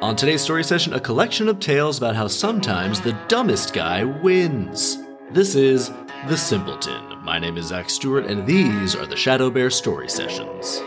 On 0.00 0.14
today's 0.14 0.42
story 0.42 0.62
session, 0.62 0.92
a 0.92 1.00
collection 1.00 1.48
of 1.48 1.58
tales 1.58 1.98
about 1.98 2.14
how 2.14 2.28
sometimes 2.28 3.00
the 3.00 3.18
dumbest 3.26 3.74
guy 3.74 4.04
wins. 4.04 4.98
This 5.32 5.56
is 5.56 5.90
The 6.28 6.36
Simpleton. 6.36 7.18
My 7.24 7.40
name 7.40 7.58
is 7.58 7.66
Zach 7.66 7.90
Stewart, 7.90 8.26
and 8.26 8.46
these 8.46 8.94
are 8.94 9.06
the 9.06 9.16
ShadowBear 9.16 9.72
Story 9.72 10.08
Sessions. 10.08 10.80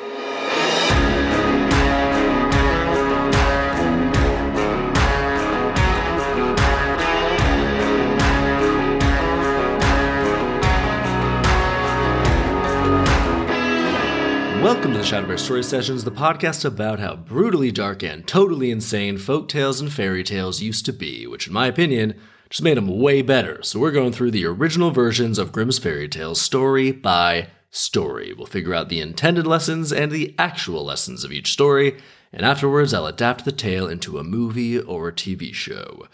Welcome 14.62 14.91
to 14.91 14.99
the 14.99 15.03
ShadowBear 15.03 15.39
Story 15.39 15.63
Sessions, 15.63 16.03
the 16.03 16.12
podcast 16.12 16.63
about 16.66 16.99
how 16.99 17.16
brutally 17.16 17.71
dark 17.71 18.03
and 18.03 18.27
totally 18.27 18.70
insane 18.70 19.17
folk 19.17 19.49
tales 19.49 19.81
and 19.81 19.91
fairy 19.91 20.23
tales 20.23 20.62
used 20.62 20.86
to 20.86 20.94
be, 20.94 21.26
which, 21.26 21.48
in 21.48 21.53
my 21.53 21.66
opinion, 21.66 22.13
just 22.48 22.62
made 22.62 22.77
them 22.77 23.00
way 23.00 23.23
better. 23.23 23.63
So 23.63 23.80
we're 23.80 23.89
going 23.89 24.12
through 24.13 24.30
the 24.30 24.45
original 24.45 24.91
versions 24.91 25.39
of 25.39 25.52
Grimm's 25.52 25.80
fairy 25.80 26.08
tales, 26.08 26.39
story 26.39 26.91
by 26.91 27.48
story. 27.72 28.34
We'll 28.34 28.45
figure 28.45 28.76
out 28.76 28.89
the 28.89 29.02
intended 29.02 29.48
lessons 29.48 29.91
and 29.91 30.12
the 30.12 30.36
actual 30.38 30.86
lessons 30.86 31.23
of 31.23 31.31
each 31.31 31.52
story, 31.52 32.00
and 32.31 32.45
afterwards 32.45 32.94
I'll 32.94 33.08
adapt 33.08 33.45
the 33.45 33.52
tale 33.52 33.88
into 33.88 34.20
a 34.20 34.23
movie 34.23 34.80
or 34.80 35.08
a 35.08 35.14
TV 35.14 35.55
show. 35.55 36.08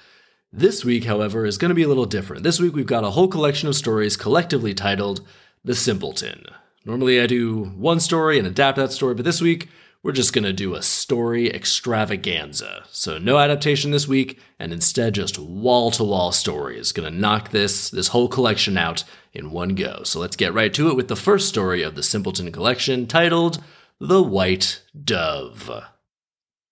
This 0.53 0.85
week, 0.85 1.03
however, 1.03 1.45
is 1.45 1.57
going 1.57 1.69
to 1.69 1.75
be 1.75 1.83
a 1.83 1.89
little 1.89 2.05
different. 2.05 2.43
This 2.43 2.61
week 2.61 2.73
we've 2.73 2.85
got 2.85 3.03
a 3.03 3.11
whole 3.11 3.27
collection 3.27 3.67
of 3.67 3.75
stories 3.75 4.15
collectively 4.15 4.73
titled 4.73 5.19
The 5.65 5.75
Simpleton. 5.75 6.45
Normally, 6.87 7.19
I 7.19 7.27
do 7.27 7.65
one 7.65 7.99
story 7.99 8.39
and 8.39 8.47
adapt 8.47 8.77
that 8.77 8.93
story, 8.93 9.13
but 9.13 9.25
this 9.25 9.41
week 9.41 9.67
we're 10.03 10.13
just 10.13 10.31
going 10.31 10.45
to 10.45 10.53
do 10.53 10.73
a 10.73 10.81
story 10.81 11.53
extravaganza. 11.53 12.85
So 12.91 13.17
no 13.17 13.39
adaptation 13.39 13.91
this 13.91 14.07
week, 14.07 14.39
and 14.57 14.71
instead 14.71 15.15
just 15.15 15.37
wall 15.37 15.91
to 15.91 16.05
wall 16.05 16.31
stories. 16.31 16.93
Going 16.93 17.11
to 17.11 17.19
knock 17.19 17.49
this 17.49 17.89
this 17.89 18.07
whole 18.07 18.29
collection 18.29 18.77
out 18.77 19.03
in 19.33 19.51
one 19.51 19.75
go. 19.75 20.03
So 20.03 20.21
let's 20.21 20.37
get 20.37 20.53
right 20.53 20.73
to 20.75 20.87
it 20.87 20.95
with 20.95 21.09
the 21.09 21.17
first 21.17 21.49
story 21.49 21.83
of 21.83 21.95
the 21.95 22.03
Simpleton 22.03 22.53
collection, 22.53 23.05
titled 23.05 23.61
"The 23.99 24.23
White 24.23 24.81
Dove." 24.97 25.69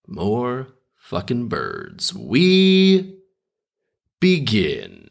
More 0.08 0.70
fucking 0.95 1.50
birds. 1.50 2.16
We 2.16 3.17
begin. 4.22 5.05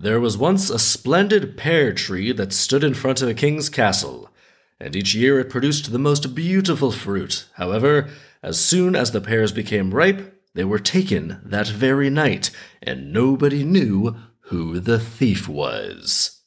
There 0.00 0.20
was 0.20 0.38
once 0.38 0.70
a 0.70 0.78
splendid 0.78 1.56
pear 1.56 1.92
tree 1.92 2.30
that 2.30 2.52
stood 2.52 2.84
in 2.84 2.94
front 2.94 3.20
of 3.20 3.28
a 3.28 3.34
king's 3.34 3.68
castle, 3.68 4.30
and 4.78 4.94
each 4.94 5.12
year 5.12 5.40
it 5.40 5.50
produced 5.50 5.90
the 5.90 5.98
most 5.98 6.36
beautiful 6.36 6.92
fruit. 6.92 7.46
However, 7.54 8.08
as 8.40 8.60
soon 8.60 8.94
as 8.94 9.10
the 9.10 9.20
pears 9.20 9.50
became 9.50 9.92
ripe, 9.92 10.40
they 10.54 10.62
were 10.62 10.78
taken 10.78 11.40
that 11.44 11.66
very 11.66 12.10
night, 12.10 12.52
and 12.80 13.12
nobody 13.12 13.64
knew 13.64 14.14
who 14.42 14.78
the 14.78 15.00
thief 15.00 15.48
was. 15.48 16.42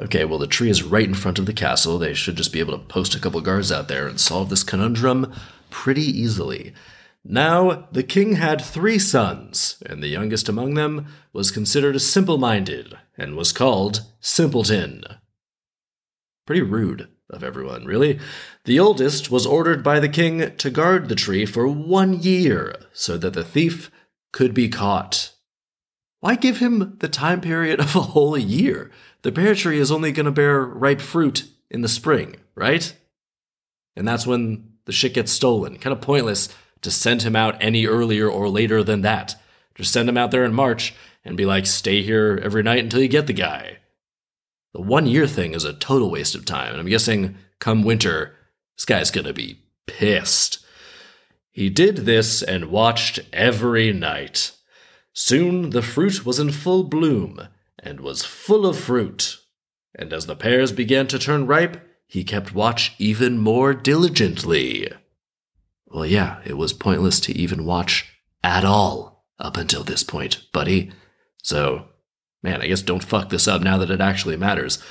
Okay, 0.00 0.24
well, 0.24 0.38
the 0.38 0.46
tree 0.46 0.70
is 0.70 0.84
right 0.84 1.08
in 1.08 1.14
front 1.14 1.40
of 1.40 1.46
the 1.46 1.52
castle. 1.52 1.98
They 1.98 2.14
should 2.14 2.36
just 2.36 2.52
be 2.52 2.60
able 2.60 2.78
to 2.78 2.84
post 2.84 3.16
a 3.16 3.18
couple 3.18 3.40
guards 3.40 3.72
out 3.72 3.88
there 3.88 4.06
and 4.06 4.20
solve 4.20 4.48
this 4.48 4.62
conundrum 4.62 5.34
pretty 5.70 6.04
easily. 6.04 6.72
Now, 7.28 7.88
the 7.90 8.04
king 8.04 8.34
had 8.34 8.60
three 8.60 9.00
sons, 9.00 9.82
and 9.84 10.00
the 10.00 10.08
youngest 10.08 10.48
among 10.48 10.74
them 10.74 11.06
was 11.32 11.50
considered 11.50 12.00
simple 12.00 12.38
minded 12.38 12.96
and 13.18 13.34
was 13.34 13.52
called 13.52 14.02
Simpleton. 14.20 15.02
Pretty 16.46 16.62
rude 16.62 17.08
of 17.28 17.42
everyone, 17.42 17.84
really. 17.84 18.20
The 18.64 18.78
oldest 18.78 19.28
was 19.28 19.44
ordered 19.44 19.82
by 19.82 19.98
the 19.98 20.08
king 20.08 20.54
to 20.56 20.70
guard 20.70 21.08
the 21.08 21.16
tree 21.16 21.46
for 21.46 21.66
one 21.66 22.22
year 22.22 22.76
so 22.92 23.18
that 23.18 23.34
the 23.34 23.44
thief 23.44 23.90
could 24.32 24.54
be 24.54 24.68
caught. 24.68 25.32
Why 26.20 26.36
give 26.36 26.58
him 26.58 26.96
the 27.00 27.08
time 27.08 27.40
period 27.40 27.80
of 27.80 27.96
a 27.96 28.00
whole 28.02 28.38
year? 28.38 28.92
The 29.22 29.32
pear 29.32 29.56
tree 29.56 29.80
is 29.80 29.90
only 29.90 30.12
going 30.12 30.26
to 30.26 30.32
bear 30.32 30.60
ripe 30.60 31.00
fruit 31.00 31.44
in 31.72 31.80
the 31.80 31.88
spring, 31.88 32.36
right? 32.54 32.96
And 33.96 34.06
that's 34.06 34.28
when 34.28 34.74
the 34.84 34.92
shit 34.92 35.14
gets 35.14 35.32
stolen. 35.32 35.78
Kind 35.78 35.92
of 35.92 36.00
pointless 36.00 36.48
to 36.86 36.90
send 36.92 37.22
him 37.22 37.34
out 37.34 37.60
any 37.60 37.84
earlier 37.84 38.30
or 38.30 38.48
later 38.48 38.84
than 38.84 39.00
that. 39.00 39.34
Just 39.74 39.92
send 39.92 40.08
him 40.08 40.16
out 40.16 40.30
there 40.30 40.44
in 40.44 40.54
March 40.54 40.94
and 41.24 41.36
be 41.36 41.44
like, 41.44 41.66
stay 41.66 42.00
here 42.00 42.40
every 42.44 42.62
night 42.62 42.84
until 42.84 43.02
you 43.02 43.08
get 43.08 43.26
the 43.26 43.32
guy. 43.32 43.78
The 44.72 44.82
one 44.82 45.08
year 45.08 45.26
thing 45.26 45.52
is 45.52 45.64
a 45.64 45.72
total 45.72 46.12
waste 46.12 46.36
of 46.36 46.44
time, 46.44 46.70
and 46.70 46.78
I'm 46.78 46.86
guessing 46.86 47.38
come 47.58 47.82
winter, 47.82 48.36
this 48.76 48.84
guy's 48.84 49.10
gonna 49.10 49.32
be 49.32 49.62
pissed. 49.88 50.64
He 51.50 51.70
did 51.70 51.96
this 51.96 52.40
and 52.40 52.66
watched 52.66 53.18
every 53.32 53.92
night. 53.92 54.52
Soon 55.12 55.70
the 55.70 55.82
fruit 55.82 56.24
was 56.24 56.38
in 56.38 56.52
full 56.52 56.84
bloom 56.84 57.48
and 57.80 57.98
was 57.98 58.24
full 58.24 58.64
of 58.64 58.78
fruit. 58.78 59.38
And 59.92 60.12
as 60.12 60.26
the 60.26 60.36
pears 60.36 60.70
began 60.70 61.08
to 61.08 61.18
turn 61.18 61.48
ripe, 61.48 61.84
he 62.06 62.22
kept 62.22 62.54
watch 62.54 62.94
even 63.00 63.38
more 63.38 63.74
diligently. 63.74 64.92
Well, 65.86 66.06
yeah, 66.06 66.40
it 66.44 66.56
was 66.56 66.72
pointless 66.72 67.20
to 67.20 67.32
even 67.36 67.64
watch 67.64 68.12
at 68.42 68.64
all 68.64 69.24
up 69.38 69.56
until 69.56 69.84
this 69.84 70.02
point, 70.02 70.42
buddy. 70.52 70.92
So, 71.42 71.86
man, 72.42 72.60
I 72.60 72.66
guess 72.66 72.82
don't 72.82 73.04
fuck 73.04 73.28
this 73.30 73.46
up 73.46 73.62
now 73.62 73.78
that 73.78 73.90
it 73.90 74.00
actually 74.00 74.36
matters. 74.36 74.82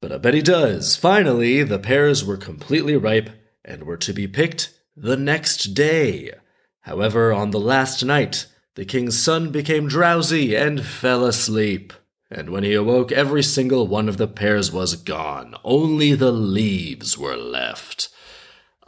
But 0.00 0.12
I 0.12 0.18
bet 0.18 0.34
he 0.34 0.42
does. 0.42 0.96
Finally, 0.96 1.62
the 1.62 1.78
pears 1.78 2.24
were 2.24 2.36
completely 2.36 2.96
ripe 2.96 3.30
and 3.64 3.84
were 3.84 3.96
to 3.98 4.12
be 4.12 4.26
picked 4.26 4.74
the 4.96 5.16
next 5.16 5.74
day. 5.74 6.32
However, 6.80 7.32
on 7.32 7.50
the 7.50 7.60
last 7.60 8.04
night, 8.04 8.46
the 8.74 8.84
king's 8.84 9.22
son 9.22 9.50
became 9.50 9.86
drowsy 9.86 10.56
and 10.56 10.84
fell 10.84 11.24
asleep. 11.24 11.92
And 12.30 12.50
when 12.50 12.64
he 12.64 12.72
awoke, 12.72 13.12
every 13.12 13.42
single 13.42 13.86
one 13.86 14.08
of 14.08 14.16
the 14.16 14.26
pears 14.26 14.72
was 14.72 14.96
gone. 14.96 15.54
Only 15.62 16.14
the 16.14 16.32
leaves 16.32 17.18
were 17.18 17.36
left. 17.36 18.08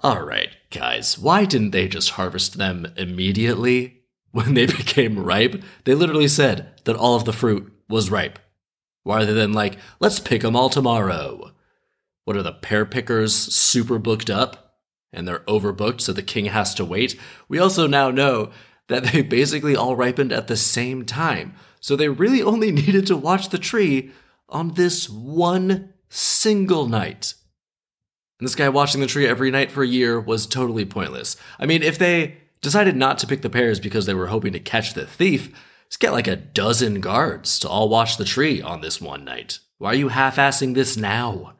All 0.02 0.22
right, 0.22 0.50
guys, 0.70 1.18
why 1.18 1.44
didn't 1.44 1.70
they 1.70 1.88
just 1.88 2.10
harvest 2.10 2.58
them 2.58 2.86
immediately 2.96 4.02
when 4.32 4.54
they 4.54 4.66
became 4.66 5.24
ripe? 5.24 5.62
They 5.84 5.94
literally 5.94 6.28
said 6.28 6.80
that 6.84 6.96
all 6.96 7.14
of 7.16 7.24
the 7.24 7.32
fruit 7.32 7.72
was 7.88 8.10
ripe. 8.10 8.38
Rather 9.04 9.34
than 9.34 9.52
like, 9.52 9.76
let's 10.00 10.18
pick 10.18 10.42
them 10.42 10.56
all 10.56 10.70
tomorrow. 10.70 11.52
What 12.24 12.36
are 12.36 12.42
the 12.42 12.52
pear 12.52 12.86
pickers 12.86 13.34
super 13.34 13.98
booked 13.98 14.30
up? 14.30 14.78
And 15.12 15.28
they're 15.28 15.40
overbooked, 15.40 16.00
so 16.00 16.12
the 16.12 16.22
king 16.22 16.46
has 16.46 16.74
to 16.74 16.84
wait. 16.84 17.18
We 17.48 17.58
also 17.58 17.86
now 17.86 18.10
know 18.10 18.50
that 18.88 19.04
they 19.04 19.22
basically 19.38 19.76
all 19.76 19.94
ripened 19.94 20.32
at 20.32 20.48
the 20.48 20.56
same 20.56 21.04
time. 21.04 21.54
So 21.80 21.96
they 21.96 22.08
really 22.08 22.42
only 22.42 22.72
needed 22.72 23.06
to 23.08 23.16
watch 23.16 23.50
the 23.50 23.58
tree 23.58 24.10
on 24.48 24.74
this 24.74 25.08
one 25.08 25.92
single 26.08 26.86
night. 26.86 27.34
This 28.44 28.54
guy 28.54 28.68
watching 28.68 29.00
the 29.00 29.06
tree 29.06 29.26
every 29.26 29.50
night 29.50 29.70
for 29.70 29.82
a 29.82 29.88
year 29.88 30.20
was 30.20 30.46
totally 30.46 30.84
pointless. 30.84 31.36
I 31.58 31.66
mean, 31.66 31.82
if 31.82 31.98
they 31.98 32.36
decided 32.60 32.96
not 32.96 33.18
to 33.18 33.26
pick 33.26 33.42
the 33.42 33.50
pears 33.50 33.80
because 33.80 34.06
they 34.06 34.14
were 34.14 34.26
hoping 34.26 34.52
to 34.52 34.60
catch 34.60 34.94
the 34.94 35.06
thief, 35.06 35.50
just 35.88 36.00
get 36.00 36.12
like 36.12 36.26
a 36.26 36.36
dozen 36.36 37.00
guards 37.00 37.58
to 37.60 37.68
all 37.68 37.88
watch 37.88 38.16
the 38.16 38.24
tree 38.24 38.60
on 38.60 38.80
this 38.80 39.00
one 39.00 39.24
night. 39.24 39.60
Why 39.78 39.92
are 39.92 39.96
you 39.96 40.08
half 40.08 40.36
assing 40.36 40.74
this 40.74 40.96
now? 40.96 41.54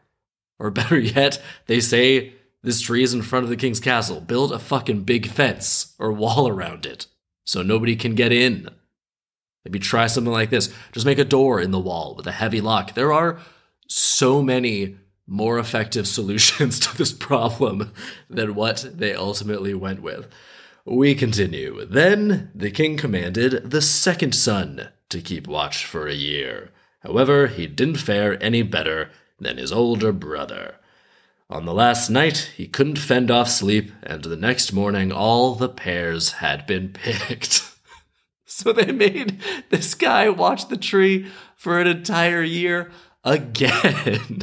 Or 0.59 0.71
better 0.71 0.99
yet, 1.01 1.43
they 1.67 1.81
say 1.81 2.35
this 2.63 2.81
tree 2.81 3.03
is 3.03 3.15
in 3.15 3.23
front 3.23 3.45
of 3.45 3.51
the 3.51 3.57
king's 3.57 3.81
castle. 3.81 4.21
Build 4.21 4.53
a 4.53 4.59
fucking 4.59 5.05
big 5.05 5.29
fence 5.29 5.95
or 5.99 6.13
wall 6.13 6.49
around 6.49 6.87
it 6.87 7.07
so 7.45 7.63
nobody 7.63 7.97
can 7.97 8.15
get 8.15 8.33
in. 8.33 8.69
Maybe 9.65 9.79
try 9.79 10.07
something 10.07 10.33
like 10.33 10.51
this. 10.51 10.73
Just 10.93 11.07
make 11.07 11.19
a 11.19 11.25
door 11.25 11.61
in 11.61 11.71
the 11.71 11.81
wall 11.81 12.15
with 12.15 12.27
a 12.27 12.33
heavy 12.33 12.61
lock. 12.61 12.95
There 12.95 13.13
are 13.13 13.39
so 13.89 14.43
many 14.43 14.97
more 15.27 15.59
effective 15.59 16.07
solutions 16.07 16.79
to 16.81 16.97
this 16.97 17.13
problem 17.13 17.93
than 18.29 18.55
what 18.55 18.87
they 18.93 19.15
ultimately 19.15 19.75
went 19.75 20.03
with. 20.03 20.29
We 20.85 21.15
continue. 21.15 21.85
Then 21.87 22.51
the 22.55 22.71
king 22.71 22.97
commanded 22.97 23.71
the 23.71 23.81
second 23.81 24.35
son 24.35 24.89
to 25.09 25.23
keep 25.23 25.47
watch 25.47 25.87
for 25.87 26.07
a 26.07 26.15
year. 26.15 26.71
However, 27.01 27.47
he 27.47 27.67
didn't 27.67 27.97
fare 27.97 28.43
any 28.43 28.63
better 28.63 29.11
than 29.39 29.57
his 29.57 29.73
older 29.73 30.13
brother. 30.13 30.77
On 31.51 31.67
the 31.67 31.75
last 31.75 32.09
night, 32.09 32.51
he 32.57 32.67
couldn't 32.67 32.99
fend 32.99 33.31
off 33.31 33.51
sleep, 33.51 33.93
and 34.03 34.25
the 34.25 34.37
next 34.37 34.73
morning, 34.73 35.13
all 35.13 35.55
the 35.55 35.69
pears 35.69 36.33
had 36.33 36.67
been 36.67 36.89
picked. 36.93 37.71
so 38.45 38.73
they 38.73 38.93
made 38.93 39.41
this 39.71 39.95
guy 39.95 40.29
watch 40.29 40.69
the 40.69 40.77
tree 40.77 41.31
for 41.57 41.81
an 41.81 41.87
entire 41.87 42.43
year 42.43 42.91
again. 43.25 44.43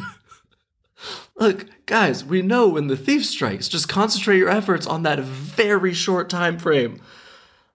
Look, 1.41 1.65
guys, 1.87 2.23
we 2.23 2.43
know 2.43 2.67
when 2.67 2.85
the 2.85 2.95
thief 2.95 3.25
strikes. 3.25 3.67
Just 3.67 3.89
concentrate 3.89 4.37
your 4.37 4.47
efforts 4.47 4.85
on 4.85 5.01
that 5.01 5.17
very 5.17 5.91
short 5.91 6.29
time 6.29 6.59
frame. 6.59 7.01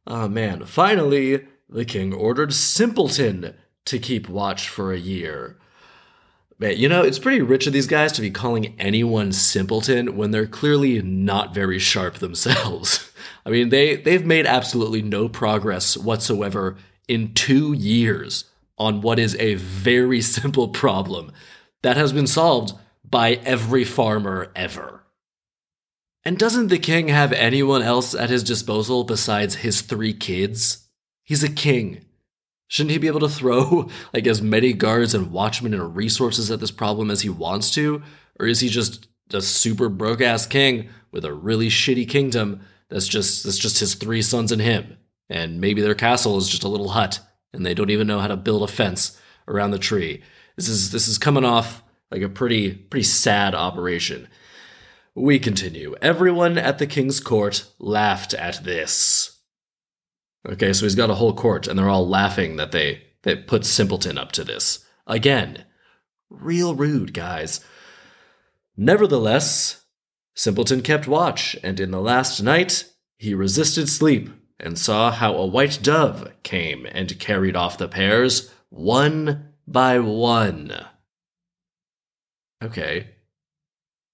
Oh 0.06 0.28
man, 0.28 0.64
finally, 0.66 1.48
the 1.68 1.84
king 1.84 2.14
ordered 2.14 2.54
Simpleton 2.54 3.54
to 3.86 3.98
keep 3.98 4.28
watch 4.28 4.68
for 4.68 4.92
a 4.92 4.98
year. 4.98 5.58
Man, 6.60 6.76
you 6.76 6.88
know, 6.88 7.02
it's 7.02 7.18
pretty 7.18 7.42
rich 7.42 7.66
of 7.66 7.72
these 7.72 7.88
guys 7.88 8.12
to 8.12 8.20
be 8.20 8.30
calling 8.30 8.76
anyone 8.78 9.32
simpleton 9.32 10.16
when 10.16 10.30
they're 10.30 10.46
clearly 10.46 11.02
not 11.02 11.52
very 11.52 11.80
sharp 11.80 12.14
themselves. 12.18 13.10
I 13.44 13.50
mean, 13.50 13.70
they, 13.70 13.96
they've 13.96 14.24
made 14.24 14.46
absolutely 14.46 15.02
no 15.02 15.28
progress 15.28 15.96
whatsoever 15.96 16.76
in 17.08 17.34
two 17.34 17.72
years 17.72 18.44
on 18.78 19.00
what 19.00 19.18
is 19.18 19.34
a 19.40 19.56
very 19.56 20.20
simple 20.22 20.68
problem 20.68 21.32
that 21.82 21.96
has 21.96 22.12
been 22.12 22.28
solved 22.28 22.72
by 23.08 23.34
every 23.44 23.84
farmer 23.84 24.50
ever. 24.54 25.04
And 26.24 26.38
doesn't 26.38 26.68
the 26.68 26.78
king 26.78 27.08
have 27.08 27.32
anyone 27.32 27.82
else 27.82 28.14
at 28.14 28.30
his 28.30 28.42
disposal 28.42 29.04
besides 29.04 29.56
his 29.56 29.80
three 29.80 30.12
kids? 30.12 30.88
He's 31.22 31.44
a 31.44 31.48
king. 31.48 32.04
Shouldn't 32.66 32.90
he 32.90 32.98
be 32.98 33.06
able 33.06 33.20
to 33.20 33.28
throw 33.28 33.88
like 34.12 34.26
as 34.26 34.42
many 34.42 34.72
guards 34.72 35.14
and 35.14 35.30
watchmen 35.30 35.72
and 35.72 35.94
resources 35.94 36.50
at 36.50 36.58
this 36.58 36.72
problem 36.72 37.10
as 37.10 37.20
he 37.20 37.28
wants 37.28 37.70
to? 37.74 38.02
Or 38.40 38.46
is 38.46 38.60
he 38.60 38.68
just 38.68 39.06
a 39.32 39.40
super 39.40 39.88
broke 39.88 40.20
ass 40.20 40.46
king 40.46 40.88
with 41.12 41.24
a 41.24 41.32
really 41.32 41.68
shitty 41.68 42.08
kingdom 42.08 42.60
that's 42.88 43.06
just 43.06 43.44
that's 43.44 43.58
just 43.58 43.78
his 43.78 43.94
three 43.94 44.22
sons 44.22 44.50
and 44.50 44.60
him? 44.60 44.96
And 45.30 45.60
maybe 45.60 45.80
their 45.80 45.94
castle 45.94 46.38
is 46.38 46.48
just 46.48 46.64
a 46.64 46.68
little 46.68 46.90
hut 46.90 47.20
and 47.52 47.64
they 47.64 47.74
don't 47.74 47.90
even 47.90 48.06
know 48.06 48.20
how 48.20 48.28
to 48.28 48.36
build 48.36 48.62
a 48.62 48.72
fence 48.72 49.20
around 49.48 49.70
the 49.70 49.78
tree. 49.78 50.22
This 50.56 50.68
is 50.68 50.90
this 50.90 51.06
is 51.06 51.18
coming 51.18 51.44
off 51.44 51.82
like 52.10 52.22
a 52.22 52.28
pretty 52.28 52.72
pretty 52.72 53.04
sad 53.04 53.54
operation. 53.54 54.28
We 55.14 55.38
continue. 55.38 55.94
Everyone 56.02 56.58
at 56.58 56.78
the 56.78 56.86
king's 56.86 57.20
court 57.20 57.66
laughed 57.78 58.34
at 58.34 58.64
this. 58.64 59.40
Okay, 60.46 60.72
so 60.72 60.84
he's 60.84 60.94
got 60.94 61.10
a 61.10 61.14
whole 61.14 61.34
court, 61.34 61.66
and 61.66 61.78
they're 61.78 61.88
all 61.88 62.06
laughing 62.06 62.56
that 62.56 62.72
they 62.72 63.02
they 63.22 63.34
put 63.34 63.64
Simpleton 63.64 64.18
up 64.18 64.32
to 64.32 64.44
this. 64.44 64.84
Again, 65.06 65.64
real 66.30 66.74
rude, 66.74 67.12
guys. 67.12 67.64
Nevertheless, 68.76 69.84
Simpleton 70.34 70.82
kept 70.82 71.08
watch, 71.08 71.56
and 71.62 71.80
in 71.80 71.90
the 71.90 72.00
last 72.00 72.42
night 72.42 72.84
he 73.16 73.34
resisted 73.34 73.88
sleep 73.88 74.30
and 74.60 74.78
saw 74.78 75.10
how 75.10 75.34
a 75.34 75.46
white 75.46 75.80
dove 75.82 76.30
came 76.42 76.86
and 76.92 77.18
carried 77.18 77.56
off 77.56 77.78
the 77.78 77.88
pears 77.88 78.52
one 78.68 79.54
by 79.66 79.98
one. 79.98 80.86
Okay. 82.62 83.08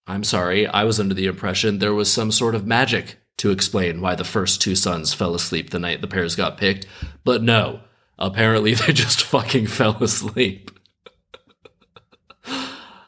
I'm 0.07 0.25
sorry, 0.25 0.67
I 0.67 0.85
was 0.85 0.99
under 0.99 1.15
the 1.15 1.27
impression 1.27 1.79
there 1.79 1.95
was 1.95 2.13
some 2.13 2.33
sort 2.33 2.55
of 2.55 2.67
magic 2.67 3.19
to 3.39 3.51
explain 3.51 4.01
why 4.01 4.15
the 4.15 4.25
first 4.25 4.61
two 4.61 4.75
sons 4.75 5.15
fell 5.15 5.35
asleep 5.35 5.71
the 5.71 5.79
night 5.79 6.01
the 6.01 6.09
pears 6.09 6.35
got 6.35 6.59
picked, 6.59 6.87
but 7.25 7.43
no, 7.43 7.81
apparently 8.19 8.75
they 8.75 8.93
just 8.93 9.23
fucking 9.23 9.69
fell 9.69 10.03
asleep. 10.03 10.71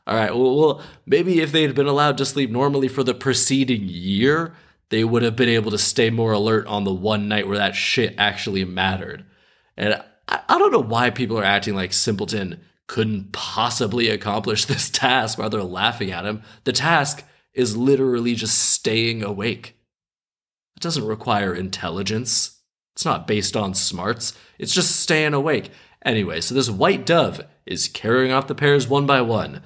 All 0.06 0.16
right, 0.16 0.34
well, 0.34 0.56
well, 0.56 0.82
maybe 1.06 1.40
if 1.40 1.50
they'd 1.50 1.75
been 1.75 1.86
allowed 1.86 2.19
to 2.19 2.26
sleep 2.26 2.50
normally 2.50 2.88
for 2.88 3.02
the 3.02 3.14
preceding 3.14 3.82
year, 3.84 4.54
they 4.90 5.02
would 5.02 5.22
have 5.22 5.34
been 5.34 5.48
able 5.48 5.70
to 5.70 5.78
stay 5.78 6.10
more 6.10 6.32
alert 6.32 6.66
on 6.66 6.84
the 6.84 6.92
one 6.92 7.26
night 7.26 7.48
where 7.48 7.58
that 7.58 7.75
shit 7.75 8.14
actually 8.19 8.64
mattered. 8.64 9.25
And 9.76 9.94
I, 10.28 10.40
I 10.48 10.58
don't 10.58 10.72
know 10.72 10.82
why 10.82 11.10
people 11.10 11.38
are 11.38 11.44
acting 11.44 11.75
like 11.75 11.92
Simpleton 11.92 12.60
couldn't 12.86 13.32
possibly 13.32 14.08
accomplish 14.08 14.64
this 14.66 14.90
task 14.90 15.38
while 15.38 15.50
they're 15.50 15.62
laughing 15.62 16.10
at 16.10 16.26
him. 16.26 16.42
The 16.64 16.72
task 16.72 17.25
is 17.52 17.76
literally 17.76 18.34
just 18.34 18.58
staying 18.58 19.22
awake. 19.22 19.76
It 20.76 20.82
doesn't 20.82 21.06
require 21.06 21.54
intelligence. 21.54 22.60
It's 22.94 23.04
not 23.04 23.26
based 23.26 23.56
on 23.56 23.75
smarts. 23.75 24.36
It's 24.58 24.75
just 24.75 24.96
staying 24.96 25.34
awake. 25.34 25.70
Anyway, 26.04 26.40
so 26.40 26.54
this 26.54 26.69
white 26.69 27.06
dove 27.06 27.40
is 27.64 27.88
carrying 27.88 28.32
off 28.32 28.46
the 28.46 28.54
pears 28.54 28.88
one 28.88 29.06
by 29.06 29.20
one. 29.20 29.62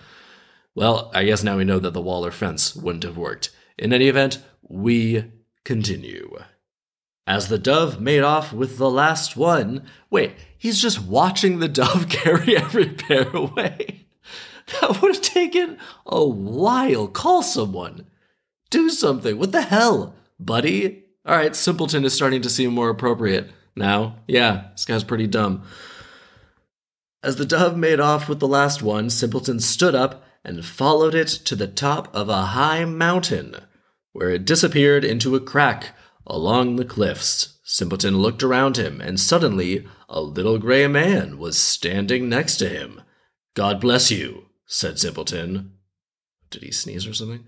Well, 0.75 1.11
I 1.15 1.25
guess 1.25 1.43
now 1.43 1.57
we 1.57 1.65
know 1.65 1.81
that 1.81 1.93
the 1.93 2.01
wall 2.01 2.25
or 2.25 2.31
fence 2.31 2.77
wouldn't 2.77 3.03
have 3.03 3.17
worked. 3.17 3.51
In 3.77 3.93
any 3.93 4.09
event, 4.09 4.41
we 4.63 5.25
continue. 5.65 6.39
As 7.29 7.49
the 7.49 7.59
dove 7.59 8.01
made 8.01 8.23
off 8.23 8.55
with 8.55 8.79
the 8.79 8.91
last 8.91 9.37
one, 9.37 9.85
wait, 10.09 10.33
he's 10.57 10.81
just 10.81 11.03
watching 11.03 11.59
the 11.59 11.69
dove 11.69 12.09
carry 12.09 12.57
every 12.57 12.89
pear 12.89 13.29
away. 13.29 14.07
That 14.81 15.03
would 15.03 15.15
have 15.15 15.23
taken 15.23 15.77
a 16.07 16.25
while. 16.25 17.07
Call 17.07 17.43
someone. 17.43 18.07
Do 18.71 18.89
something. 18.89 19.39
What 19.39 19.53
the 19.53 19.61
hell, 19.61 20.15
buddy? 20.41 21.05
All 21.27 21.37
right, 21.37 21.55
simpleton 21.55 22.07
is 22.07 22.15
starting 22.15 22.41
to 22.41 22.49
seem 22.49 22.73
more 22.73 22.89
appropriate 22.89 23.51
now. 23.77 24.17
Yeah, 24.27 24.69
this 24.73 24.87
guy's 24.87 25.05
pretty 25.05 25.27
dumb. 25.27 25.65
As 27.23 27.37
the 27.37 27.45
dove 27.45 27.77
made 27.77 28.01
off 28.01 28.27
with 28.31 28.41
the 28.41 28.49
last 28.49 28.81
one, 28.81 29.11
Simpleton 29.11 29.61
stood 29.61 29.95
up 29.95 30.25
and 30.43 30.65
followed 30.65 31.15
it 31.15 31.29
to 31.29 31.55
the 31.55 31.67
top 31.67 32.09
of 32.15 32.31
a 32.31 32.47
high 32.47 32.87
mountain, 32.87 33.55
where 34.13 34.31
it 34.31 34.47
disappeared 34.47 35.05
into 35.05 35.37
a 35.37 35.41
crack 35.41 35.95
along 36.29 36.77
the 36.77 36.85
cliffs. 36.85 37.59
Simpleton 37.65 38.19
looked 38.19 38.43
around 38.43 38.77
him, 38.77 39.01
and 39.01 39.19
suddenly 39.19 39.87
a 40.09 40.21
little 40.21 40.59
gray 40.59 40.87
man 40.87 41.39
was 41.39 41.59
standing 41.59 42.29
next 42.29 42.57
to 42.59 42.69
him. 42.69 43.03
God 43.55 43.81
bless 43.81 44.11
you, 44.11 44.47
said 44.67 44.99
Simpleton. 44.99 45.73
Did 46.51 46.63
he 46.63 46.71
sneeze 46.71 47.07
or 47.07 47.13
something? 47.13 47.45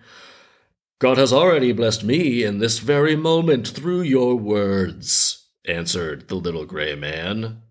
God 0.99 1.17
has 1.17 1.32
already 1.32 1.73
blessed 1.73 2.05
me 2.05 2.44
in 2.44 2.59
this 2.59 2.79
very 2.79 3.17
moment 3.17 3.67
through 3.67 4.03
your 4.03 4.35
words, 4.37 5.47
answered 5.67 6.29
the 6.29 6.35
little 6.35 6.67
gray 6.67 6.94
man. 6.94 7.62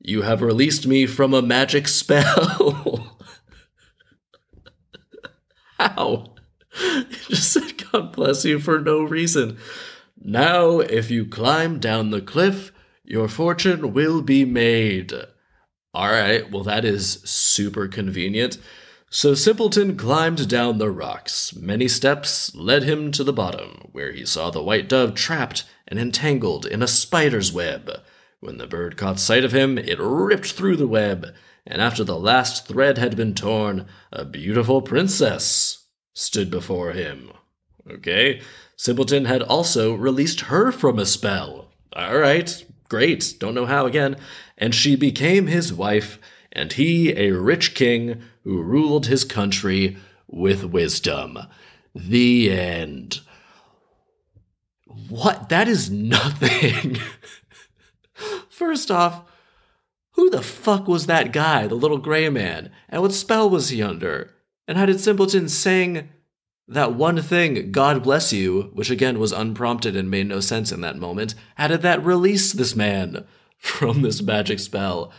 You 0.00 0.22
have 0.22 0.42
released 0.42 0.86
me 0.86 1.06
from 1.06 1.34
a 1.34 1.42
magic 1.42 1.88
spell. 1.88 3.16
How? 5.78 6.26
You 6.80 7.04
just 7.30 7.52
said 7.52 7.90
God 7.90 8.12
bless 8.12 8.44
you 8.44 8.60
for 8.60 8.78
no 8.78 9.02
reason. 9.02 9.58
Now, 10.30 10.80
if 10.80 11.10
you 11.10 11.24
climb 11.24 11.78
down 11.78 12.10
the 12.10 12.20
cliff, 12.20 12.70
your 13.02 13.28
fortune 13.28 13.94
will 13.94 14.20
be 14.20 14.44
made. 14.44 15.10
All 15.94 16.10
right, 16.10 16.50
well, 16.50 16.62
that 16.64 16.84
is 16.84 17.22
super 17.24 17.88
convenient. 17.88 18.58
So 19.08 19.32
Simpleton 19.32 19.96
climbed 19.96 20.46
down 20.46 20.76
the 20.76 20.90
rocks. 20.90 21.56
Many 21.56 21.88
steps 21.88 22.54
led 22.54 22.82
him 22.82 23.10
to 23.12 23.24
the 23.24 23.32
bottom, 23.32 23.88
where 23.92 24.12
he 24.12 24.26
saw 24.26 24.50
the 24.50 24.62
white 24.62 24.86
dove 24.86 25.14
trapped 25.14 25.64
and 25.86 25.98
entangled 25.98 26.66
in 26.66 26.82
a 26.82 26.86
spider's 26.86 27.50
web. 27.50 27.90
When 28.40 28.58
the 28.58 28.66
bird 28.66 28.98
caught 28.98 29.18
sight 29.18 29.44
of 29.44 29.52
him, 29.52 29.78
it 29.78 29.98
ripped 29.98 30.52
through 30.52 30.76
the 30.76 30.86
web, 30.86 31.32
and 31.66 31.80
after 31.80 32.04
the 32.04 32.20
last 32.20 32.68
thread 32.68 32.98
had 32.98 33.16
been 33.16 33.32
torn, 33.32 33.86
a 34.12 34.26
beautiful 34.26 34.82
princess 34.82 35.86
stood 36.12 36.50
before 36.50 36.92
him. 36.92 37.30
Okay, 37.90 38.42
Simpleton 38.78 39.24
had 39.24 39.42
also 39.42 39.92
released 39.92 40.42
her 40.42 40.70
from 40.70 41.00
a 41.00 41.04
spell. 41.04 41.66
All 41.94 42.16
right, 42.16 42.64
great, 42.88 43.34
don't 43.40 43.54
know 43.54 43.66
how 43.66 43.86
again. 43.86 44.16
And 44.56 44.72
she 44.72 44.94
became 44.94 45.48
his 45.48 45.72
wife, 45.72 46.20
and 46.52 46.72
he 46.72 47.10
a 47.18 47.32
rich 47.32 47.74
king 47.74 48.22
who 48.44 48.62
ruled 48.62 49.06
his 49.06 49.24
country 49.24 49.96
with 50.28 50.64
wisdom. 50.64 51.38
The 51.92 52.52
end. 52.52 53.20
What? 55.08 55.48
That 55.48 55.66
is 55.66 55.90
nothing. 55.90 56.98
First 58.48 58.92
off, 58.92 59.24
who 60.12 60.30
the 60.30 60.42
fuck 60.42 60.86
was 60.86 61.06
that 61.06 61.32
guy, 61.32 61.66
the 61.66 61.74
little 61.74 61.98
gray 61.98 62.28
man? 62.28 62.70
And 62.88 63.02
what 63.02 63.12
spell 63.12 63.50
was 63.50 63.70
he 63.70 63.82
under? 63.82 64.34
And 64.68 64.78
how 64.78 64.86
did 64.86 65.00
Simpleton 65.00 65.48
sing 65.48 66.10
that 66.68 66.94
one 66.94 67.20
thing, 67.22 67.72
God 67.72 68.02
bless 68.02 68.32
you, 68.32 68.70
which 68.74 68.90
again 68.90 69.18
was 69.18 69.32
unprompted 69.32 69.96
and 69.96 70.10
made 70.10 70.26
no 70.26 70.40
sense 70.40 70.70
in 70.70 70.82
that 70.82 70.98
moment, 70.98 71.34
how 71.54 71.68
did 71.68 71.80
that 71.82 72.04
release 72.04 72.52
this 72.52 72.76
man 72.76 73.26
from 73.56 74.02
this 74.02 74.22
magic 74.22 74.58
spell? 74.58 75.10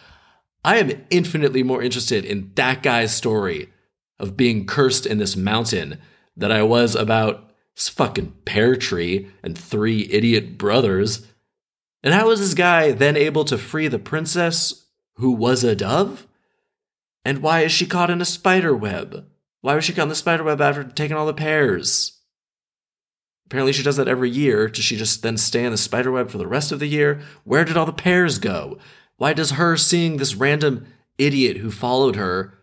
I 0.63 0.77
am 0.77 1.05
infinitely 1.09 1.63
more 1.63 1.81
interested 1.81 2.23
in 2.23 2.51
that 2.55 2.83
guy's 2.83 3.15
story 3.15 3.69
of 4.19 4.37
being 4.37 4.65
cursed 4.65 5.05
in 5.05 5.17
this 5.17 5.35
mountain 5.35 5.97
than 6.37 6.51
I 6.51 6.63
was 6.63 6.95
about 6.95 7.49
this 7.75 7.89
fucking 7.89 8.33
pear 8.45 8.75
tree 8.75 9.29
and 9.41 9.57
three 9.57 10.07
idiot 10.11 10.57
brothers. 10.57 11.25
And 12.03 12.13
how 12.13 12.27
was 12.27 12.41
this 12.41 12.53
guy 12.53 12.91
then 12.91 13.17
able 13.17 13.45
to 13.45 13.57
free 13.57 13.87
the 13.87 13.99
princess 13.99 14.85
who 15.15 15.31
was 15.31 15.63
a 15.63 15.75
dove? 15.75 16.27
And 17.25 17.41
why 17.41 17.61
is 17.61 17.71
she 17.71 17.85
caught 17.85 18.09
in 18.09 18.21
a 18.21 18.25
spider 18.25 18.75
web? 18.75 19.25
Why 19.61 19.75
was 19.75 19.83
she 19.85 19.93
caught 19.93 20.03
in 20.03 20.09
the 20.09 20.15
spider 20.15 20.43
web 20.43 20.61
after 20.61 20.83
taking 20.83 21.17
all 21.17 21.25
the 21.25 21.33
pears? 21.33 22.19
Apparently, 23.45 23.73
she 23.73 23.83
does 23.83 23.97
that 23.97 24.07
every 24.07 24.29
year. 24.29 24.67
Does 24.69 24.85
she 24.85 24.95
just 24.95 25.23
then 25.23 25.37
stay 25.37 25.65
in 25.65 25.71
the 25.71 25.77
spider 25.77 26.11
web 26.11 26.29
for 26.29 26.37
the 26.37 26.47
rest 26.47 26.71
of 26.71 26.79
the 26.79 26.87
year? 26.87 27.21
Where 27.43 27.65
did 27.65 27.77
all 27.77 27.85
the 27.85 27.93
pears 27.93 28.37
go? 28.37 28.77
Why 29.17 29.33
does 29.33 29.51
her 29.51 29.75
seeing 29.75 30.17
this 30.17 30.35
random 30.35 30.85
idiot 31.17 31.57
who 31.57 31.71
followed 31.71 32.15
her 32.15 32.53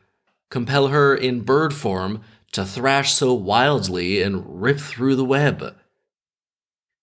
compel 0.49 0.88
her 0.88 1.15
in 1.15 1.41
bird 1.41 1.75
form 1.75 2.23
to 2.53 2.65
thrash 2.65 3.12
so 3.12 3.35
wildly 3.35 4.23
and 4.23 4.62
rip 4.62 4.79
through 4.79 5.17
the 5.17 5.25
web? 5.25 5.76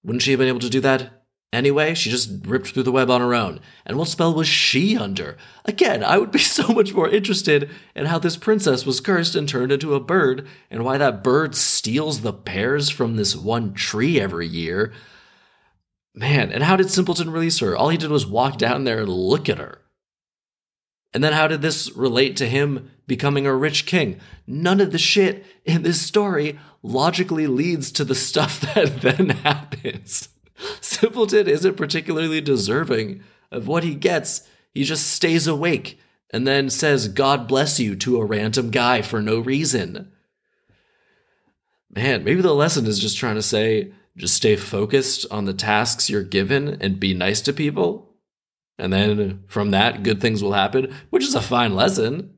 Wouldn't 0.03 0.23
she 0.23 0.31
have 0.31 0.39
been 0.39 0.47
able 0.47 0.59
to 0.59 0.69
do 0.69 0.79
that 0.79 1.22
Anyway, 1.53 1.93
she 1.93 2.09
just 2.09 2.31
ripped 2.47 2.69
through 2.69 2.81
the 2.81 2.91
web 2.91 3.11
on 3.11 3.21
her 3.21 3.35
own. 3.35 3.59
And 3.85 3.95
what 3.95 4.07
spell 4.07 4.33
was 4.33 4.47
she 4.47 4.97
under? 4.97 5.37
Again, 5.65 6.03
I 6.03 6.17
would 6.17 6.31
be 6.31 6.39
so 6.57 6.69
much 6.69 6.93
more 6.93 7.07
interested 7.07 7.69
in 7.95 8.07
how 8.07 8.17
this 8.17 8.37
princess 8.37 8.87
was 8.87 8.99
cursed 8.99 9.35
and 9.35 9.47
turned 9.47 9.71
into 9.71 9.93
a 9.93 9.99
bird, 9.99 10.47
and 10.71 10.83
why 10.83 10.97
that 10.97 11.23
bird 11.23 11.55
steals 11.55 12.21
the 12.21 12.33
pears 12.33 12.89
from 12.89 13.15
this 13.15 13.35
one 13.35 13.75
tree 13.75 14.19
every 14.19 14.47
year. 14.47 14.91
Man, 16.15 16.51
and 16.51 16.63
how 16.63 16.75
did 16.75 16.89
Simpleton 16.89 17.29
release 17.29 17.59
her? 17.59 17.77
All 17.77 17.89
he 17.89 17.97
did 17.97 18.09
was 18.09 18.25
walk 18.25 18.57
down 18.57 18.83
there 18.83 19.01
and 19.01 19.09
look 19.09 19.47
at 19.47 19.59
her. 19.59 19.79
And 21.13 21.23
then 21.23 21.33
how 21.33 21.47
did 21.47 21.61
this 21.61 21.91
relate 21.95 22.35
to 22.37 22.49
him 22.49 22.89
becoming 23.05 23.45
a 23.45 23.55
rich 23.55 23.85
king? 23.85 24.19
None 24.47 24.81
of 24.81 24.91
the 24.91 24.97
shit 24.97 25.45
in 25.65 25.83
this 25.83 26.01
story 26.01 26.59
logically 26.81 27.45
leads 27.45 27.91
to 27.91 28.03
the 28.03 28.15
stuff 28.15 28.59
that 28.61 29.01
then 29.01 29.29
happens. 29.29 30.29
Simpleton 30.81 31.47
isn't 31.47 31.77
particularly 31.77 32.41
deserving 32.41 33.23
of 33.51 33.67
what 33.67 33.83
he 33.83 33.95
gets. 33.95 34.47
He 34.73 34.83
just 34.83 35.07
stays 35.07 35.47
awake 35.47 35.99
and 36.31 36.47
then 36.47 36.69
says, 36.69 37.07
God 37.07 37.47
bless 37.47 37.79
you 37.79 37.95
to 37.97 38.17
a 38.17 38.25
random 38.25 38.71
guy 38.71 39.01
for 39.01 39.21
no 39.21 39.39
reason. 39.39 40.11
Man, 41.95 42.23
maybe 42.23 42.41
the 42.41 42.53
lesson 42.53 42.87
is 42.87 42.97
just 42.97 43.17
trying 43.17 43.35
to 43.35 43.41
say, 43.43 43.93
just 44.17 44.35
stay 44.35 44.55
focused 44.55 45.27
on 45.29 45.45
the 45.45 45.53
tasks 45.53 46.09
you're 46.09 46.23
given 46.23 46.81
and 46.81 46.99
be 46.99 47.13
nice 47.13 47.41
to 47.41 47.53
people. 47.53 48.09
And 48.79 48.91
then 48.91 49.43
from 49.47 49.71
that, 49.71 50.01
good 50.01 50.19
things 50.19 50.41
will 50.41 50.53
happen, 50.53 50.93
which 51.11 51.23
is 51.23 51.35
a 51.35 51.41
fine 51.41 51.75
lesson. 51.75 52.35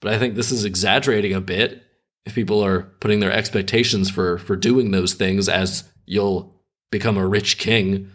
But 0.00 0.12
I 0.12 0.18
think 0.18 0.34
this 0.34 0.52
is 0.52 0.64
exaggerating 0.64 1.32
a 1.32 1.40
bit 1.40 1.82
if 2.26 2.34
people 2.34 2.62
are 2.62 2.82
putting 3.00 3.20
their 3.20 3.32
expectations 3.32 4.10
for, 4.10 4.36
for 4.38 4.56
doing 4.56 4.90
those 4.90 5.14
things 5.14 5.48
as 5.48 5.84
you'll 6.04 6.59
become 6.90 7.16
a 7.16 7.26
rich 7.26 7.58
king. 7.58 8.10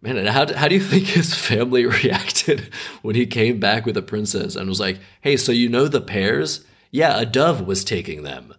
Man, 0.00 0.16
and 0.16 0.28
how, 0.28 0.52
how 0.54 0.68
do 0.68 0.74
you 0.74 0.80
think 0.80 1.06
his 1.06 1.34
family 1.34 1.84
reacted 2.04 2.72
when 3.02 3.16
he 3.16 3.26
came 3.26 3.58
back 3.58 3.86
with 3.86 3.96
a 3.96 4.02
princess 4.02 4.56
and 4.56 4.68
was 4.68 4.80
like, 4.80 4.98
hey, 5.20 5.36
so 5.36 5.52
you 5.52 5.68
know 5.68 5.88
the 5.88 6.00
pears? 6.00 6.64
Yeah, 6.90 7.18
a 7.18 7.26
dove 7.26 7.66
was 7.66 7.84
taking 7.84 8.22
them. 8.22 8.54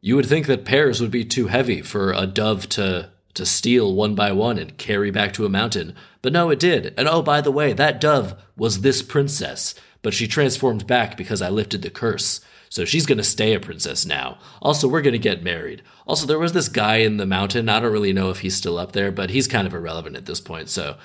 You 0.00 0.16
would 0.16 0.26
think 0.26 0.46
that 0.46 0.66
pears 0.66 1.00
would 1.00 1.10
be 1.10 1.24
too 1.24 1.46
heavy 1.46 1.80
for 1.80 2.12
a 2.12 2.26
dove 2.26 2.68
to, 2.70 3.10
to 3.32 3.46
steal 3.46 3.94
one 3.94 4.14
by 4.14 4.32
one 4.32 4.58
and 4.58 4.76
carry 4.76 5.10
back 5.10 5.32
to 5.34 5.46
a 5.46 5.48
mountain. 5.48 5.94
But 6.20 6.34
no, 6.34 6.50
it 6.50 6.58
did. 6.58 6.92
And 6.98 7.08
oh, 7.08 7.22
by 7.22 7.40
the 7.40 7.50
way, 7.50 7.72
that 7.72 8.00
dove 8.00 8.34
was 8.56 8.82
this 8.82 9.02
princess, 9.02 9.74
but 10.02 10.12
she 10.12 10.28
transformed 10.28 10.86
back 10.86 11.16
because 11.16 11.40
I 11.40 11.48
lifted 11.48 11.80
the 11.80 11.90
curse. 11.90 12.40
So 12.74 12.84
she's 12.84 13.06
going 13.06 13.18
to 13.18 13.24
stay 13.24 13.54
a 13.54 13.60
princess 13.60 14.04
now. 14.04 14.36
Also, 14.60 14.88
we're 14.88 15.00
going 15.00 15.12
to 15.12 15.18
get 15.20 15.44
married. 15.44 15.80
Also, 16.08 16.26
there 16.26 16.40
was 16.40 16.54
this 16.54 16.68
guy 16.68 16.96
in 16.96 17.18
the 17.18 17.24
mountain. 17.24 17.68
I 17.68 17.78
don't 17.78 17.92
really 17.92 18.12
know 18.12 18.30
if 18.30 18.40
he's 18.40 18.56
still 18.56 18.78
up 18.78 18.90
there, 18.90 19.12
but 19.12 19.30
he's 19.30 19.46
kind 19.46 19.64
of 19.64 19.74
irrelevant 19.74 20.16
at 20.16 20.26
this 20.26 20.40
point. 20.40 20.68
So, 20.68 20.96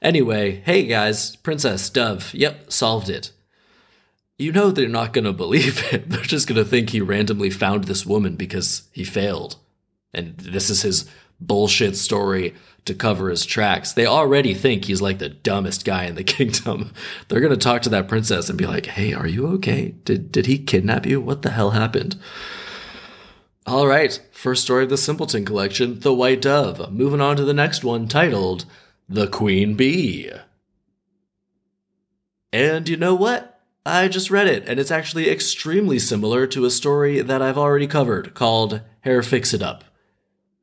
anyway, 0.00 0.62
hey 0.64 0.86
guys, 0.86 1.36
Princess 1.36 1.90
Dove. 1.90 2.32
Yep, 2.32 2.72
solved 2.72 3.10
it. 3.10 3.32
You 4.38 4.52
know 4.52 4.70
they're 4.70 4.88
not 4.88 5.12
going 5.12 5.26
to 5.26 5.34
believe 5.34 5.84
it. 5.92 6.08
They're 6.10 6.22
just 6.22 6.48
going 6.48 6.56
to 6.56 6.64
think 6.64 6.90
he 6.90 7.02
randomly 7.02 7.50
found 7.50 7.84
this 7.84 8.06
woman 8.06 8.34
because 8.34 8.88
he 8.92 9.04
failed. 9.04 9.56
And 10.14 10.34
this 10.38 10.70
is 10.70 10.80
his 10.80 11.10
bullshit 11.40 11.96
story 11.96 12.54
to 12.84 12.94
cover 12.94 13.28
his 13.30 13.46
tracks. 13.46 13.92
They 13.92 14.06
already 14.06 14.54
think 14.54 14.84
he's 14.84 15.02
like 15.02 15.18
the 15.18 15.28
dumbest 15.28 15.84
guy 15.84 16.04
in 16.04 16.14
the 16.14 16.24
kingdom. 16.24 16.92
They're 17.28 17.40
going 17.40 17.52
to 17.52 17.56
talk 17.56 17.82
to 17.82 17.90
that 17.90 18.08
princess 18.08 18.48
and 18.48 18.58
be 18.58 18.66
like, 18.66 18.86
"Hey, 18.86 19.12
are 19.12 19.26
you 19.26 19.46
okay? 19.54 19.94
Did 20.04 20.32
did 20.32 20.46
he 20.46 20.58
kidnap 20.58 21.06
you? 21.06 21.20
What 21.20 21.42
the 21.42 21.50
hell 21.50 21.70
happened?" 21.70 22.20
All 23.66 23.86
right, 23.86 24.18
first 24.32 24.62
story 24.62 24.84
of 24.84 24.90
the 24.90 24.96
Simpleton 24.96 25.44
collection, 25.44 26.00
The 26.00 26.14
White 26.14 26.40
Dove. 26.40 26.90
Moving 26.90 27.20
on 27.20 27.36
to 27.36 27.44
the 27.44 27.52
next 27.52 27.84
one 27.84 28.08
titled 28.08 28.64
The 29.10 29.26
Queen 29.26 29.74
Bee. 29.74 30.30
And 32.50 32.88
you 32.88 32.96
know 32.96 33.14
what? 33.14 33.60
I 33.84 34.08
just 34.08 34.30
read 34.30 34.46
it, 34.46 34.66
and 34.66 34.80
it's 34.80 34.90
actually 34.90 35.28
extremely 35.28 35.98
similar 35.98 36.46
to 36.46 36.64
a 36.64 36.70
story 36.70 37.20
that 37.20 37.42
I've 37.42 37.58
already 37.58 37.86
covered 37.86 38.32
called 38.32 38.80
Hair 39.00 39.22
Fix 39.22 39.52
It 39.52 39.62
Up 39.62 39.84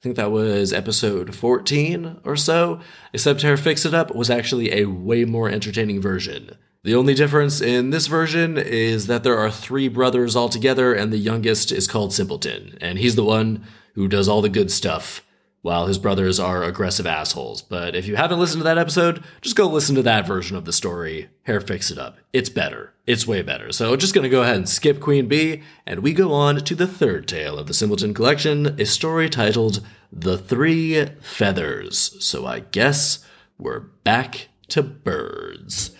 think 0.05 0.17
that 0.17 0.29
was 0.29 0.71
episode 0.71 1.33
14 1.33 2.17
or 2.24 2.35
so, 2.35 2.79
except 3.12 3.41
Hair 3.41 3.57
Fix 3.57 3.88
It 3.88 3.95
Up 3.95 4.13
was 4.13 4.29
actually 4.29 4.71
a 4.71 4.85
way 4.85 5.25
more 5.25 5.50
entertaining 5.50 6.00
version. 6.00 6.51
The 6.83 6.93
only 6.93 7.15
difference 7.15 7.59
in 7.59 7.89
this 7.89 8.05
version 8.05 8.55
is 8.55 9.07
that 9.07 9.24
there 9.24 9.39
are 9.39 9.50
three 9.50 9.88
brothers 9.88 10.35
altogether, 10.35 10.93
and 10.93 11.12
the 11.12 11.17
youngest 11.17 11.71
is 11.71 11.88
called 11.88 12.13
Simpleton, 12.13 12.77
and 12.79 13.00
he's 13.00 13.15
the 13.15 13.24
one 13.24 13.65
who 13.95 14.07
does 14.07 14.27
all 14.27 14.43
the 14.43 14.50
good 14.50 14.69
stuff 14.69 15.25
while 15.65 15.88
his 15.88 15.98
brothers 15.98 16.39
are 16.39 16.63
aggressive 16.63 17.07
assholes. 17.07 17.63
But 17.63 17.95
if 17.95 18.05
you 18.05 18.17
haven't 18.17 18.38
listened 18.38 18.60
to 18.60 18.65
that 18.65 18.77
episode, 18.77 19.24
just 19.41 19.55
go 19.55 19.65
listen 19.65 19.95
to 19.95 20.03
that 20.03 20.27
version 20.27 20.55
of 20.55 20.65
the 20.65 20.72
story. 20.72 21.29
Hair 21.41 21.62
Fix 21.62 21.89
It 21.89 21.98
Up. 21.98 22.19
It's 22.31 22.50
better. 22.50 22.93
It's 23.07 23.25
way 23.25 23.41
better. 23.41 23.72
So 23.72 23.95
just 23.95 24.13
gonna 24.13 24.29
go 24.29 24.43
ahead 24.43 24.57
and 24.57 24.69
skip 24.69 25.00
Queen 25.00 25.27
Bee, 25.27 25.63
and 25.84 26.01
we 26.01 26.13
go 26.13 26.31
on 26.34 26.57
to 26.57 26.75
the 26.75 26.86
third 26.86 27.27
tale 27.27 27.57
of 27.57 27.65
the 27.65 27.74
Simpleton 27.74 28.13
Collection, 28.13 28.79
a 28.79 28.86
story 28.86 29.27
titled 29.27 29.84
The 30.13 30.38
Three 30.38 31.03
Feathers. 31.22 32.15
So 32.24 32.45
I 32.45 32.60
guess 32.60 33.25
we're 33.57 33.79
back 33.79 34.50
to 34.67 34.84
birds. 34.84 35.95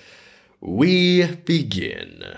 We 0.62 1.25
begin. 1.38 2.36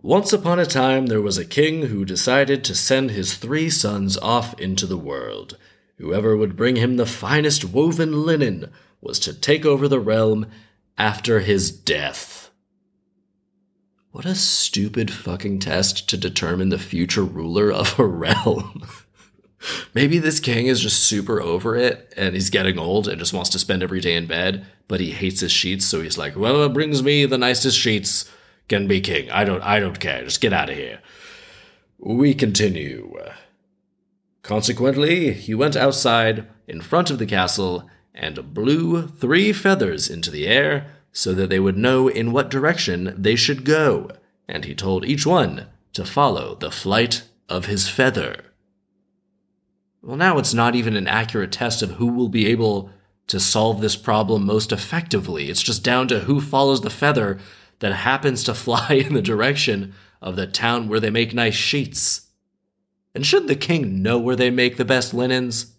Once 0.00 0.32
upon 0.32 0.60
a 0.60 0.66
time, 0.66 1.06
there 1.06 1.20
was 1.20 1.38
a 1.38 1.44
king 1.44 1.86
who 1.86 2.04
decided 2.04 2.62
to 2.62 2.76
send 2.76 3.10
his 3.10 3.34
three 3.34 3.68
sons 3.68 4.16
off 4.18 4.56
into 4.60 4.86
the 4.86 4.96
world. 4.96 5.56
Whoever 6.02 6.36
would 6.36 6.56
bring 6.56 6.74
him 6.74 6.96
the 6.96 7.06
finest 7.06 7.64
woven 7.64 8.26
linen 8.26 8.72
was 9.00 9.20
to 9.20 9.32
take 9.32 9.64
over 9.64 9.86
the 9.86 10.00
realm 10.00 10.46
after 10.98 11.38
his 11.38 11.70
death. 11.70 12.50
What 14.10 14.24
a 14.24 14.34
stupid 14.34 15.12
fucking 15.12 15.60
test 15.60 16.08
to 16.08 16.16
determine 16.16 16.70
the 16.70 16.78
future 16.80 17.22
ruler 17.22 17.70
of 17.70 18.00
a 18.00 18.04
realm. 18.04 18.84
Maybe 19.94 20.18
this 20.18 20.40
king 20.40 20.66
is 20.66 20.80
just 20.80 21.04
super 21.04 21.40
over 21.40 21.76
it 21.76 22.12
and 22.16 22.34
he's 22.34 22.50
getting 22.50 22.80
old 22.80 23.06
and 23.06 23.20
just 23.20 23.32
wants 23.32 23.50
to 23.50 23.60
spend 23.60 23.84
every 23.84 24.00
day 24.00 24.16
in 24.16 24.26
bed, 24.26 24.66
but 24.88 24.98
he 24.98 25.12
hates 25.12 25.38
his 25.38 25.52
sheets, 25.52 25.86
so 25.86 26.00
he's 26.00 26.18
like, 26.18 26.32
"Whoever 26.32 26.68
brings 26.68 27.00
me 27.00 27.26
the 27.26 27.38
nicest 27.38 27.78
sheets 27.78 28.28
can 28.68 28.88
be 28.88 29.00
king. 29.00 29.30
I 29.30 29.44
don't 29.44 29.62
I 29.62 29.78
don't 29.78 30.00
care. 30.00 30.24
Just 30.24 30.40
get 30.40 30.52
out 30.52 30.68
of 30.68 30.74
here." 30.74 30.98
We 32.00 32.34
continue. 32.34 33.16
Consequently, 34.42 35.32
he 35.32 35.54
went 35.54 35.76
outside 35.76 36.46
in 36.66 36.80
front 36.80 37.10
of 37.10 37.18
the 37.18 37.26
castle 37.26 37.88
and 38.14 38.52
blew 38.52 39.06
three 39.06 39.52
feathers 39.52 40.10
into 40.10 40.30
the 40.30 40.46
air 40.46 40.86
so 41.12 41.32
that 41.34 41.48
they 41.48 41.60
would 41.60 41.76
know 41.76 42.08
in 42.08 42.32
what 42.32 42.50
direction 42.50 43.14
they 43.16 43.36
should 43.36 43.64
go, 43.64 44.10
and 44.48 44.64
he 44.64 44.74
told 44.74 45.04
each 45.04 45.26
one 45.26 45.66
to 45.92 46.04
follow 46.04 46.54
the 46.54 46.70
flight 46.70 47.24
of 47.48 47.66
his 47.66 47.88
feather. 47.88 48.52
Well, 50.02 50.16
now 50.16 50.38
it's 50.38 50.54
not 50.54 50.74
even 50.74 50.96
an 50.96 51.06
accurate 51.06 51.52
test 51.52 51.82
of 51.82 51.92
who 51.92 52.08
will 52.08 52.28
be 52.28 52.46
able 52.46 52.90
to 53.28 53.38
solve 53.38 53.80
this 53.80 53.94
problem 53.94 54.44
most 54.44 54.72
effectively. 54.72 55.48
It's 55.48 55.62
just 55.62 55.84
down 55.84 56.08
to 56.08 56.20
who 56.20 56.40
follows 56.40 56.80
the 56.80 56.90
feather 56.90 57.38
that 57.78 57.92
happens 57.92 58.42
to 58.44 58.54
fly 58.54 58.94
in 58.94 59.14
the 59.14 59.22
direction 59.22 59.94
of 60.20 60.36
the 60.36 60.46
town 60.46 60.88
where 60.88 61.00
they 61.00 61.10
make 61.10 61.34
nice 61.34 61.54
sheets. 61.54 62.31
And 63.14 63.26
should 63.26 63.46
the 63.46 63.56
king 63.56 64.02
know 64.02 64.18
where 64.18 64.36
they 64.36 64.50
make 64.50 64.76
the 64.76 64.84
best 64.84 65.12
linens? 65.12 65.72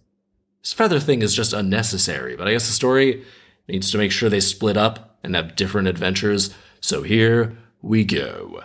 This 0.61 0.73
feather 0.73 0.99
thing 0.99 1.21
is 1.21 1.35
just 1.35 1.53
unnecessary, 1.53 2.35
but 2.35 2.47
I 2.47 2.51
guess 2.51 2.67
the 2.67 2.73
story 2.73 3.23
needs 3.67 3.91
to 3.91 3.97
make 3.97 4.11
sure 4.11 4.29
they 4.29 4.39
split 4.39 4.77
up 4.77 5.17
and 5.23 5.35
have 5.35 5.55
different 5.55 5.87
adventures, 5.87 6.53
so 6.79 7.01
here 7.01 7.57
we 7.81 8.05
go. 8.05 8.63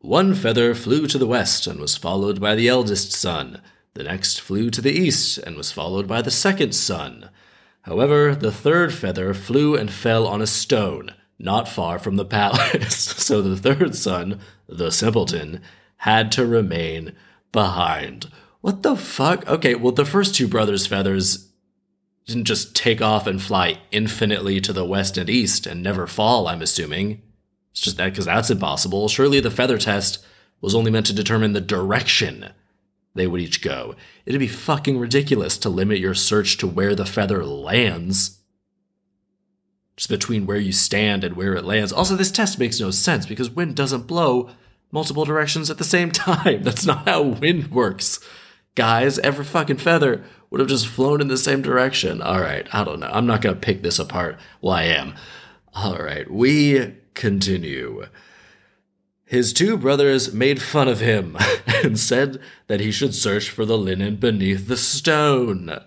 One 0.00 0.34
feather 0.34 0.74
flew 0.74 1.06
to 1.06 1.18
the 1.18 1.26
west 1.26 1.66
and 1.66 1.80
was 1.80 1.96
followed 1.96 2.40
by 2.40 2.54
the 2.54 2.68
eldest 2.68 3.12
son. 3.12 3.60
The 3.94 4.04
next 4.04 4.40
flew 4.40 4.70
to 4.70 4.80
the 4.80 4.92
east 4.92 5.38
and 5.38 5.56
was 5.56 5.72
followed 5.72 6.06
by 6.06 6.22
the 6.22 6.30
second 6.30 6.72
son. 6.74 7.30
However, 7.82 8.34
the 8.34 8.52
third 8.52 8.92
feather 8.92 9.32
flew 9.34 9.74
and 9.74 9.90
fell 9.90 10.26
on 10.26 10.42
a 10.42 10.46
stone, 10.46 11.14
not 11.38 11.68
far 11.68 11.98
from 11.98 12.16
the 12.16 12.24
palace, 12.24 12.96
so 12.96 13.42
the 13.42 13.56
third 13.56 13.94
son, 13.94 14.40
the 14.68 14.90
simpleton, 14.90 15.60
had 15.98 16.30
to 16.32 16.46
remain 16.46 17.14
behind. 17.52 18.30
What 18.60 18.82
the 18.82 18.96
fuck? 18.96 19.46
Okay, 19.46 19.74
well, 19.74 19.92
the 19.92 20.04
first 20.04 20.34
two 20.34 20.48
brothers' 20.48 20.86
feathers 20.86 21.48
didn't 22.26 22.44
just 22.44 22.76
take 22.76 23.00
off 23.00 23.26
and 23.26 23.40
fly 23.40 23.80
infinitely 23.90 24.60
to 24.60 24.72
the 24.72 24.84
west 24.84 25.16
and 25.16 25.30
east 25.30 25.66
and 25.66 25.82
never 25.82 26.06
fall, 26.06 26.46
I'm 26.46 26.60
assuming. 26.60 27.22
It's 27.70 27.80
just 27.80 27.96
that 27.96 28.10
because 28.10 28.26
that's 28.26 28.50
impossible. 28.50 29.08
Surely 29.08 29.40
the 29.40 29.50
feather 29.50 29.78
test 29.78 30.24
was 30.60 30.74
only 30.74 30.90
meant 30.90 31.06
to 31.06 31.14
determine 31.14 31.52
the 31.52 31.60
direction 31.60 32.50
they 33.14 33.26
would 33.26 33.40
each 33.40 33.62
go. 33.62 33.94
It'd 34.26 34.40
be 34.40 34.48
fucking 34.48 34.98
ridiculous 34.98 35.56
to 35.58 35.68
limit 35.68 35.98
your 35.98 36.14
search 36.14 36.58
to 36.58 36.66
where 36.66 36.94
the 36.94 37.06
feather 37.06 37.44
lands. 37.44 38.40
Just 39.96 40.10
between 40.10 40.46
where 40.46 40.58
you 40.58 40.72
stand 40.72 41.24
and 41.24 41.36
where 41.36 41.54
it 41.54 41.64
lands. 41.64 41.92
Also, 41.92 42.14
this 42.14 42.30
test 42.30 42.58
makes 42.58 42.78
no 42.78 42.90
sense 42.90 43.26
because 43.26 43.50
wind 43.50 43.74
doesn't 43.74 44.06
blow 44.06 44.50
multiple 44.90 45.24
directions 45.24 45.70
at 45.70 45.78
the 45.78 45.84
same 45.84 46.10
time. 46.12 46.62
That's 46.62 46.86
not 46.86 47.08
how 47.08 47.22
wind 47.22 47.70
works. 47.70 48.20
guys, 48.74 49.18
every 49.20 49.44
fucking 49.44 49.78
feather 49.78 50.24
would 50.50 50.60
have 50.60 50.68
just 50.68 50.86
flown 50.86 51.20
in 51.20 51.28
the 51.28 51.36
same 51.36 51.62
direction. 51.62 52.22
All 52.22 52.40
right, 52.40 52.66
I 52.72 52.84
don't 52.84 53.00
know. 53.00 53.10
I'm 53.12 53.26
not 53.26 53.42
going 53.42 53.54
to 53.54 53.60
pick 53.60 53.82
this 53.82 53.98
apart. 53.98 54.38
Well, 54.60 54.74
I 54.74 54.84
am. 54.84 55.14
All 55.74 55.98
right, 55.98 56.30
we 56.30 56.94
continue. 57.14 58.06
His 59.24 59.52
two 59.52 59.76
brothers 59.76 60.32
made 60.32 60.62
fun 60.62 60.88
of 60.88 61.00
him 61.00 61.36
and 61.66 61.98
said 61.98 62.40
that 62.66 62.80
he 62.80 62.90
should 62.90 63.14
search 63.14 63.50
for 63.50 63.66
the 63.66 63.76
linen 63.76 64.16
beneath 64.16 64.68
the 64.68 64.76
stone. 64.76 65.78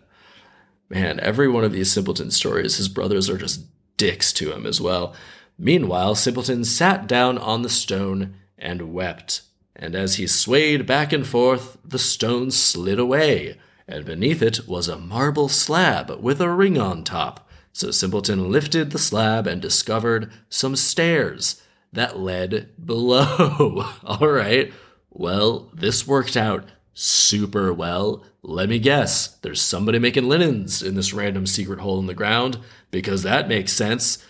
Man, 0.89 1.19
every 1.21 1.47
one 1.47 1.63
of 1.63 1.71
these 1.71 1.91
simpleton 1.91 2.29
stories, 2.29 2.77
his 2.77 2.89
brothers 2.89 3.29
are 3.29 3.37
just 3.37 3.65
dicks 3.97 4.31
to 4.33 4.51
him 4.51 4.65
as 4.65 4.79
well. 4.79 5.15
Meanwhile, 5.57 6.15
Simpleton 6.15 6.65
sat 6.65 7.07
down 7.07 7.37
on 7.37 7.61
the 7.61 7.69
stone 7.69 8.35
and 8.61 8.93
wept. 8.93 9.41
And 9.75 9.95
as 9.95 10.15
he 10.15 10.27
swayed 10.27 10.85
back 10.85 11.11
and 11.11 11.25
forth, 11.25 11.77
the 11.83 11.99
stone 11.99 12.51
slid 12.51 12.99
away, 12.99 13.57
and 13.87 14.05
beneath 14.05 14.41
it 14.41 14.67
was 14.67 14.87
a 14.87 14.97
marble 14.97 15.49
slab 15.49 16.11
with 16.21 16.39
a 16.39 16.49
ring 16.49 16.77
on 16.77 17.03
top. 17.03 17.49
So 17.73 17.91
Simpleton 17.91 18.51
lifted 18.51 18.91
the 18.91 18.99
slab 18.99 19.47
and 19.47 19.61
discovered 19.61 20.31
some 20.49 20.75
stairs 20.75 21.61
that 21.91 22.19
led 22.19 22.69
below. 22.83 23.85
All 24.03 24.27
right. 24.27 24.71
Well, 25.09 25.69
this 25.73 26.07
worked 26.07 26.37
out 26.37 26.65
super 26.93 27.73
well. 27.73 28.23
Let 28.43 28.69
me 28.69 28.79
guess, 28.79 29.27
there's 29.39 29.61
somebody 29.61 29.99
making 29.99 30.27
linens 30.27 30.81
in 30.81 30.95
this 30.95 31.13
random 31.13 31.45
secret 31.45 31.79
hole 31.79 31.99
in 31.99 32.07
the 32.07 32.13
ground, 32.13 32.57
because 32.89 33.23
that 33.23 33.47
makes 33.47 33.73
sense. 33.73 34.25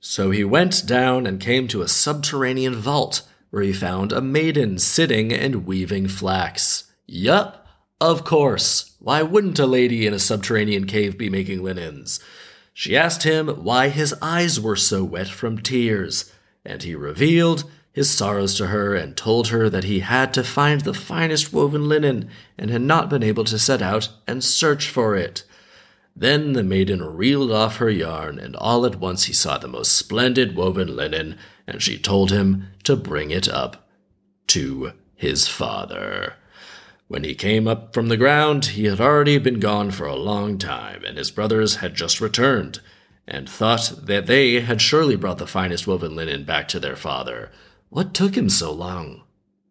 So 0.00 0.30
he 0.30 0.44
went 0.44 0.86
down 0.86 1.26
and 1.26 1.40
came 1.40 1.66
to 1.68 1.82
a 1.82 1.88
subterranean 1.88 2.74
vault 2.76 3.22
where 3.50 3.62
he 3.62 3.72
found 3.72 4.12
a 4.12 4.20
maiden 4.20 4.78
sitting 4.78 5.32
and 5.32 5.66
weaving 5.66 6.08
flax. 6.08 6.90
Yup, 7.06 7.66
of 8.00 8.24
course. 8.24 8.94
Why 9.00 9.22
wouldn't 9.22 9.58
a 9.58 9.66
lady 9.66 10.06
in 10.06 10.14
a 10.14 10.18
subterranean 10.18 10.86
cave 10.86 11.18
be 11.18 11.30
making 11.30 11.62
linens? 11.62 12.20
She 12.72 12.96
asked 12.96 13.24
him 13.24 13.48
why 13.48 13.88
his 13.88 14.14
eyes 14.22 14.60
were 14.60 14.76
so 14.76 15.02
wet 15.02 15.28
from 15.28 15.58
tears, 15.58 16.32
and 16.64 16.82
he 16.82 16.94
revealed 16.94 17.64
his 17.90 18.08
sorrows 18.08 18.54
to 18.54 18.68
her 18.68 18.94
and 18.94 19.16
told 19.16 19.48
her 19.48 19.68
that 19.68 19.82
he 19.84 20.00
had 20.00 20.32
to 20.34 20.44
find 20.44 20.82
the 20.82 20.94
finest 20.94 21.52
woven 21.52 21.88
linen 21.88 22.28
and 22.56 22.70
had 22.70 22.82
not 22.82 23.10
been 23.10 23.24
able 23.24 23.44
to 23.44 23.58
set 23.58 23.82
out 23.82 24.10
and 24.28 24.44
search 24.44 24.88
for 24.88 25.16
it. 25.16 25.42
Then 26.20 26.54
the 26.54 26.64
maiden 26.64 27.00
reeled 27.00 27.52
off 27.52 27.76
her 27.76 27.90
yarn, 27.90 28.40
and 28.40 28.56
all 28.56 28.84
at 28.84 28.96
once 28.96 29.24
he 29.24 29.32
saw 29.32 29.56
the 29.56 29.68
most 29.68 29.92
splendid 29.92 30.56
woven 30.56 30.96
linen, 30.96 31.38
and 31.64 31.80
she 31.80 31.96
told 31.96 32.32
him 32.32 32.70
to 32.82 32.96
bring 32.96 33.30
it 33.30 33.48
up 33.48 33.88
to 34.48 34.94
his 35.14 35.46
father. 35.46 36.34
When 37.06 37.22
he 37.22 37.36
came 37.36 37.68
up 37.68 37.94
from 37.94 38.08
the 38.08 38.16
ground, 38.16 38.66
he 38.66 38.86
had 38.86 39.00
already 39.00 39.38
been 39.38 39.60
gone 39.60 39.92
for 39.92 40.08
a 40.08 40.16
long 40.16 40.58
time, 40.58 41.04
and 41.04 41.16
his 41.16 41.30
brothers 41.30 41.76
had 41.76 41.94
just 41.94 42.20
returned, 42.20 42.80
and 43.24 43.48
thought 43.48 43.92
that 44.06 44.26
they 44.26 44.60
had 44.60 44.82
surely 44.82 45.14
brought 45.14 45.38
the 45.38 45.46
finest 45.46 45.86
woven 45.86 46.16
linen 46.16 46.42
back 46.42 46.66
to 46.66 46.80
their 46.80 46.96
father. 46.96 47.52
What 47.90 48.12
took 48.12 48.36
him 48.36 48.48
so 48.48 48.72
long? 48.72 49.22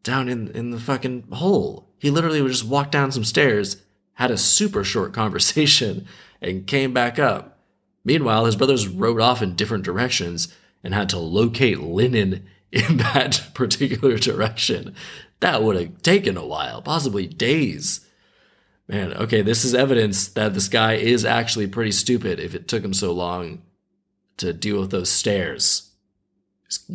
Down 0.01 0.29
in, 0.29 0.47
in 0.51 0.71
the 0.71 0.79
fucking 0.79 1.25
hole. 1.29 1.89
He 1.99 2.09
literally 2.09 2.41
would 2.41 2.53
just 2.53 2.63
walk 2.63 2.89
down 2.89 3.11
some 3.11 3.25
stairs, 3.25 3.83
had 4.13 4.31
a 4.31 4.37
super 4.37 4.85
short 4.85 5.11
conversation, 5.21 6.07
and 6.41 6.67
came 6.67 6.93
back 6.93 7.19
up. 7.19 7.59
Meanwhile, 8.03 8.45
his 8.45 8.55
brothers 8.55 8.87
rode 8.87 9.21
off 9.21 9.41
in 9.41 9.55
different 9.55 9.83
directions 9.83 10.53
and 10.83 10.93
had 10.93 11.09
to 11.09 11.19
locate 11.19 11.79
linen 11.79 12.45
in 12.71 12.97
that 12.97 13.49
particular 13.53 14.17
direction 14.17 14.95
that 15.39 15.63
would 15.63 15.75
have 15.75 16.01
taken 16.01 16.37
a 16.37 16.45
while, 16.45 16.81
possibly 16.81 17.27
days. 17.27 18.01
Man, 18.87 19.13
okay, 19.13 19.41
this 19.41 19.65
is 19.65 19.75
evidence 19.75 20.27
that 20.29 20.53
this 20.53 20.69
guy 20.69 20.93
is 20.93 21.25
actually 21.25 21.67
pretty 21.67 21.91
stupid 21.91 22.39
if 22.39 22.55
it 22.55 22.67
took 22.67 22.83
him 22.83 22.93
so 22.93 23.11
long 23.11 23.61
to 24.37 24.53
deal 24.53 24.79
with 24.79 24.91
those 24.91 25.09
stairs. 25.09 25.91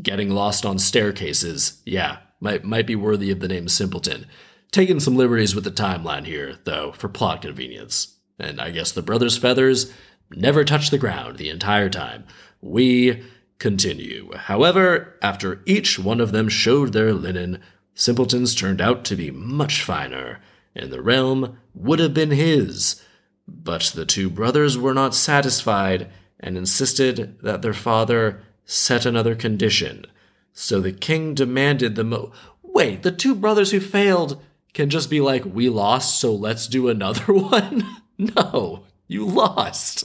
Getting 0.01 0.31
lost 0.31 0.67
on 0.67 0.79
staircases, 0.79 1.83
yeah, 1.85 2.19
might 2.41 2.65
might 2.65 2.87
be 2.87 2.97
worthy 2.97 3.31
of 3.31 3.41
the 3.41 3.49
name 3.49 3.69
simpleton. 3.69 4.27
Taking 4.71 5.01
some 5.01 5.17
liberties 5.17 5.55
with 5.55 5.65
the 5.65 5.71
timeline 5.71 6.27
here, 6.27 6.59
though, 6.65 6.93
for 6.93 7.09
plot 7.09 7.43
convenience. 7.43 8.17
And 8.43 8.61
I 8.61 8.71
guess 8.71 8.93
the 8.93 9.03
brothers' 9.03 9.39
feathers 9.39 9.93
never 10.31 10.65
touched 10.65 10.91
the 10.91 10.99
ground 10.99 11.39
the 11.39 11.49
entire 11.49 11.89
time. 11.89 12.25
We 12.61 13.23
continue. 13.59 14.33
However, 14.35 15.17
after 15.23 15.63
each 15.65 15.99
one 15.99 16.21
of 16.21 16.33
them 16.33 16.49
showed 16.49 16.93
their 16.93 17.15
linen, 17.15 17.61
Simpletons 17.95 18.55
turned 18.55 18.81
out 18.81 19.05
to 19.05 19.17
be 19.17 19.31
much 19.31 19.83
finer, 19.83 20.41
and 20.75 20.91
the 20.91 21.03
realm 21.03 21.59
would 21.75 22.01
have 22.01 22.15
been 22.15 22.33
his. 22.33 23.03
But 23.47 23.93
the 23.95 24.07
two 24.07 24.29
brothers 24.29 24.77
were 24.77 24.95
not 24.95 25.15
satisfied 25.15 26.11
and 26.41 26.57
insisted 26.57 27.39
that 27.43 27.63
their 27.63 27.75
father 27.75 28.43
set 28.65 29.07
another 29.07 29.37
condition. 29.37 30.07
So 30.53 30.81
the 30.81 30.93
king 30.93 31.35
demanded 31.35 31.95
the 31.95 32.05
mo. 32.05 32.33
Wait, 32.63 33.03
the 33.03 33.13
two 33.13 33.35
brothers 33.35 33.71
who 33.71 33.81
failed 33.81 34.43
can 34.75 34.91
just 34.91 35.11
be 35.11 35.21
like, 35.21 35.45
we 35.45 35.69
lost, 35.69 36.19
so 36.19 36.35
let's 36.35 36.67
do 36.67 36.89
another 36.89 37.33
one? 37.33 38.02
no, 38.37 38.85
you 39.09 39.27
lost. 39.27 40.05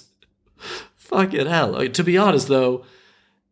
Fucking 0.96 1.48
hell. 1.48 1.88
to 1.88 2.04
be 2.04 2.18
honest, 2.18 2.48
though, 2.48 2.86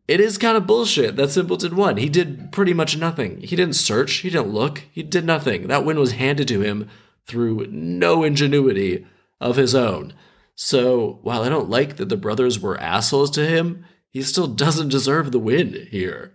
it 0.07 0.19
is 0.19 0.37
kind 0.37 0.57
of 0.57 0.67
bullshit 0.67 1.15
that 1.15 1.31
Simpleton 1.31 1.75
won. 1.75 1.97
He 1.97 2.09
did 2.09 2.51
pretty 2.51 2.73
much 2.73 2.97
nothing. 2.97 3.41
He 3.41 3.55
didn't 3.55 3.75
search, 3.75 4.13
he 4.17 4.29
didn't 4.29 4.53
look, 4.53 4.83
he 4.91 5.03
did 5.03 5.25
nothing. 5.25 5.67
That 5.67 5.85
win 5.85 5.99
was 5.99 6.13
handed 6.13 6.47
to 6.49 6.61
him 6.61 6.89
through 7.25 7.67
no 7.71 8.23
ingenuity 8.23 9.05
of 9.41 9.55
his 9.55 9.73
own. 9.73 10.13
So, 10.55 11.19
while 11.21 11.43
I 11.43 11.49
don't 11.49 11.69
like 11.69 11.97
that 11.97 12.09
the 12.09 12.17
brothers 12.17 12.59
were 12.59 12.79
assholes 12.79 13.31
to 13.31 13.45
him, 13.45 13.85
he 14.09 14.21
still 14.21 14.47
doesn't 14.47 14.89
deserve 14.89 15.31
the 15.31 15.39
win 15.39 15.87
here. 15.89 16.33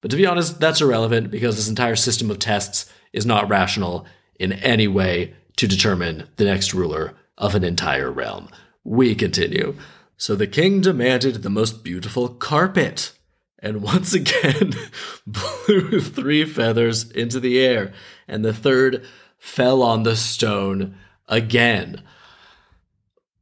But 0.00 0.10
to 0.10 0.16
be 0.16 0.26
honest, 0.26 0.58
that's 0.58 0.80
irrelevant 0.80 1.30
because 1.30 1.56
this 1.56 1.68
entire 1.68 1.96
system 1.96 2.30
of 2.30 2.38
tests 2.38 2.90
is 3.12 3.26
not 3.26 3.48
rational 3.48 4.06
in 4.38 4.52
any 4.52 4.88
way 4.88 5.34
to 5.56 5.66
determine 5.66 6.28
the 6.36 6.44
next 6.44 6.72
ruler 6.72 7.14
of 7.38 7.54
an 7.54 7.64
entire 7.64 8.10
realm. 8.10 8.48
We 8.84 9.14
continue. 9.14 9.76
So 10.16 10.34
the 10.34 10.46
king 10.46 10.80
demanded 10.80 11.42
the 11.42 11.50
most 11.50 11.82
beautiful 11.82 12.28
carpet, 12.28 13.12
and 13.58 13.82
once 13.82 14.14
again 14.14 14.74
blew 15.26 16.00
three 16.00 16.44
feathers 16.44 17.10
into 17.10 17.40
the 17.40 17.58
air, 17.60 17.92
and 18.28 18.44
the 18.44 18.54
third 18.54 19.04
fell 19.38 19.82
on 19.82 20.04
the 20.04 20.16
stone 20.16 20.96
again. 21.28 22.02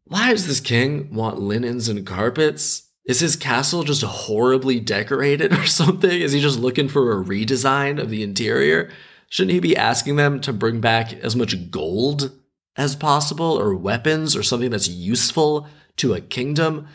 Why 0.04 0.30
does 0.30 0.46
this 0.46 0.60
king 0.60 1.14
want 1.14 1.38
linens 1.38 1.88
and 1.88 2.06
carpets? 2.06 2.88
Is 3.04 3.20
his 3.20 3.36
castle 3.36 3.82
just 3.82 4.02
horribly 4.02 4.80
decorated 4.80 5.52
or 5.58 5.66
something? 5.66 6.10
Is 6.10 6.32
he 6.32 6.40
just 6.40 6.58
looking 6.58 6.88
for 6.88 7.12
a 7.12 7.24
redesign 7.24 8.00
of 8.00 8.10
the 8.10 8.22
interior? 8.22 8.90
Shouldn't 9.28 9.52
he 9.52 9.60
be 9.60 9.76
asking 9.76 10.16
them 10.16 10.40
to 10.40 10.52
bring 10.52 10.80
back 10.80 11.12
as 11.12 11.36
much 11.36 11.70
gold 11.70 12.32
as 12.76 12.96
possible 12.96 13.58
or 13.58 13.74
weapons 13.74 14.36
or 14.36 14.42
something 14.42 14.70
that's 14.70 14.88
useful 14.88 15.66
to 15.96 16.14
a 16.14 16.20
kingdom. 16.20 16.86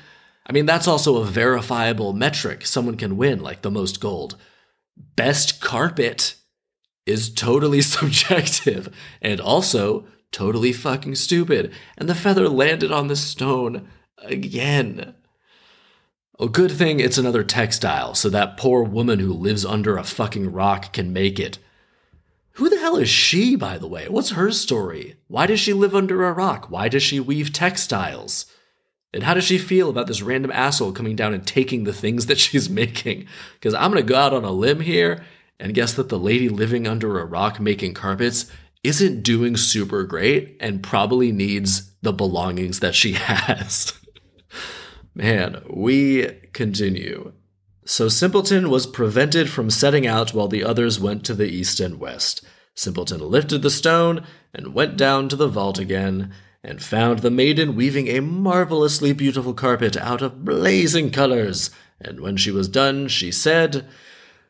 I 0.47 0.51
mean, 0.51 0.65
that's 0.65 0.87
also 0.87 1.17
a 1.17 1.25
verifiable 1.25 2.13
metric 2.13 2.65
someone 2.65 2.97
can 2.97 3.17
win, 3.17 3.39
like 3.41 3.61
the 3.61 3.71
most 3.71 3.99
gold. 3.99 4.35
Best 5.15 5.61
carpet 5.61 6.35
is 7.05 7.33
totally 7.33 7.81
subjective 7.81 8.95
and 9.21 9.39
also 9.39 10.07
totally 10.31 10.73
fucking 10.73 11.15
stupid. 11.15 11.71
And 11.97 12.09
the 12.09 12.15
feather 12.15 12.49
landed 12.49 12.91
on 12.91 13.07
the 13.07 13.15
stone 13.15 13.87
again. 14.17 15.15
A 16.39 16.49
good 16.49 16.71
thing 16.71 16.99
it's 16.99 17.17
another 17.17 17.43
textile, 17.43 18.13
so 18.13 18.29
that 18.29 18.57
poor 18.57 18.83
woman 18.83 19.19
who 19.19 19.31
lives 19.31 19.65
under 19.65 19.97
a 19.97 20.03
fucking 20.03 20.51
rock 20.51 20.91
can 20.91 21.13
make 21.13 21.39
it. 21.39 21.59
Who 22.55 22.69
the 22.69 22.79
hell 22.79 22.95
is 22.95 23.09
she, 23.09 23.55
by 23.55 23.77
the 23.77 23.87
way? 23.87 24.07
What's 24.07 24.31
her 24.31 24.49
story? 24.49 25.17
Why 25.27 25.45
does 25.45 25.59
she 25.59 25.73
live 25.73 25.93
under 25.93 26.23
a 26.23 26.31
rock? 26.31 26.69
Why 26.69 26.87
does 26.87 27.03
she 27.03 27.19
weave 27.19 27.51
textiles? 27.51 28.45
And 29.13 29.23
how 29.23 29.33
does 29.33 29.43
she 29.43 29.57
feel 29.57 29.89
about 29.89 30.07
this 30.07 30.21
random 30.21 30.51
asshole 30.51 30.93
coming 30.93 31.17
down 31.17 31.33
and 31.33 31.45
taking 31.45 31.83
the 31.83 31.93
things 31.93 32.27
that 32.27 32.39
she's 32.39 32.69
making? 32.69 33.27
Because 33.55 33.73
I'm 33.73 33.91
going 33.91 34.01
to 34.01 34.07
go 34.07 34.17
out 34.17 34.33
on 34.33 34.45
a 34.45 34.51
limb 34.51 34.79
here 34.79 35.25
and 35.59 35.73
guess 35.73 35.93
that 35.93 36.07
the 36.07 36.19
lady 36.19 36.47
living 36.47 36.87
under 36.87 37.19
a 37.19 37.25
rock 37.25 37.59
making 37.59 37.93
carpets 37.93 38.49
isn't 38.83 39.23
doing 39.23 39.57
super 39.57 40.03
great 40.03 40.55
and 40.61 40.83
probably 40.83 41.33
needs 41.33 41.91
the 42.01 42.13
belongings 42.13 42.79
that 42.79 42.95
she 42.95 43.11
has. 43.13 43.93
Man, 45.13 45.61
we 45.69 46.27
continue. 46.53 47.33
So 47.87 48.09
Simpleton 48.09 48.71
was 48.71 48.87
prevented 48.87 49.47
from 49.47 49.69
setting 49.69 50.07
out 50.07 50.33
while 50.33 50.47
the 50.47 50.63
others 50.63 50.99
went 50.99 51.23
to 51.25 51.35
the 51.35 51.47
east 51.47 51.79
and 51.79 51.99
west. 51.99 52.43
Simpleton 52.73 53.21
lifted 53.21 53.61
the 53.61 53.69
stone 53.69 54.25
and 54.53 54.73
went 54.73 54.97
down 54.97 55.29
to 55.29 55.35
the 55.35 55.47
vault 55.47 55.77
again 55.77 56.33
and 56.63 56.81
found 56.81 57.19
the 57.19 57.29
maiden 57.29 57.75
weaving 57.75 58.07
a 58.07 58.21
marvelously 58.21 59.13
beautiful 59.13 59.53
carpet 59.53 59.95
out 59.97 60.23
of 60.23 60.43
blazing 60.43 61.11
colors. 61.11 61.69
And 62.01 62.21
when 62.21 62.37
she 62.37 62.49
was 62.49 62.67
done, 62.67 63.07
she 63.07 63.31
said, 63.31 63.85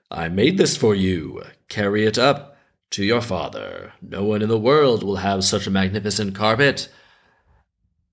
I 0.09 0.29
made 0.29 0.57
this 0.57 0.77
for 0.77 0.95
you. 0.95 1.43
Carry 1.67 2.05
it 2.05 2.17
up 2.17 2.55
to 2.91 3.03
your 3.03 3.21
father. 3.21 3.91
No 4.01 4.23
one 4.23 4.41
in 4.41 4.47
the 4.47 4.57
world 4.57 5.03
will 5.03 5.17
have 5.17 5.43
such 5.43 5.67
a 5.67 5.71
magnificent 5.71 6.35
carpet. 6.35 6.87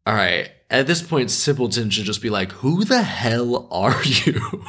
All 0.04 0.14
right, 0.14 0.50
at 0.68 0.88
this 0.88 1.00
point, 1.00 1.30
Simpleton 1.30 1.90
should 1.90 2.06
just 2.06 2.22
be 2.22 2.30
like, 2.30 2.50
Who 2.52 2.84
the 2.84 3.02
hell 3.02 3.68
are 3.70 4.02
you? 4.04 4.64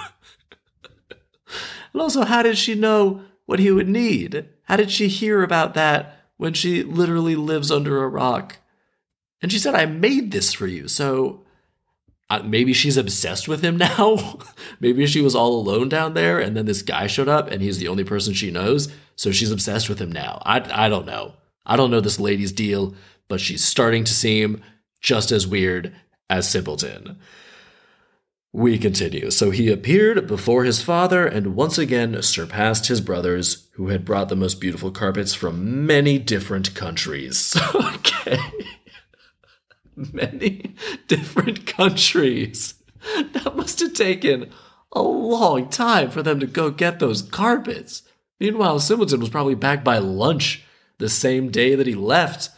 And 1.93 2.01
also, 2.01 2.25
how 2.25 2.41
did 2.43 2.57
she 2.57 2.75
know 2.75 3.21
what 3.45 3.59
he 3.59 3.71
would 3.71 3.87
need? 3.87 4.45
How 4.63 4.75
did 4.75 4.91
she 4.91 5.07
hear 5.07 5.43
about 5.43 5.73
that 5.75 6.17
when 6.37 6.53
she 6.53 6.83
literally 6.83 7.35
lives 7.35 7.71
under 7.71 8.03
a 8.03 8.09
rock? 8.09 8.57
And 9.41 9.51
she 9.51 9.59
said, 9.59 9.75
I 9.75 9.85
made 9.85 10.31
this 10.31 10.53
for 10.53 10.67
you. 10.67 10.87
So 10.87 11.43
uh, 12.29 12.41
maybe 12.43 12.73
she's 12.73 12.97
obsessed 12.97 13.47
with 13.47 13.61
him 13.61 13.77
now. 13.99 14.39
maybe 14.79 15.05
she 15.05 15.21
was 15.21 15.35
all 15.35 15.55
alone 15.59 15.89
down 15.89 16.13
there 16.13 16.39
and 16.39 16.57
then 16.57 16.65
this 16.65 16.81
guy 16.81 17.07
showed 17.07 17.27
up 17.27 17.51
and 17.51 17.61
he's 17.61 17.77
the 17.77 17.87
only 17.89 18.03
person 18.03 18.33
she 18.33 18.49
knows. 18.49 18.91
So 19.15 19.31
she's 19.31 19.51
obsessed 19.51 19.89
with 19.89 19.99
him 19.99 20.11
now. 20.11 20.41
I, 20.45 20.85
I 20.85 20.89
don't 20.89 21.05
know. 21.05 21.33
I 21.65 21.75
don't 21.75 21.91
know 21.91 21.99
this 21.99 22.19
lady's 22.19 22.51
deal, 22.51 22.95
but 23.27 23.39
she's 23.39 23.63
starting 23.63 24.03
to 24.05 24.13
seem 24.13 24.61
just 24.99 25.31
as 25.31 25.45
weird 25.45 25.93
as 26.29 26.49
Simpleton. 26.49 27.19
We 28.55 28.77
continue. 28.77 29.31
So 29.31 29.49
he 29.49 29.71
appeared 29.71 30.27
before 30.27 30.63
his 30.63 30.79
father 30.79 31.25
and 31.25 31.55
once 31.55 31.79
again 31.79 32.21
surpassed 32.21 32.85
his 32.85 33.01
brothers, 33.01 33.67
who 33.73 33.87
had 33.87 34.05
brought 34.05 34.29
the 34.29 34.35
most 34.35 34.61
beautiful 34.61 34.91
carpets 34.91 35.33
from 35.33 35.87
many 35.87 36.19
different 36.19 36.75
countries. 36.75 37.57
okay. 37.75 38.37
many 39.95 40.75
different 41.07 41.65
countries. 41.65 42.75
That 43.33 43.55
must 43.55 43.79
have 43.79 43.93
taken 43.93 44.51
a 44.91 45.01
long 45.01 45.69
time 45.69 46.11
for 46.11 46.21
them 46.21 46.39
to 46.39 46.45
go 46.45 46.69
get 46.69 46.99
those 46.99 47.23
carpets. 47.23 48.03
Meanwhile, 48.39 48.79
Simpleton 48.79 49.19
was 49.19 49.29
probably 49.29 49.55
back 49.55 49.83
by 49.83 49.97
lunch 49.97 50.63
the 50.99 51.09
same 51.09 51.49
day 51.49 51.73
that 51.73 51.87
he 51.87 51.95
left. 51.95 52.51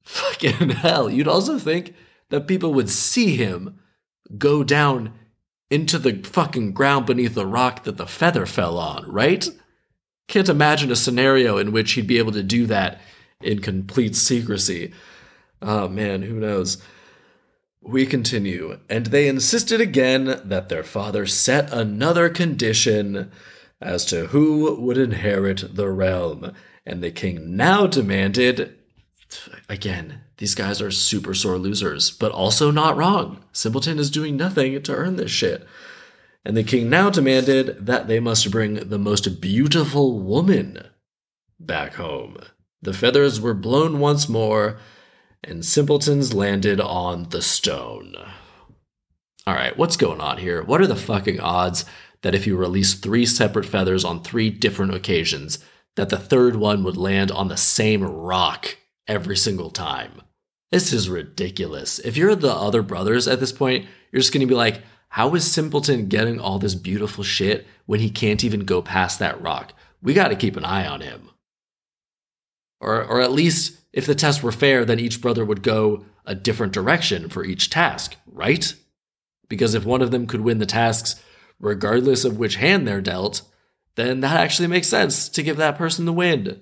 Fucking 0.00 0.70
hell. 0.70 1.10
You'd 1.10 1.28
also 1.28 1.58
think 1.58 1.94
that 2.30 2.46
people 2.46 2.72
would 2.72 2.88
see 2.88 3.36
him 3.36 3.80
go 4.38 4.64
down 4.64 5.12
into 5.70 5.98
the 5.98 6.22
fucking 6.22 6.72
ground 6.72 7.06
beneath 7.06 7.34
the 7.34 7.46
rock 7.46 7.84
that 7.84 7.96
the 7.96 8.06
feather 8.06 8.46
fell 8.46 8.78
on, 8.78 9.10
right? 9.10 9.48
Can't 10.28 10.48
imagine 10.48 10.90
a 10.90 10.96
scenario 10.96 11.58
in 11.58 11.72
which 11.72 11.92
he'd 11.92 12.06
be 12.06 12.18
able 12.18 12.32
to 12.32 12.42
do 12.42 12.66
that 12.66 13.00
in 13.40 13.60
complete 13.60 14.16
secrecy. 14.16 14.92
Oh 15.60 15.88
man, 15.88 16.22
who 16.22 16.34
knows? 16.34 16.82
We 17.82 18.06
continue, 18.06 18.78
and 18.88 19.06
they 19.06 19.28
insisted 19.28 19.80
again 19.80 20.40
that 20.44 20.70
their 20.70 20.84
father 20.84 21.26
set 21.26 21.70
another 21.72 22.30
condition 22.30 23.30
as 23.80 24.06
to 24.06 24.28
who 24.28 24.80
would 24.80 24.96
inherit 24.96 25.76
the 25.76 25.90
realm, 25.90 26.52
and 26.86 27.02
the 27.02 27.10
king 27.10 27.56
now 27.56 27.86
demanded 27.86 28.74
again, 29.68 30.20
these 30.38 30.54
guys 30.54 30.80
are 30.80 30.90
super 30.90 31.34
sore 31.34 31.58
losers, 31.58 32.10
but 32.10 32.32
also 32.32 32.70
not 32.70 32.96
wrong. 32.96 33.44
Simpleton 33.52 33.98
is 33.98 34.10
doing 34.10 34.36
nothing 34.36 34.82
to 34.82 34.94
earn 34.94 35.16
this 35.16 35.30
shit. 35.30 35.66
And 36.44 36.56
the 36.56 36.64
king 36.64 36.90
now 36.90 37.10
demanded 37.10 37.86
that 37.86 38.06
they 38.06 38.20
must 38.20 38.50
bring 38.50 38.74
the 38.74 38.98
most 38.98 39.40
beautiful 39.40 40.18
woman 40.18 40.88
back 41.58 41.94
home. 41.94 42.36
The 42.82 42.92
feathers 42.92 43.40
were 43.40 43.54
blown 43.54 43.98
once 43.98 44.28
more, 44.28 44.78
and 45.42 45.64
simpletons 45.64 46.34
landed 46.34 46.80
on 46.80 47.30
the 47.30 47.40
stone. 47.40 48.14
All 49.46 49.54
right, 49.54 49.76
what's 49.76 49.96
going 49.96 50.20
on 50.20 50.38
here? 50.38 50.62
What 50.62 50.80
are 50.80 50.86
the 50.86 50.96
fucking 50.96 51.40
odds 51.40 51.84
that 52.22 52.34
if 52.34 52.46
you 52.46 52.56
release 52.56 52.94
three 52.94 53.26
separate 53.26 53.66
feathers 53.66 54.04
on 54.04 54.22
three 54.22 54.50
different 54.50 54.94
occasions, 54.94 55.58
that 55.96 56.08
the 56.08 56.18
third 56.18 56.56
one 56.56 56.82
would 56.84 56.96
land 56.96 57.30
on 57.30 57.48
the 57.48 57.56
same 57.56 58.02
rock 58.02 58.76
every 59.06 59.36
single 59.36 59.70
time? 59.70 60.22
This 60.70 60.92
is 60.92 61.08
ridiculous. 61.08 61.98
If 62.00 62.16
you're 62.16 62.34
the 62.34 62.52
other 62.52 62.82
brothers 62.82 63.28
at 63.28 63.40
this 63.40 63.52
point, 63.52 63.86
you're 64.10 64.20
just 64.20 64.32
gonna 64.32 64.46
be 64.46 64.54
like, 64.54 64.82
how 65.10 65.34
is 65.34 65.50
Simpleton 65.50 66.08
getting 66.08 66.40
all 66.40 66.58
this 66.58 66.74
beautiful 66.74 67.22
shit 67.22 67.66
when 67.86 68.00
he 68.00 68.10
can't 68.10 68.42
even 68.42 68.64
go 68.64 68.82
past 68.82 69.18
that 69.20 69.40
rock? 69.40 69.72
We 70.02 70.14
gotta 70.14 70.34
keep 70.34 70.56
an 70.56 70.64
eye 70.64 70.86
on 70.86 71.00
him. 71.00 71.30
Or, 72.80 73.04
or 73.04 73.20
at 73.20 73.32
least 73.32 73.78
if 73.92 74.06
the 74.06 74.16
test 74.16 74.42
were 74.42 74.50
fair, 74.52 74.84
then 74.84 74.98
each 74.98 75.20
brother 75.20 75.44
would 75.44 75.62
go 75.62 76.04
a 76.26 76.34
different 76.34 76.72
direction 76.72 77.28
for 77.28 77.44
each 77.44 77.70
task, 77.70 78.16
right? 78.26 78.74
Because 79.48 79.74
if 79.74 79.84
one 79.84 80.02
of 80.02 80.10
them 80.10 80.26
could 80.26 80.40
win 80.40 80.58
the 80.58 80.66
tasks 80.66 81.22
regardless 81.60 82.24
of 82.24 82.38
which 82.38 82.56
hand 82.56 82.86
they're 82.86 83.00
dealt, 83.00 83.42
then 83.94 84.20
that 84.20 84.40
actually 84.40 84.66
makes 84.66 84.88
sense 84.88 85.28
to 85.28 85.42
give 85.42 85.56
that 85.56 85.78
person 85.78 86.04
the 86.04 86.12
win. 86.12 86.60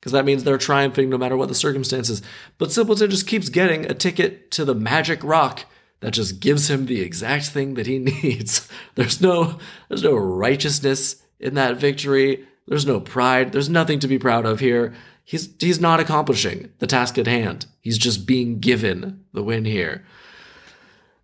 Because 0.00 0.12
that 0.12 0.24
means 0.24 0.44
they're 0.44 0.58
triumphing 0.58 1.10
no 1.10 1.18
matter 1.18 1.36
what 1.36 1.48
the 1.48 1.54
circumstances. 1.54 2.22
But 2.56 2.72
Simpleton 2.72 3.10
just 3.10 3.26
keeps 3.26 3.48
getting 3.48 3.84
a 3.84 3.94
ticket 3.94 4.50
to 4.52 4.64
the 4.64 4.74
magic 4.74 5.24
rock 5.24 5.64
that 6.00 6.12
just 6.12 6.40
gives 6.40 6.70
him 6.70 6.86
the 6.86 7.00
exact 7.00 7.46
thing 7.46 7.74
that 7.74 7.86
he 7.86 7.98
needs. 8.22 8.68
There's 8.94 9.20
no 9.20 9.58
there's 9.88 10.04
no 10.04 10.14
righteousness 10.14 11.22
in 11.40 11.54
that 11.54 11.78
victory. 11.78 12.46
There's 12.66 12.86
no 12.86 13.00
pride. 13.00 13.52
There's 13.52 13.68
nothing 13.68 13.98
to 14.00 14.08
be 14.08 14.18
proud 14.18 14.46
of 14.46 14.60
here. 14.60 14.94
He's 15.24 15.50
he's 15.58 15.80
not 15.80 16.00
accomplishing 16.00 16.70
the 16.78 16.86
task 16.86 17.18
at 17.18 17.26
hand. 17.26 17.66
He's 17.80 17.98
just 17.98 18.26
being 18.26 18.60
given 18.60 19.24
the 19.32 19.42
win 19.42 19.64
here. 19.64 20.04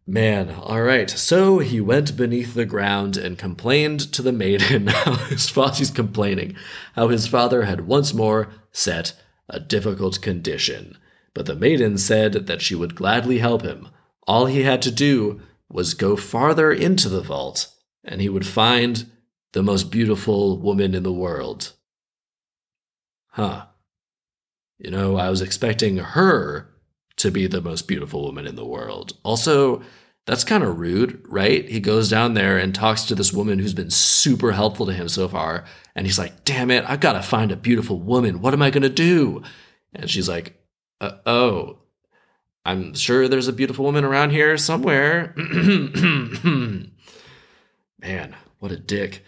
Man, 0.06 0.50
all 0.50 0.82
right. 0.82 1.08
So 1.08 1.60
he 1.60 1.80
went 1.80 2.16
beneath 2.16 2.52
the 2.52 2.66
ground 2.66 3.16
and 3.16 3.38
complained 3.38 4.00
to 4.12 4.20
the 4.20 4.32
maiden 4.32 4.86
how 4.88 5.14
his 5.14 5.48
father, 5.48 5.76
he's 5.76 5.90
complaining 5.90 6.56
how 6.94 7.08
his 7.08 7.26
father 7.26 7.62
had 7.62 7.86
once 7.86 8.12
more 8.12 8.48
set 8.70 9.14
a 9.48 9.58
difficult 9.60 10.20
condition. 10.20 10.98
But 11.32 11.46
the 11.46 11.56
maiden 11.56 11.96
said 11.96 12.46
that 12.46 12.60
she 12.60 12.74
would 12.74 12.94
gladly 12.94 13.38
help 13.38 13.62
him. 13.62 13.88
All 14.26 14.46
he 14.46 14.62
had 14.62 14.82
to 14.82 14.90
do 14.90 15.40
was 15.68 15.94
go 15.94 16.16
farther 16.16 16.70
into 16.70 17.08
the 17.08 17.22
vault, 17.22 17.68
and 18.04 18.20
he 18.20 18.28
would 18.28 18.46
find 18.46 19.10
the 19.52 19.62
most 19.62 19.90
beautiful 19.90 20.58
woman 20.58 20.94
in 20.94 21.02
the 21.02 21.12
world. 21.12 21.72
Huh. 23.28 23.66
You 24.78 24.90
know, 24.90 25.16
I 25.16 25.30
was 25.30 25.40
expecting 25.40 25.96
her 25.96 26.73
to 27.24 27.30
be 27.30 27.46
the 27.46 27.62
most 27.62 27.88
beautiful 27.88 28.22
woman 28.22 28.46
in 28.46 28.54
the 28.54 28.66
world. 28.66 29.16
Also, 29.24 29.82
that's 30.26 30.44
kind 30.44 30.62
of 30.62 30.78
rude, 30.78 31.24
right? 31.26 31.66
He 31.66 31.80
goes 31.80 32.10
down 32.10 32.34
there 32.34 32.58
and 32.58 32.74
talks 32.74 33.04
to 33.04 33.14
this 33.14 33.32
woman 33.32 33.58
who's 33.58 33.72
been 33.72 33.90
super 33.90 34.52
helpful 34.52 34.84
to 34.86 34.92
him 34.92 35.08
so 35.08 35.26
far. 35.26 35.64
And 35.96 36.06
he's 36.06 36.18
like, 36.18 36.44
damn 36.44 36.70
it, 36.70 36.84
I 36.86 36.96
gotta 36.96 37.22
find 37.22 37.50
a 37.50 37.56
beautiful 37.56 37.98
woman. 37.98 38.42
What 38.42 38.52
am 38.52 38.60
I 38.60 38.68
gonna 38.68 38.90
do? 38.90 39.42
And 39.94 40.10
she's 40.10 40.28
like, 40.28 40.54
uh, 41.00 41.12
oh, 41.24 41.78
I'm 42.66 42.94
sure 42.94 43.26
there's 43.26 43.48
a 43.48 43.52
beautiful 43.52 43.86
woman 43.86 44.04
around 44.04 44.30
here 44.30 44.56
somewhere. 44.58 45.34
Man, 48.00 48.36
what 48.58 48.70
a 48.70 48.76
dick. 48.76 49.24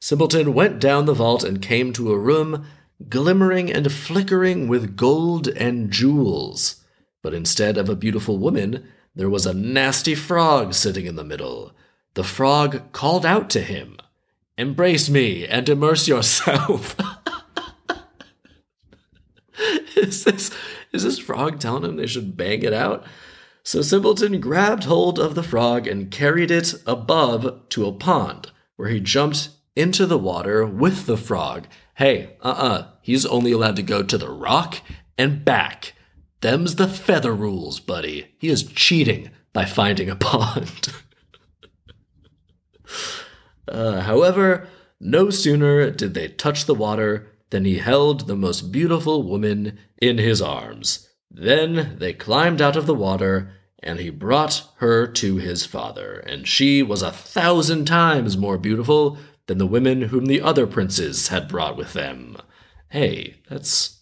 Simpleton 0.00 0.54
went 0.54 0.80
down 0.80 1.06
the 1.06 1.14
vault 1.14 1.42
and 1.42 1.60
came 1.60 1.92
to 1.94 2.12
a 2.12 2.18
room 2.18 2.64
glimmering 3.08 3.72
and 3.72 3.90
flickering 3.90 4.68
with 4.68 4.96
gold 4.96 5.48
and 5.48 5.90
jewels. 5.90 6.79
But 7.22 7.34
instead 7.34 7.76
of 7.76 7.88
a 7.88 7.96
beautiful 7.96 8.38
woman, 8.38 8.88
there 9.14 9.30
was 9.30 9.46
a 9.46 9.54
nasty 9.54 10.14
frog 10.14 10.74
sitting 10.74 11.06
in 11.06 11.16
the 11.16 11.24
middle. 11.24 11.72
The 12.14 12.24
frog 12.24 12.92
called 12.92 13.26
out 13.26 13.50
to 13.50 13.60
him, 13.60 13.98
Embrace 14.56 15.08
me 15.08 15.46
and 15.46 15.68
immerse 15.68 16.06
yourself. 16.06 16.96
is 19.96 20.24
this 20.24 20.50
is 20.92 21.04
this 21.04 21.18
frog 21.18 21.58
telling 21.58 21.84
him 21.84 21.96
they 21.96 22.06
should 22.06 22.36
bang 22.36 22.62
it 22.62 22.72
out? 22.72 23.04
So 23.62 23.82
Simpleton 23.82 24.40
grabbed 24.40 24.84
hold 24.84 25.18
of 25.18 25.34
the 25.34 25.42
frog 25.42 25.86
and 25.86 26.10
carried 26.10 26.50
it 26.50 26.74
above 26.86 27.68
to 27.70 27.86
a 27.86 27.92
pond, 27.92 28.50
where 28.76 28.88
he 28.88 29.00
jumped 29.00 29.50
into 29.76 30.06
the 30.06 30.18
water 30.18 30.66
with 30.66 31.06
the 31.06 31.16
frog. 31.16 31.66
Hey, 31.94 32.36
uh 32.42 32.48
uh-uh, 32.48 32.68
uh, 32.68 32.86
he's 33.02 33.26
only 33.26 33.52
allowed 33.52 33.76
to 33.76 33.82
go 33.82 34.02
to 34.02 34.18
the 34.18 34.30
rock 34.30 34.78
and 35.16 35.44
back. 35.44 35.94
Them's 36.40 36.76
the 36.76 36.88
feather 36.88 37.34
rules, 37.34 37.80
buddy. 37.80 38.34
He 38.38 38.48
is 38.48 38.64
cheating 38.64 39.30
by 39.52 39.64
finding 39.64 40.08
a 40.08 40.16
pond. 40.16 40.88
uh, 43.68 44.00
however, 44.00 44.66
no 44.98 45.30
sooner 45.30 45.90
did 45.90 46.14
they 46.14 46.28
touch 46.28 46.64
the 46.64 46.74
water 46.74 47.26
than 47.50 47.64
he 47.64 47.78
held 47.78 48.26
the 48.26 48.36
most 48.36 48.72
beautiful 48.72 49.22
woman 49.22 49.78
in 50.00 50.18
his 50.18 50.40
arms. 50.40 51.08
Then 51.30 51.96
they 51.98 52.12
climbed 52.12 52.62
out 52.62 52.76
of 52.76 52.86
the 52.86 52.94
water, 52.94 53.52
and 53.82 53.98
he 53.98 54.10
brought 54.10 54.68
her 54.76 55.06
to 55.06 55.36
his 55.36 55.66
father, 55.66 56.22
and 56.26 56.46
she 56.46 56.82
was 56.82 57.02
a 57.02 57.12
thousand 57.12 57.86
times 57.86 58.36
more 58.36 58.58
beautiful 58.58 59.18
than 59.46 59.58
the 59.58 59.66
women 59.66 60.02
whom 60.02 60.26
the 60.26 60.40
other 60.40 60.66
princes 60.66 61.28
had 61.28 61.48
brought 61.48 61.76
with 61.76 61.92
them. 61.92 62.36
Hey, 62.88 63.36
that's 63.48 63.99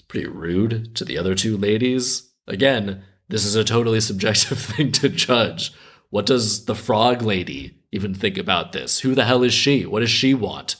pretty 0.00 0.26
rude 0.26 0.94
to 0.96 1.04
the 1.04 1.18
other 1.18 1.34
two 1.34 1.56
ladies. 1.56 2.30
Again, 2.46 3.02
this 3.28 3.44
is 3.44 3.54
a 3.54 3.64
totally 3.64 4.00
subjective 4.00 4.58
thing 4.58 4.92
to 4.92 5.08
judge. 5.08 5.72
What 6.10 6.26
does 6.26 6.64
the 6.64 6.74
frog 6.74 7.22
lady 7.22 7.78
even 7.92 8.14
think 8.14 8.36
about 8.36 8.72
this? 8.72 9.00
Who 9.00 9.14
the 9.14 9.24
hell 9.24 9.42
is 9.42 9.54
she? 9.54 9.86
What 9.86 10.00
does 10.00 10.10
she 10.10 10.34
want? 10.34 10.76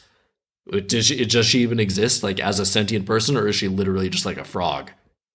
Does 0.86 1.06
she, 1.06 1.24
does 1.24 1.46
she 1.46 1.60
even 1.60 1.80
exist 1.80 2.22
like 2.22 2.38
as 2.38 2.58
a 2.58 2.66
sentient 2.66 3.06
person, 3.06 3.36
or 3.36 3.48
is 3.48 3.56
she 3.56 3.68
literally 3.68 4.08
just 4.08 4.26
like 4.26 4.38
a 4.38 4.44
frog 4.44 4.92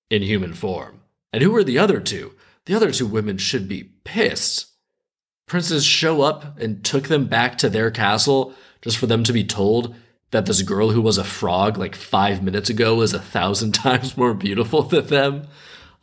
in 0.09 0.21
human 0.21 0.53
form? 0.53 1.01
And 1.33 1.41
who 1.43 1.55
are 1.55 1.63
the 1.63 1.79
other 1.79 1.99
two? 1.99 2.35
The 2.65 2.75
other 2.75 2.91
two 2.91 3.05
women 3.05 3.37
should 3.37 3.67
be 3.67 3.91
pissed. 4.03 4.67
Princes 5.47 5.85
show 5.85 6.21
up 6.21 6.57
and 6.59 6.83
took 6.83 7.07
them 7.07 7.27
back 7.27 7.57
to 7.59 7.69
their 7.69 7.91
castle 7.91 8.53
just 8.81 8.97
for 8.97 9.07
them 9.07 9.23
to 9.23 9.33
be 9.33 9.43
told 9.43 9.95
that 10.35 10.45
this 10.45 10.61
girl 10.63 10.89
who 10.89 11.01
was 11.01 11.17
a 11.17 11.23
frog 11.23 11.77
like 11.77 11.95
five 11.95 12.43
minutes 12.43 12.69
ago 12.69 13.01
is 13.01 13.13
a 13.13 13.19
thousand 13.19 13.71
times 13.73 14.17
more 14.17 14.33
beautiful 14.33 14.83
than 14.83 15.07
them. 15.07 15.47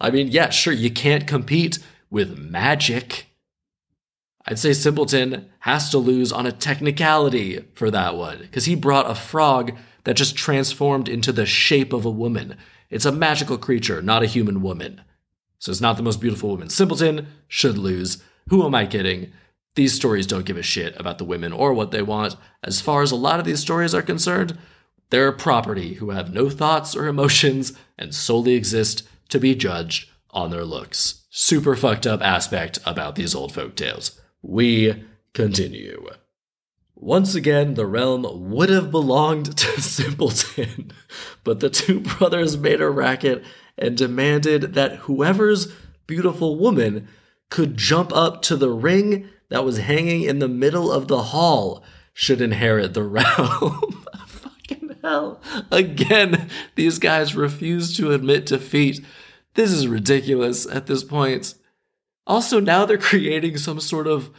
I 0.01 0.11
mean, 0.11 0.29
yeah, 0.29 0.49
sure, 0.49 0.73
you 0.73 0.91
can't 0.91 1.27
compete 1.27 1.79
with 2.11 2.39
magic. 2.39 3.27
I'd 4.47 4.59
say 4.59 4.73
Simpleton 4.73 5.51
has 5.61 5.91
to 5.91 5.99
lose 5.99 6.33
on 6.33 6.47
a 6.47 6.53
technicality 6.53 7.63
for 7.75 7.91
that 7.91 8.17
one, 8.17 8.39
because 8.39 8.65
he 8.65 8.75
brought 8.75 9.09
a 9.09 9.15
frog 9.15 9.77
that 10.05 10.17
just 10.17 10.35
transformed 10.35 11.11
into 11.11 11.31
the 11.31 11.45
shape 11.45 11.93
of 11.93 12.07
a 12.07 12.11
woman. 12.11 12.57
It's 12.89 13.05
a 13.05 13.13
magical 13.13 13.59
creature, 13.59 14.01
not 14.01 14.23
a 14.23 14.27
human 14.27 14.63
woman. 14.63 15.03
So 15.59 15.71
it's 15.71 15.81
not 15.81 15.99
the 15.99 16.03
most 16.03 16.23
beautiful 16.23 16.49
woman. 16.49 16.71
Simpleton 16.71 17.29
should 17.49 17.77
lose. 17.77 18.23
Who 18.49 18.65
am 18.65 18.75
I 18.75 18.87
kidding? 18.87 19.31
These 19.75 19.95
stories 19.95 20.27
don't 20.27 20.45
give 20.45 20.59
a 20.59 20.63
shit 20.63 20.99
about 21.01 21.19
the 21.19 21.25
women 21.25 21.53
or 21.53 21.73
what 21.73 21.91
they 21.91 22.03
want. 22.03 22.37
As 22.63 22.81
far 22.81 23.03
as 23.03 23.11
a 23.11 23.17
lot 23.17 23.41
of 23.41 23.47
these 23.47 23.61
stories 23.61 23.95
are 23.95 24.03
concerned, 24.03 24.59
they're 25.11 25.33
property 25.33 25.95
who 25.95 26.11
have 26.11 26.33
no 26.33 26.51
thoughts 26.51 26.95
or 26.95 27.07
emotions 27.07 27.73
and 27.99 28.15
solely 28.15 28.53
exist 28.53 29.07
to 29.29 29.39
be 29.39 29.55
judged 29.55 30.11
on 30.31 30.51
their 30.51 30.65
looks. 30.65 31.25
Super 31.31 31.75
fucked 31.77 32.07
up 32.07 32.21
aspect 32.23 32.79
about 32.85 33.15
these 33.15 33.35
old 33.35 33.53
folk 33.53 33.77
tales. 33.77 34.21
We 34.43 35.05
continue. 35.33 36.07
Once 36.95 37.35
again, 37.35 37.75
the 37.75 37.87
realm 37.87 38.51
would 38.51 38.69
have 38.69 38.91
belonged 38.91 39.57
to 39.57 39.81
Simpleton, 39.81 40.93
but 41.43 41.61
the 41.61 41.71
two 41.71 42.01
brothers 42.01 42.57
made 42.57 42.81
a 42.81 42.89
racket 42.89 43.43
and 43.77 43.97
demanded 43.97 44.75
that 44.75 44.97
whoever's 44.97 45.73
beautiful 46.07 46.57
woman 46.59 47.09
could 47.51 47.77
jump 47.77 48.15
up 48.15 48.41
to 48.43 48.57
the 48.57 48.71
ring 48.71 49.29
that 49.53 49.65
was 49.65 49.79
hanging 49.79 50.23
in 50.23 50.39
the 50.39 50.49
middle 50.49 50.91
of 50.91 51.09
the 51.09 51.25
hall 51.25 51.85
should 52.15 52.41
inherit 52.41 52.95
the 52.95 53.03
realm. 53.03 54.07
Fucking 54.27 54.97
hell. 55.03 55.41
Again, 55.71 56.49
these 56.75 56.99
guys 56.99 57.37
refuse 57.37 57.95
to 57.99 58.13
admit 58.13 58.47
defeat. 58.47 59.05
This 59.53 59.71
is 59.71 59.87
ridiculous 59.87 60.67
at 60.67 60.87
this 60.87 61.05
point. 61.05 61.55
Also, 62.27 62.61
now 62.61 62.87
they're 62.87 62.97
creating 62.97 63.59
some 63.59 63.79
sort 63.79 64.07
of 64.07 64.31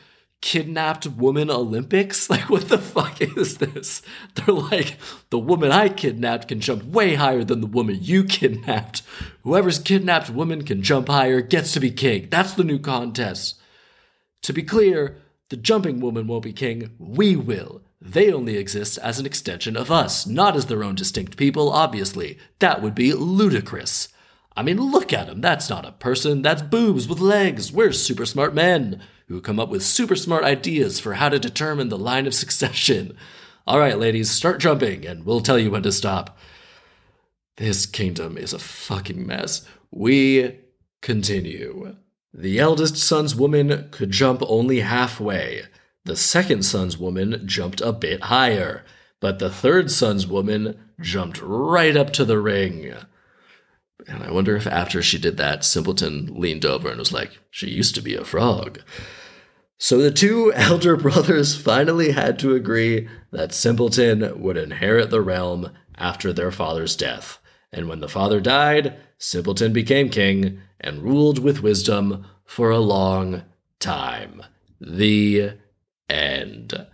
kidnapped 0.42 1.06
woman 1.06 1.52
Olympics. 1.52 2.28
Like, 2.34 2.50
what 2.50 2.68
the 2.70 2.80
fuck 2.80 3.22
is 3.22 3.58
this? 3.60 4.02
They're 4.34 4.56
like, 4.56 4.98
the 5.30 5.38
woman 5.38 5.72
I 5.72 5.90
kidnapped 5.90 6.48
can 6.48 6.60
jump 6.60 6.84
way 6.86 7.14
higher 7.14 7.44
than 7.44 7.62
the 7.62 7.68
woman 7.68 8.00
you 8.02 8.24
kidnapped. 8.24 9.04
Whoever's 9.44 9.78
kidnapped 9.78 10.32
woman 10.32 10.64
can 10.64 10.82
jump 10.82 11.08
higher, 11.08 11.42
gets 11.42 11.72
to 11.74 11.80
be 11.80 11.92
king. 11.92 12.30
That's 12.32 12.54
the 12.54 12.64
new 12.64 12.80
contest. 12.80 13.60
To 14.44 14.54
be 14.54 14.64
clear, 14.64 15.18
the 15.50 15.58
jumping 15.58 16.00
woman 16.00 16.28
won't 16.28 16.44
be 16.44 16.54
king, 16.54 16.92
we 16.98 17.36
will. 17.36 17.82
They 18.02 18.32
only 18.32 18.58
exist 18.58 18.98
as 18.98 19.20
an 19.20 19.26
extension 19.26 19.78
of 19.78 19.90
us, 19.90 20.28
not 20.28 20.56
as 20.56 20.66
their 20.66 20.84
own 20.84 20.96
distinct 20.96 21.38
people, 21.38 21.72
obviously. 21.72 22.38
That 22.60 22.82
would 22.82 22.94
be 22.94 23.14
ludicrous. 23.14 24.10
I 24.56 24.62
mean, 24.62 24.78
look 24.78 25.14
at 25.14 25.30
him. 25.30 25.42
That's 25.42 25.70
not 25.70 25.86
a 25.86 25.94
person. 25.94 26.42
That's 26.42 26.62
boobs 26.62 27.08
with 27.08 27.20
legs. 27.20 27.72
We're 27.72 27.94
super 27.94 28.26
smart 28.26 28.54
men 28.54 29.02
who 29.28 29.42
come 29.42 29.60
up 29.60 29.70
with 29.70 29.84
super 29.84 30.16
smart 30.16 30.44
ideas 30.44 31.00
for 31.00 31.14
how 31.14 31.30
to 31.30 31.40
determine 31.40 31.90
the 31.90 31.98
line 31.98 32.28
of 32.28 32.34
succession. 32.34 33.16
All 33.66 33.80
right, 33.80 33.98
ladies, 33.98 34.30
start 34.30 34.60
jumping 34.60 35.06
and 35.08 35.26
we'll 35.26 35.42
tell 35.42 35.58
you 35.58 35.72
when 35.72 35.84
to 35.84 35.92
stop. 35.92 36.38
This 37.56 37.86
kingdom 37.86 38.38
is 38.38 38.52
a 38.52 38.60
fucking 38.60 39.26
mess. 39.26 39.66
We 39.92 40.60
continue. 41.02 41.96
The 42.34 42.60
eldest 42.60 42.98
son's 42.98 43.36
woman 43.36 43.90
could 43.92 44.10
jump 44.10 44.42
only 44.48 44.80
halfway. 44.80 45.66
The 46.06 46.16
second 46.16 46.64
son's 46.64 46.98
woman 46.98 47.44
jumped 47.46 47.80
a 47.80 47.94
bit 47.94 48.24
higher, 48.24 48.84
but 49.20 49.38
the 49.38 49.52
third 49.52 49.92
son's 49.92 50.26
woman 50.26 50.80
jumped 51.00 51.40
right 51.42 51.96
up 51.96 52.12
to 52.14 52.26
the 52.26 52.40
ring. 52.40 52.96
And 54.08 54.24
I 54.24 54.32
wonder 54.32 54.56
if 54.56 54.66
after 54.66 55.02
she 55.02 55.20
did 55.20 55.38
that, 55.38 55.64
Simpleton 55.64 56.30
leaned 56.34 56.66
over 56.66 56.90
and 56.90 56.98
was 56.98 57.14
like, 57.14 57.38
She 57.52 57.70
used 57.70 57.94
to 57.96 58.02
be 58.02 58.16
a 58.16 58.26
frog. 58.26 58.82
So 59.78 60.00
the 60.00 60.12
two 60.12 60.52
elder 60.56 60.98
brothers 60.98 61.56
finally 61.56 62.12
had 62.12 62.40
to 62.40 62.56
agree 62.56 63.08
that 63.32 63.54
Simpleton 63.54 64.42
would 64.42 64.58
inherit 64.58 65.12
the 65.12 65.22
realm 65.22 65.72
after 65.98 66.34
their 66.34 66.52
father's 66.52 66.96
death. 66.96 67.38
And 67.72 67.88
when 67.88 68.00
the 68.00 68.10
father 68.10 68.40
died, 68.40 68.96
Simpleton 69.18 69.72
became 69.72 70.10
king 70.10 70.62
and 70.84 71.04
ruled 71.04 71.40
with 71.40 71.64
wisdom 71.64 72.26
for 72.44 72.70
a 72.70 72.80
long 72.80 73.44
time. 73.80 74.44
The 74.80 75.54
end. 76.10 76.88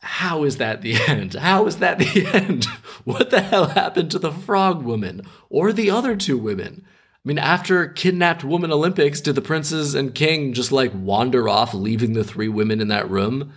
How 0.00 0.44
is 0.44 0.58
that 0.58 0.82
the 0.82 0.96
end? 1.08 1.34
How 1.34 1.66
is 1.66 1.78
that 1.78 1.98
the 1.98 2.26
end? 2.32 2.66
What 3.04 3.30
the 3.30 3.40
hell 3.40 3.68
happened 3.68 4.10
to 4.12 4.18
the 4.18 4.32
frog 4.32 4.82
woman 4.82 5.22
or 5.50 5.72
the 5.72 5.90
other 5.90 6.16
two 6.16 6.38
women? 6.38 6.84
I 6.84 7.28
mean, 7.28 7.38
after 7.38 7.88
kidnapped 7.88 8.44
woman 8.44 8.70
Olympics, 8.70 9.20
did 9.20 9.34
the 9.34 9.42
princes 9.42 9.96
and 9.96 10.14
king 10.14 10.52
just 10.52 10.70
like 10.70 10.92
wander 10.94 11.48
off, 11.48 11.74
leaving 11.74 12.12
the 12.12 12.22
three 12.22 12.48
women 12.48 12.80
in 12.80 12.88
that 12.88 13.10
room? 13.10 13.52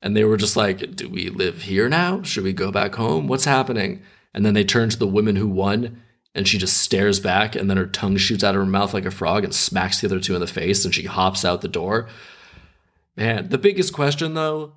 And 0.00 0.16
they 0.16 0.24
were 0.24 0.38
just 0.38 0.56
like, 0.56 0.96
Do 0.96 1.08
we 1.10 1.28
live 1.28 1.62
here 1.62 1.88
now? 1.88 2.22
Should 2.22 2.44
we 2.44 2.54
go 2.54 2.72
back 2.72 2.94
home? 2.94 3.28
What's 3.28 3.44
happening? 3.44 4.02
And 4.32 4.46
then 4.46 4.54
they 4.54 4.64
turn 4.64 4.88
to 4.88 4.98
the 4.98 5.06
women 5.06 5.36
who 5.36 5.48
won, 5.48 6.00
and 6.34 6.46
she 6.46 6.58
just 6.58 6.76
stares 6.76 7.20
back, 7.20 7.54
and 7.56 7.68
then 7.68 7.76
her 7.76 7.86
tongue 7.86 8.16
shoots 8.16 8.44
out 8.44 8.54
of 8.54 8.60
her 8.60 8.66
mouth 8.66 8.94
like 8.94 9.04
a 9.04 9.10
frog 9.10 9.44
and 9.44 9.54
smacks 9.54 10.00
the 10.00 10.06
other 10.06 10.20
two 10.20 10.34
in 10.34 10.40
the 10.40 10.46
face, 10.46 10.84
and 10.84 10.94
she 10.94 11.04
hops 11.04 11.44
out 11.44 11.60
the 11.60 11.68
door. 11.68 12.08
Man, 13.16 13.48
the 13.48 13.58
biggest 13.58 13.92
question 13.92 14.34
though 14.34 14.72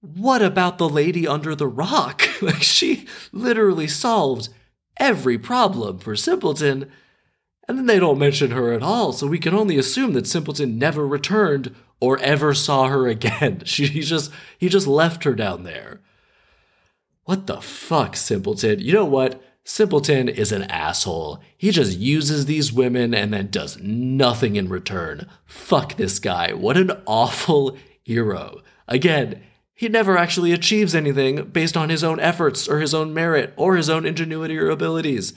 what 0.00 0.40
about 0.40 0.78
the 0.78 0.88
lady 0.88 1.26
under 1.26 1.54
the 1.54 1.66
rock? 1.66 2.22
like, 2.42 2.62
she 2.62 3.06
literally 3.32 3.86
solved 3.86 4.48
every 4.96 5.38
problem 5.38 5.98
for 5.98 6.16
Simpleton, 6.16 6.90
and 7.68 7.78
then 7.78 7.86
they 7.86 7.98
don't 7.98 8.18
mention 8.18 8.50
her 8.50 8.72
at 8.72 8.82
all, 8.82 9.12
so 9.12 9.26
we 9.26 9.38
can 9.38 9.54
only 9.54 9.76
assume 9.76 10.14
that 10.14 10.26
Simpleton 10.26 10.78
never 10.78 11.06
returned 11.06 11.74
or 12.00 12.18
ever 12.18 12.54
saw 12.54 12.88
her 12.88 13.06
again. 13.08 13.62
She 13.64 13.86
he 13.86 14.00
just 14.00 14.32
he 14.58 14.68
just 14.68 14.86
left 14.86 15.24
her 15.24 15.34
down 15.34 15.64
there. 15.64 16.00
What 17.24 17.46
the 17.46 17.60
fuck, 17.60 18.16
Simpleton? 18.16 18.80
You 18.80 18.92
know 18.94 19.04
what? 19.04 19.42
Simpleton 19.70 20.28
is 20.28 20.50
an 20.50 20.64
asshole. 20.64 21.40
He 21.56 21.70
just 21.70 21.96
uses 21.96 22.46
these 22.46 22.72
women 22.72 23.14
and 23.14 23.32
then 23.32 23.50
does 23.52 23.78
nothing 23.78 24.56
in 24.56 24.68
return. 24.68 25.28
Fuck 25.46 25.94
this 25.94 26.18
guy. 26.18 26.52
What 26.52 26.76
an 26.76 26.90
awful 27.06 27.76
hero. 28.02 28.62
Again, 28.88 29.40
he 29.72 29.88
never 29.88 30.18
actually 30.18 30.50
achieves 30.50 30.92
anything 30.92 31.44
based 31.50 31.76
on 31.76 31.88
his 31.88 32.02
own 32.02 32.18
efforts 32.18 32.66
or 32.66 32.80
his 32.80 32.92
own 32.92 33.14
merit 33.14 33.54
or 33.56 33.76
his 33.76 33.88
own 33.88 34.04
ingenuity 34.04 34.58
or 34.58 34.70
abilities. 34.70 35.34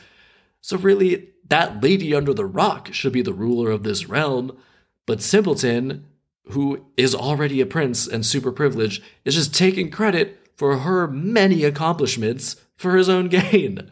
So, 0.61 0.77
really, 0.77 1.29
that 1.47 1.83
lady 1.83 2.15
under 2.15 2.33
the 2.33 2.47
rock 2.47 2.91
should 2.91 3.13
be 3.13 3.21
the 3.21 3.33
ruler 3.33 3.69
of 3.69 3.83
this 3.83 4.09
realm, 4.09 4.57
but 5.05 5.21
Simpleton, 5.21 6.05
who 6.45 6.87
is 6.97 7.13
already 7.13 7.61
a 7.61 7.67
prince 7.67 8.07
and 8.07 8.25
super 8.25 8.51
privileged, 8.51 9.03
is 9.25 9.35
just 9.35 9.53
taking 9.53 9.91
credit 9.91 10.39
for 10.57 10.79
her 10.79 11.07
many 11.07 11.63
accomplishments 11.63 12.55
for 12.75 12.95
his 12.95 13.09
own 13.09 13.27
gain. 13.29 13.91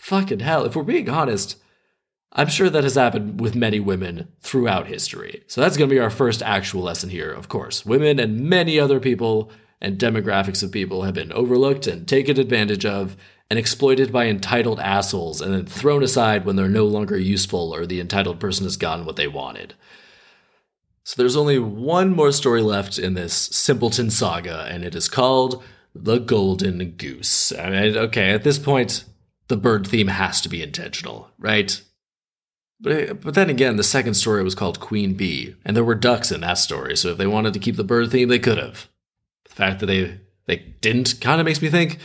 Fucking 0.00 0.40
hell, 0.40 0.64
if 0.64 0.74
we're 0.74 0.82
being 0.82 1.10
honest, 1.10 1.56
I'm 2.32 2.48
sure 2.48 2.70
that 2.70 2.84
has 2.84 2.94
happened 2.94 3.38
with 3.38 3.54
many 3.54 3.78
women 3.78 4.28
throughout 4.40 4.86
history. 4.86 5.44
So 5.46 5.60
that's 5.60 5.76
going 5.76 5.90
to 5.90 5.94
be 5.94 6.00
our 6.00 6.08
first 6.08 6.42
actual 6.42 6.82
lesson 6.82 7.10
here, 7.10 7.30
of 7.30 7.50
course. 7.50 7.84
Women 7.84 8.18
and 8.18 8.40
many 8.40 8.80
other 8.80 8.98
people 8.98 9.50
and 9.78 9.98
demographics 9.98 10.62
of 10.62 10.72
people 10.72 11.02
have 11.02 11.12
been 11.12 11.32
overlooked 11.32 11.86
and 11.86 12.08
taken 12.08 12.40
advantage 12.40 12.86
of 12.86 13.14
and 13.50 13.58
exploited 13.58 14.10
by 14.10 14.26
entitled 14.26 14.80
assholes 14.80 15.42
and 15.42 15.52
then 15.52 15.66
thrown 15.66 16.02
aside 16.02 16.46
when 16.46 16.56
they're 16.56 16.66
no 16.66 16.86
longer 16.86 17.18
useful 17.18 17.74
or 17.74 17.84
the 17.84 18.00
entitled 18.00 18.40
person 18.40 18.64
has 18.64 18.78
gotten 18.78 19.04
what 19.04 19.16
they 19.16 19.28
wanted. 19.28 19.74
So 21.04 21.20
there's 21.20 21.36
only 21.36 21.58
one 21.58 22.10
more 22.16 22.32
story 22.32 22.62
left 22.62 22.98
in 22.98 23.12
this 23.12 23.34
simpleton 23.34 24.10
saga, 24.10 24.66
and 24.70 24.82
it 24.82 24.94
is 24.94 25.10
called 25.10 25.62
The 25.94 26.18
Golden 26.18 26.92
Goose. 26.92 27.52
I 27.52 27.68
mean, 27.68 27.96
okay, 27.98 28.30
at 28.30 28.44
this 28.44 28.58
point, 28.58 29.04
the 29.50 29.56
bird 29.56 29.86
theme 29.86 30.06
has 30.06 30.40
to 30.40 30.48
be 30.48 30.62
intentional, 30.62 31.28
right? 31.38 31.82
But, 32.80 33.20
but 33.20 33.34
then 33.34 33.50
again, 33.50 33.76
the 33.76 33.82
second 33.82 34.14
story 34.14 34.42
was 34.42 34.54
called 34.54 34.80
Queen 34.80 35.12
Bee, 35.14 35.54
and 35.66 35.76
there 35.76 35.84
were 35.84 35.94
ducks 35.94 36.32
in 36.32 36.40
that 36.40 36.54
story, 36.54 36.96
so 36.96 37.08
if 37.10 37.18
they 37.18 37.26
wanted 37.26 37.52
to 37.52 37.58
keep 37.58 37.76
the 37.76 37.84
bird 37.84 38.10
theme, 38.10 38.28
they 38.28 38.38
could 38.38 38.56
have. 38.56 38.88
The 39.44 39.54
fact 39.54 39.80
that 39.80 39.86
they 39.86 40.20
they 40.46 40.56
didn't 40.80 41.20
kind 41.20 41.40
of 41.40 41.44
makes 41.44 41.60
me 41.60 41.68
think 41.68 41.98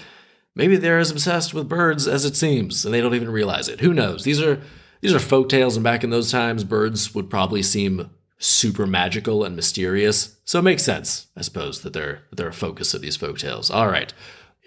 maybe 0.56 0.76
they're 0.76 1.00
as 1.00 1.12
obsessed 1.12 1.54
with 1.54 1.70
birds 1.70 2.08
as 2.08 2.26
it 2.26 2.36
seems, 2.36 2.84
and 2.84 2.94
they 2.94 3.00
don't 3.00 3.16
even 3.16 3.30
realize 3.30 3.70
it. 3.70 3.80
Who 3.80 3.94
knows? 3.94 4.24
These 4.24 4.42
are 4.42 4.60
these 5.02 5.14
are 5.14 5.20
folk 5.20 5.48
tales, 5.48 5.78
and 5.78 5.84
back 5.84 6.04
in 6.04 6.10
those 6.10 6.32
times, 6.32 6.64
birds 6.64 7.16
would 7.16 7.30
probably 7.30 7.64
seem 7.64 8.10
super 8.38 8.86
magical 8.86 9.44
and 9.44 9.56
mysterious. 9.56 10.38
So 10.44 10.60
it 10.60 10.64
makes 10.64 10.84
sense, 10.84 11.28
I 11.38 11.42
suppose, 11.42 11.82
that 11.82 11.94
they're 11.94 12.24
they're 12.34 12.50
a 12.50 12.54
focus 12.54 12.94
of 12.94 13.02
these 13.02 13.16
folk 13.16 13.38
tales. 13.38 13.70
All 13.70 13.88
right, 13.88 14.14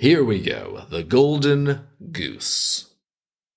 Here 0.00 0.22
we 0.22 0.40
go 0.40 0.84
The 0.90 1.02
Golden 1.02 1.88
Goose. 2.12 2.94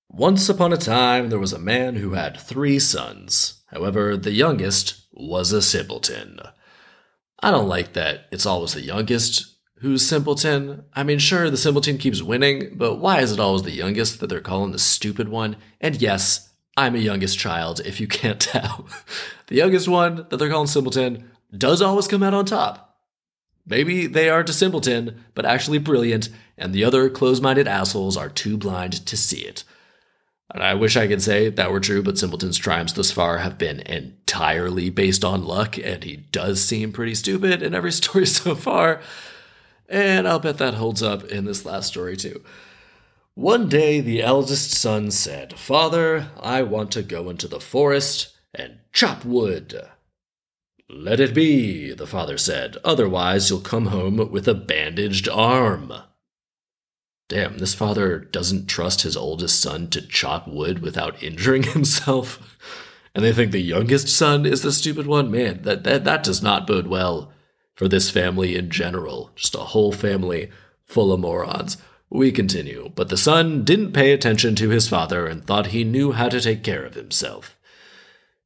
Once 0.10 0.50
upon 0.50 0.74
a 0.74 0.78
time, 0.78 1.30
there 1.30 1.38
was 1.38 1.54
a 1.54 1.60
man 1.60 1.98
who 1.98 2.14
had 2.14 2.40
three 2.40 2.80
sons. 2.80 3.62
However, 3.68 4.18
the 4.18 4.32
youngest 4.32 5.06
was 5.12 5.52
a 5.52 5.62
simpleton. 5.62 6.40
I 7.44 7.52
don't 7.52 7.68
like 7.68 7.94
that 7.94 8.26
it's 8.32 8.48
always 8.48 8.74
the 8.74 8.82
youngest 8.82 9.56
who's 9.82 10.04
simpleton. 10.04 10.86
I 10.96 11.04
mean, 11.04 11.20
sure, 11.20 11.52
the 11.52 11.58
simpleton 11.58 12.00
keeps 12.00 12.24
winning, 12.24 12.74
but 12.76 12.96
why 12.96 13.20
is 13.20 13.32
it 13.32 13.40
always 13.40 13.62
the 13.62 13.70
youngest 13.70 14.20
that 14.20 14.26
they're 14.26 14.42
calling 14.42 14.72
the 14.72 14.80
stupid 14.80 15.30
one? 15.30 15.58
And 15.80 16.02
yes, 16.02 16.50
I'm 16.76 16.96
a 16.96 16.98
youngest 16.98 17.38
child, 17.38 17.82
if 17.86 18.02
you 18.02 18.08
can't 18.08 18.42
tell. 18.42 18.88
the 19.46 19.58
youngest 19.58 19.88
one 19.88 20.26
that 20.30 20.38
they're 20.38 20.50
calling 20.50 20.66
simpleton 20.66 21.30
does 21.56 21.84
always 21.84 22.08
come 22.08 22.24
out 22.24 22.34
on 22.34 22.46
top. 22.46 22.91
Maybe 23.66 24.08
they 24.08 24.30
aren't 24.30 24.50
a 24.50 24.54
simpleton, 24.54 25.24
but 25.34 25.46
actually 25.46 25.78
brilliant, 25.78 26.30
and 26.58 26.74
the 26.74 26.84
other 26.84 27.10
close 27.10 27.42
minded 27.42 27.68
assholes 27.68 28.18
are 28.18 28.30
too 28.30 28.58
blind 28.58 29.06
to 29.06 29.18
see 29.18 29.42
it. 29.42 29.64
And 30.54 30.64
I 30.64 30.74
wish 30.74 30.98
I 30.98 31.08
could 31.08 31.22
say 31.22 31.50
that 31.50 31.72
were 31.72 31.80
true, 31.80 32.04
but 32.04 32.18
Simpleton's 32.18 32.58
triumphs 32.58 32.94
thus 32.94 33.12
far 33.12 33.38
have 33.38 33.58
been 33.58 33.80
entirely 33.82 34.90
based 34.90 35.24
on 35.24 35.46
luck, 35.46 35.78
and 35.78 36.04
he 36.04 36.18
does 36.18 36.62
seem 36.64 36.92
pretty 36.92 37.16
stupid 37.16 37.64
in 37.64 37.74
every 37.74 37.92
story 37.94 38.26
so 38.26 38.56
far. 38.56 39.02
And 39.88 40.28
I'll 40.28 40.40
bet 40.40 40.58
that 40.58 40.76
holds 40.76 41.02
up 41.02 41.24
in 41.26 41.46
this 41.46 41.66
last 41.66 41.88
story 41.88 42.18
too. 42.18 42.44
One 43.34 43.70
day 43.70 44.02
the 44.02 44.22
eldest 44.22 44.72
son 44.72 45.10
said, 45.10 45.58
Father, 45.58 46.28
I 46.40 46.64
want 46.64 46.92
to 46.92 47.02
go 47.02 47.30
into 47.30 47.48
the 47.48 47.62
forest 47.62 48.34
and 48.54 48.80
chop 48.92 49.24
wood. 49.24 49.88
Let 50.94 51.22
it 51.22 51.34
be, 51.34 51.94
the 51.94 52.06
father 52.06 52.38
said, 52.38 52.76
otherwise 52.84 53.50
you'll 53.50 53.62
come 53.62 53.88
home 53.88 54.30
with 54.30 54.46
a 54.46 54.54
bandaged 54.54 55.30
arm. 55.30 55.94
Damn, 57.30 57.60
this 57.60 57.74
father 57.74 58.20
doesn't 58.20 58.68
trust 58.68 59.04
his 59.04 59.16
oldest 59.16 59.62
son 59.62 59.90
to 59.92 60.06
chop 60.06 60.50
wood 60.50 60.80
without 60.80 61.24
injuring 61.24 61.64
himself. 61.74 62.58
And 63.16 63.24
they 63.24 63.32
think 63.32 63.52
the 63.52 63.62
youngest 63.62 64.10
son 64.10 64.46
is 64.46 64.64
the 64.64 64.72
stupid 64.74 65.08
one? 65.08 65.32
Man, 65.32 65.62
that, 65.62 65.86
that, 65.86 66.04
that 66.04 66.24
does 66.24 66.44
not 66.44 66.68
bode 66.68 66.88
well 66.88 67.32
for 67.74 67.88
this 67.88 68.10
family 68.10 68.58
in 68.58 68.70
general. 68.70 69.32
Just 69.36 69.56
a 69.56 69.60
whole 69.60 69.94
family 69.94 70.52
full 70.86 71.14
of 71.14 71.22
morons. 71.22 71.78
We 72.10 72.34
continue, 72.34 72.92
but 72.96 73.08
the 73.08 73.16
son 73.16 73.64
didn't 73.64 73.94
pay 73.94 74.12
attention 74.12 74.56
to 74.56 74.70
his 74.70 74.90
father 74.90 75.26
and 75.26 75.46
thought 75.48 75.68
he 75.68 75.86
knew 75.86 76.12
how 76.12 76.28
to 76.28 76.42
take 76.42 76.64
care 76.64 76.84
of 76.84 76.96
himself. 76.96 77.58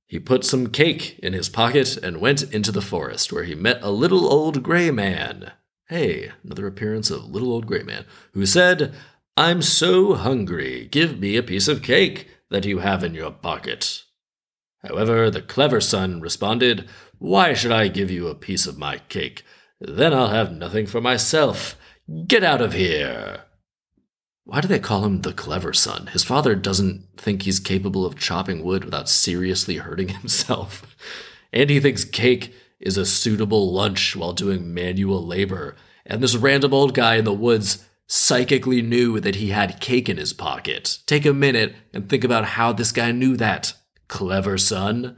He 0.08 0.20
put 0.20 0.44
some 0.44 0.68
cake 0.68 1.20
in 1.24 1.34
his 1.34 1.50
pocket 1.50 1.98
and 1.98 2.22
went 2.22 2.44
into 2.54 2.72
the 2.72 2.82
forest, 2.82 3.34
where 3.34 3.44
he 3.44 3.56
met 3.56 3.80
a 3.82 3.89
little 3.89 4.32
old 4.32 4.62
gray 4.62 4.91
man. 4.91 5.52
Hey, 5.88 6.32
another 6.44 6.68
appearance 6.68 7.10
of 7.10 7.30
little 7.30 7.52
old 7.52 7.65
gray 7.65 7.84
man, 7.84 8.06
who 8.34 8.46
said, 8.46 8.94
I'm 9.38 9.62
so 9.62 10.13
hungry, 10.13 10.88
give 10.89 11.20
me 11.20 11.36
a 11.36 11.44
piece 11.44 11.68
of 11.68 11.82
cake 11.82 12.30
that 12.50 12.65
you 12.65 12.80
have 12.80 13.04
in 13.04 13.13
your 13.13 13.32
pocket. 13.32 14.04
However, 14.84 15.32
the 15.32 15.41
clever 15.41 15.82
son 15.82 16.22
responded, 16.22 16.88
Why 17.18 17.54
should 17.54 17.72
I 17.72 17.88
give 17.88 18.12
you 18.12 18.28
a 18.28 18.36
piece 18.36 18.68
of 18.68 18.78
my 18.78 19.00
cake? 19.10 19.44
Then 19.82 20.13
I'll 20.13 20.30
have 20.30 20.52
nothing 20.52 20.86
for 20.86 21.02
myself. 21.02 21.76
Get 22.28 22.44
out 22.44 22.62
of 22.62 22.74
here. 22.74 23.44
Why 24.47 24.62
do 24.62 24.67
they 24.67 24.79
call 24.79 25.03
him 25.03 25.21
the 25.21 25.34
clever 25.34 25.73
son? 25.73 26.08
His 26.08 26.23
father 26.23 26.53
doesn't 26.53 27.03
think 27.17 27.41
he's 27.41 27.60
capable 27.60 28.05
of 28.05 28.17
chopping 28.17 28.63
wood 28.63 28.86
without 28.86 29.10
seriously 29.10 29.77
hurting 29.77 30.08
himself. 30.19 30.95
And 31.51 31.69
he 31.69 31.79
thinks 31.79 32.03
cake 32.03 32.53
is 32.79 32.95
a 32.95 33.08
suitable 33.08 33.73
lunch 33.73 34.15
while 34.15 34.34
doing 34.34 34.71
manual 34.71 35.25
labor. 35.25 35.75
And 36.05 36.21
this 36.21 36.36
random 36.36 36.75
old 36.75 36.93
guy 36.93 37.15
in 37.15 37.25
the 37.25 37.34
woods 37.34 37.86
psychically 38.05 38.84
knew 38.84 39.19
that 39.19 39.36
he 39.36 39.49
had 39.49 39.81
cake 39.81 40.08
in 40.08 40.17
his 40.17 40.31
pocket. 40.31 40.99
Take 41.08 41.25
a 41.25 41.34
minute 41.34 41.75
and 41.91 42.08
think 42.08 42.23
about 42.23 42.45
how 42.45 42.71
this 42.71 42.91
guy 42.91 43.12
knew 43.12 43.36
that. 43.38 43.73
Clever 44.08 44.60
son. 44.60 45.17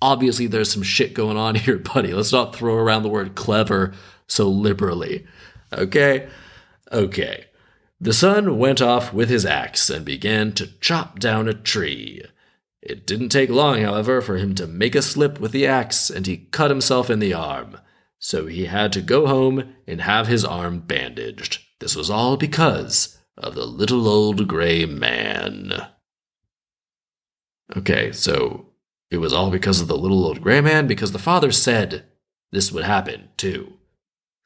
Obviously, 0.00 0.46
there's 0.46 0.72
some 0.72 0.82
shit 0.82 1.12
going 1.12 1.36
on 1.36 1.54
here, 1.56 1.78
buddy. 1.78 2.14
Let's 2.14 2.32
not 2.32 2.56
throw 2.56 2.76
around 2.76 3.02
the 3.02 3.10
word 3.10 3.34
clever 3.34 3.92
so 4.26 4.48
liberally. 4.48 5.26
Okay? 5.74 6.28
Okay. 6.90 7.44
The 7.98 8.12
son 8.12 8.58
went 8.58 8.82
off 8.82 9.12
with 9.12 9.30
his 9.30 9.46
axe 9.46 9.88
and 9.88 10.04
began 10.04 10.52
to 10.52 10.78
chop 10.80 11.18
down 11.18 11.48
a 11.48 11.54
tree. 11.54 12.22
It 12.82 13.06
didn't 13.06 13.30
take 13.30 13.48
long, 13.48 13.82
however, 13.82 14.20
for 14.20 14.36
him 14.36 14.54
to 14.56 14.66
make 14.66 14.94
a 14.94 15.02
slip 15.02 15.40
with 15.40 15.52
the 15.52 15.66
axe, 15.66 16.10
and 16.10 16.26
he 16.26 16.36
cut 16.36 16.70
himself 16.70 17.08
in 17.08 17.18
the 17.18 17.32
arm. 17.32 17.78
So 18.18 18.46
he 18.46 18.66
had 18.66 18.92
to 18.92 19.00
go 19.00 19.26
home 19.26 19.74
and 19.86 20.02
have 20.02 20.26
his 20.26 20.44
arm 20.44 20.80
bandaged. 20.80 21.62
This 21.80 21.96
was 21.96 22.10
all 22.10 22.36
because 22.36 23.18
of 23.36 23.54
the 23.54 23.66
little 23.66 24.06
old 24.06 24.46
gray 24.46 24.84
man. 24.84 25.88
Okay, 27.76 28.12
so 28.12 28.66
it 29.10 29.18
was 29.18 29.32
all 29.32 29.50
because 29.50 29.80
of 29.80 29.88
the 29.88 29.98
little 29.98 30.24
old 30.24 30.42
gray 30.42 30.60
man, 30.60 30.86
because 30.86 31.12
the 31.12 31.18
father 31.18 31.50
said 31.50 32.04
this 32.52 32.70
would 32.70 32.84
happen, 32.84 33.30
too. 33.36 33.72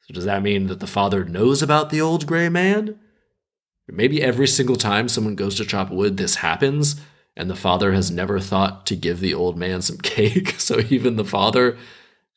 So 0.01 0.13
does 0.13 0.25
that 0.25 0.41
mean 0.41 0.67
that 0.67 0.79
the 0.79 0.87
father 0.87 1.23
knows 1.25 1.61
about 1.61 1.89
the 1.89 2.01
old 2.01 2.25
gray 2.25 2.49
man? 2.49 2.99
Maybe 3.87 4.21
every 4.21 4.47
single 4.47 4.75
time 4.75 5.09
someone 5.09 5.35
goes 5.35 5.55
to 5.55 5.65
chop 5.65 5.91
wood, 5.91 6.17
this 6.17 6.35
happens, 6.35 7.01
and 7.35 7.49
the 7.49 7.55
father 7.55 7.91
has 7.93 8.11
never 8.11 8.39
thought 8.39 8.85
to 8.87 8.95
give 8.95 9.19
the 9.19 9.33
old 9.33 9.57
man 9.57 9.81
some 9.81 9.97
cake. 10.03 10.59
So 10.59 10.79
even 10.89 11.15
the 11.15 11.25
father 11.25 11.77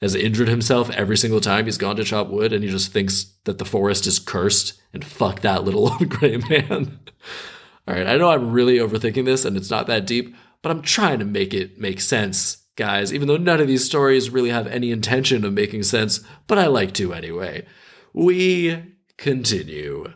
has 0.00 0.14
injured 0.14 0.48
himself 0.48 0.90
every 0.90 1.16
single 1.16 1.40
time 1.40 1.64
he's 1.64 1.78
gone 1.78 1.96
to 1.96 2.04
chop 2.04 2.28
wood, 2.28 2.52
and 2.52 2.64
he 2.64 2.70
just 2.70 2.92
thinks 2.92 3.32
that 3.44 3.58
the 3.58 3.64
forest 3.64 4.06
is 4.06 4.18
cursed 4.18 4.80
and 4.92 5.04
fuck 5.04 5.40
that 5.40 5.64
little 5.64 5.88
old 5.92 6.08
gray 6.08 6.36
man. 6.36 6.98
All 7.88 7.94
right, 7.94 8.06
I 8.06 8.16
know 8.16 8.30
I'm 8.30 8.52
really 8.52 8.78
overthinking 8.78 9.26
this 9.26 9.44
and 9.44 9.56
it's 9.56 9.70
not 9.70 9.86
that 9.88 10.06
deep, 10.06 10.34
but 10.62 10.70
I'm 10.70 10.80
trying 10.80 11.18
to 11.18 11.26
make 11.26 11.52
it 11.52 11.78
make 11.78 12.00
sense, 12.00 12.64
guys, 12.76 13.12
even 13.12 13.28
though 13.28 13.36
none 13.36 13.60
of 13.60 13.68
these 13.68 13.84
stories 13.84 14.30
really 14.30 14.48
have 14.48 14.66
any 14.66 14.90
intention 14.90 15.44
of 15.44 15.52
making 15.52 15.82
sense, 15.82 16.20
but 16.46 16.58
I 16.58 16.66
like 16.66 16.94
to 16.94 17.12
anyway. 17.12 17.66
We 18.14 18.94
continue. 19.18 20.14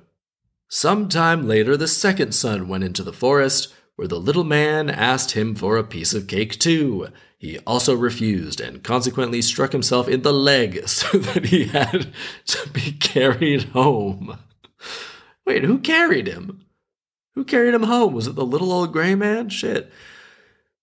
Some 0.69 1.09
time 1.09 1.49
later, 1.49 1.79
the 1.79 1.89
second 1.89 2.33
son 2.33 2.69
went 2.69 2.85
into 2.85 3.03
the 3.03 3.13
forest, 3.13 3.73
where 3.97 4.07
the 4.07 4.21
little 4.21 4.45
man 4.45 4.91
asked 4.91 5.33
him 5.33 5.55
for 5.55 5.79
a 5.79 5.83
piece 5.83 6.13
of 6.13 6.27
cake 6.27 6.59
too. 6.59 7.09
He 7.39 7.59
also 7.61 7.95
refused 7.95 8.61
and 8.61 8.85
consequently 8.85 9.41
struck 9.41 9.73
himself 9.73 10.09
in 10.09 10.23
the 10.23 10.33
leg 10.33 10.83
so 10.89 11.19
that 11.19 11.47
he 11.47 11.65
had 11.65 12.13
to 12.47 12.69
be 12.69 12.93
carried 12.93 13.65
home. 13.71 14.39
Wait, 15.47 15.65
who 15.65 15.79
carried 15.79 16.27
him? 16.27 16.67
Who 17.35 17.45
carried 17.45 17.73
him 17.73 17.85
home? 17.85 18.13
Was 18.13 18.27
it 18.27 18.35
the 18.35 18.45
little 18.45 18.71
old 18.71 18.93
gray 18.93 19.15
man? 19.15 19.49
Shit. 19.49 19.91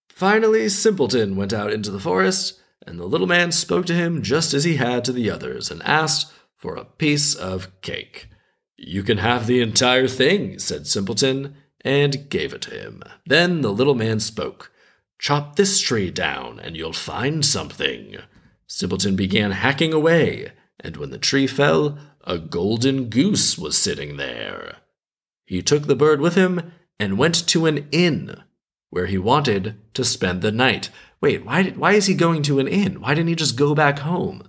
Finally, 0.10 0.69
Simpleton 0.69 1.36
went 1.36 1.54
out 1.54 1.71
into 1.71 1.91
the 1.91 2.00
forest, 2.00 2.60
and 2.88 2.98
the 2.98 3.06
little 3.06 3.28
man 3.28 3.52
spoke 3.52 3.86
to 3.86 3.93
him 3.93 4.24
just 4.24 4.54
as 4.54 4.63
he 4.63 4.78
had 4.78 5.06
to 5.06 5.12
the 5.12 5.30
others 5.30 5.69
and 5.69 5.84
asked 5.84 6.34
for 6.56 6.76
a 6.76 6.86
piece 6.86 7.36
of 7.36 7.69
cake. 7.82 8.30
You 8.77 9.03
can 9.03 9.19
have 9.19 9.47
the 9.47 9.61
entire 9.61 10.07
thing, 10.07 10.59
said 10.59 10.88
Simpleton, 10.88 11.55
and 11.81 12.29
gave 12.29 12.53
it 12.53 12.61
to 12.63 12.71
him. 12.71 13.03
Then 13.25 13.61
the 13.61 13.71
little 13.71 13.95
man 13.95 14.19
spoke. 14.19 14.71
Chop 15.17 15.55
this 15.55 15.79
tree 15.79 16.11
down, 16.11 16.59
and 16.59 16.75
you'll 16.75 16.93
find 16.93 17.45
something. 17.45 18.17
Simpleton 18.67 19.15
began 19.15 19.51
hacking 19.51 19.93
away, 19.93 20.51
and 20.79 20.97
when 20.97 21.11
the 21.11 21.17
tree 21.17 21.47
fell, 21.47 21.97
a 22.25 22.38
golden 22.38 23.09
goose 23.09 23.57
was 23.57 23.77
sitting 23.77 24.17
there. 24.17 24.77
He 25.45 25.61
took 25.61 25.85
the 25.85 25.95
bird 25.95 26.19
with 26.19 26.35
him 26.35 26.73
and 26.99 27.17
went 27.17 27.47
to 27.47 27.65
an 27.65 27.88
inn, 27.91 28.41
where 28.89 29.05
he 29.05 29.17
wanted 29.17 29.79
to 29.93 30.03
spend 30.03 30.41
the 30.41 30.51
night. 30.51 30.89
Wait, 31.21 31.45
why, 31.45 31.63
did, 31.63 31.77
why 31.77 31.93
is 31.93 32.07
he 32.07 32.13
going 32.13 32.41
to 32.43 32.59
an 32.59 32.67
inn? 32.67 32.99
Why 32.99 33.13
didn't 33.13 33.29
he 33.29 33.35
just 33.35 33.55
go 33.55 33.73
back 33.73 33.99
home? 33.99 34.47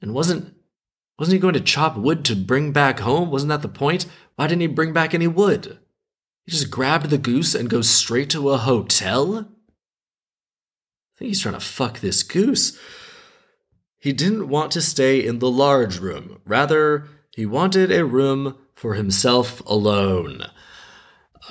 And 0.00 0.14
wasn't 0.14 0.55
wasn't 1.18 1.34
he 1.34 1.38
going 1.40 1.54
to 1.54 1.60
chop 1.60 1.96
wood 1.96 2.24
to 2.26 2.36
bring 2.36 2.72
back 2.72 3.00
home? 3.00 3.30
Wasn't 3.30 3.48
that 3.48 3.62
the 3.62 3.68
point? 3.68 4.06
Why 4.36 4.46
didn't 4.46 4.60
he 4.60 4.66
bring 4.66 4.92
back 4.92 5.14
any 5.14 5.26
wood? 5.26 5.78
He 6.44 6.52
just 6.52 6.70
grabbed 6.70 7.10
the 7.10 7.18
goose 7.18 7.54
and 7.54 7.70
goes 7.70 7.88
straight 7.88 8.30
to 8.30 8.50
a 8.50 8.58
hotel? 8.58 9.38
I 9.38 11.18
think 11.18 11.28
he's 11.28 11.40
trying 11.40 11.54
to 11.54 11.60
fuck 11.60 12.00
this 12.00 12.22
goose. 12.22 12.78
He 13.98 14.12
didn't 14.12 14.48
want 14.48 14.70
to 14.72 14.82
stay 14.82 15.26
in 15.26 15.38
the 15.38 15.50
large 15.50 15.98
room. 15.98 16.40
Rather, 16.44 17.08
he 17.34 17.46
wanted 17.46 17.90
a 17.90 18.04
room 18.04 18.56
for 18.74 18.94
himself 18.94 19.62
alone. 19.66 20.46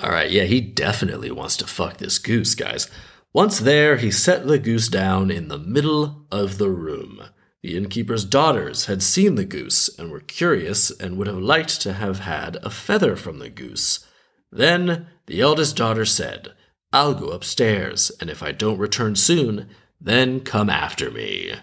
All 0.00 0.10
right, 0.10 0.30
yeah, 0.30 0.44
he 0.44 0.60
definitely 0.60 1.30
wants 1.30 1.56
to 1.58 1.66
fuck 1.66 1.96
this 1.96 2.18
goose, 2.18 2.54
guys. 2.54 2.88
Once 3.32 3.58
there, 3.58 3.96
he 3.96 4.10
set 4.10 4.46
the 4.46 4.58
goose 4.58 4.88
down 4.88 5.30
in 5.30 5.48
the 5.48 5.58
middle 5.58 6.26
of 6.30 6.58
the 6.58 6.70
room. 6.70 7.20
The 7.66 7.76
innkeeper's 7.76 8.24
daughters 8.24 8.84
had 8.84 9.02
seen 9.02 9.34
the 9.34 9.44
goose 9.44 9.90
and 9.98 10.12
were 10.12 10.20
curious 10.20 10.92
and 11.00 11.16
would 11.16 11.26
have 11.26 11.40
liked 11.40 11.80
to 11.80 11.94
have 11.94 12.20
had 12.20 12.58
a 12.62 12.70
feather 12.70 13.16
from 13.16 13.40
the 13.40 13.50
goose. 13.50 14.06
Then 14.52 15.08
the 15.26 15.40
eldest 15.40 15.76
daughter 15.76 16.04
said, 16.04 16.52
I'll 16.92 17.12
go 17.12 17.30
upstairs, 17.30 18.12
and 18.20 18.30
if 18.30 18.40
I 18.40 18.52
don't 18.52 18.78
return 18.78 19.16
soon, 19.16 19.68
then 20.00 20.42
come 20.42 20.70
after 20.70 21.10
me. 21.10 21.54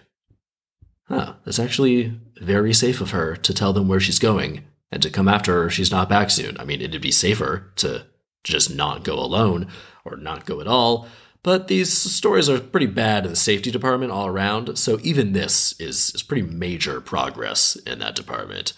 Huh, 1.07 1.35
that's 1.45 1.57
actually 1.57 2.19
very 2.41 2.73
safe 2.73 2.99
of 2.99 3.11
her 3.11 3.37
to 3.37 3.53
tell 3.53 3.71
them 3.71 3.87
where 3.87 4.01
she's 4.01 4.19
going 4.19 4.65
and 4.91 5.01
to 5.03 5.09
come 5.09 5.29
after 5.29 5.53
her 5.53 5.67
if 5.67 5.73
she's 5.73 5.89
not 5.89 6.09
back 6.09 6.31
soon. 6.31 6.57
I 6.59 6.65
mean, 6.65 6.81
it'd 6.81 7.01
be 7.01 7.11
safer 7.11 7.71
to 7.77 8.07
just 8.43 8.75
not 8.75 9.05
go 9.05 9.13
alone 9.13 9.69
or 10.03 10.17
not 10.17 10.45
go 10.45 10.59
at 10.59 10.67
all. 10.67 11.07
But 11.43 11.67
these 11.67 11.91
stories 11.91 12.49
are 12.49 12.59
pretty 12.59 12.85
bad 12.85 13.25
in 13.25 13.31
the 13.31 13.35
safety 13.35 13.69
department 13.69 14.13
all 14.13 14.27
around, 14.27 14.77
so 14.77 14.97
even 15.03 15.33
this 15.33 15.79
is, 15.79 16.11
is 16.15 16.23
pretty 16.23 16.41
major 16.41 17.01
progress 17.01 17.75
in 17.75 17.99
that 17.99 18.15
department. 18.15 18.71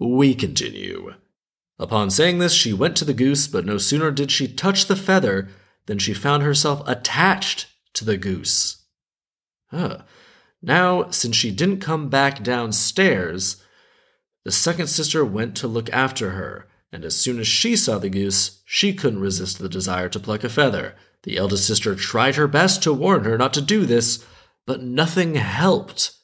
We 0.00 0.34
continue. 0.34 1.14
Upon 1.78 2.10
saying 2.10 2.38
this, 2.38 2.54
she 2.54 2.72
went 2.72 2.96
to 2.96 3.04
the 3.04 3.14
goose, 3.14 3.46
but 3.46 3.64
no 3.64 3.78
sooner 3.78 4.10
did 4.10 4.32
she 4.32 4.48
touch 4.48 4.86
the 4.86 4.96
feather 4.96 5.48
than 5.86 5.98
she 5.98 6.12
found 6.12 6.42
herself 6.42 6.82
attached 6.88 7.68
to 7.94 8.04
the 8.04 8.16
goose. 8.16 8.84
Huh. 9.70 9.98
Now, 10.60 11.10
since 11.10 11.36
she 11.36 11.52
didn't 11.52 11.80
come 11.80 12.08
back 12.08 12.42
downstairs, 12.42 13.62
the 14.44 14.50
second 14.50 14.88
sister 14.88 15.24
went 15.24 15.56
to 15.56 15.68
look 15.68 15.88
after 15.92 16.30
her, 16.30 16.66
and 16.90 17.04
as 17.04 17.14
soon 17.14 17.38
as 17.38 17.46
she 17.46 17.76
saw 17.76 17.98
the 17.98 18.08
goose, 18.08 18.60
she 18.64 18.92
couldn't 18.92 19.20
resist 19.20 19.58
the 19.58 19.68
desire 19.68 20.08
to 20.08 20.18
pluck 20.18 20.42
a 20.42 20.48
feather. 20.48 20.96
The 21.28 21.36
eldest 21.36 21.66
sister 21.66 21.94
tried 21.94 22.36
her 22.36 22.48
best 22.48 22.82
to 22.84 22.92
warn 22.94 23.24
her 23.24 23.36
not 23.36 23.52
to 23.52 23.60
do 23.60 23.84
this, 23.84 24.24
but 24.64 24.82
nothing 24.82 25.34
helped. 25.34 26.14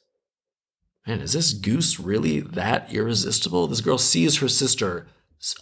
Man, 1.05 1.21
is 1.21 1.33
this 1.33 1.53
goose 1.53 1.99
really 1.99 2.39
that 2.39 2.91
irresistible? 2.91 3.67
This 3.67 3.81
girl 3.81 3.99
sees 3.99 4.39
her 4.39 4.47
sister 4.47 5.05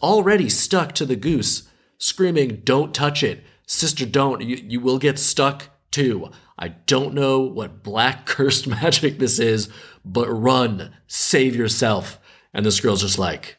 already 0.02 0.48
stuck 0.48 0.94
to 0.94 1.06
the 1.06 1.18
goose, 1.18 1.68
screaming, 1.98 2.62
Don't 2.64 2.96
touch 2.96 3.22
it. 3.22 3.44
Sister, 3.68 4.06
don't. 4.06 4.40
You, 4.40 4.56
you 4.56 4.80
will 4.80 4.98
get 4.98 5.20
stuck 5.20 5.68
too. 5.92 6.32
I 6.58 6.70
don't 6.70 7.14
know 7.14 7.42
what 7.42 7.84
black 7.84 8.26
cursed 8.26 8.66
magic 8.66 9.20
this 9.20 9.40
is, 9.40 9.68
but 10.06 10.30
run. 10.30 10.96
Save 11.06 11.54
yourself. 11.54 12.18
And 12.54 12.66
this 12.66 12.80
girl's 12.80 13.02
just 13.02 13.20
like, 13.20 13.58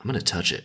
I'm 0.00 0.06
going 0.06 0.18
to 0.18 0.24
touch 0.24 0.52
it. 0.52 0.64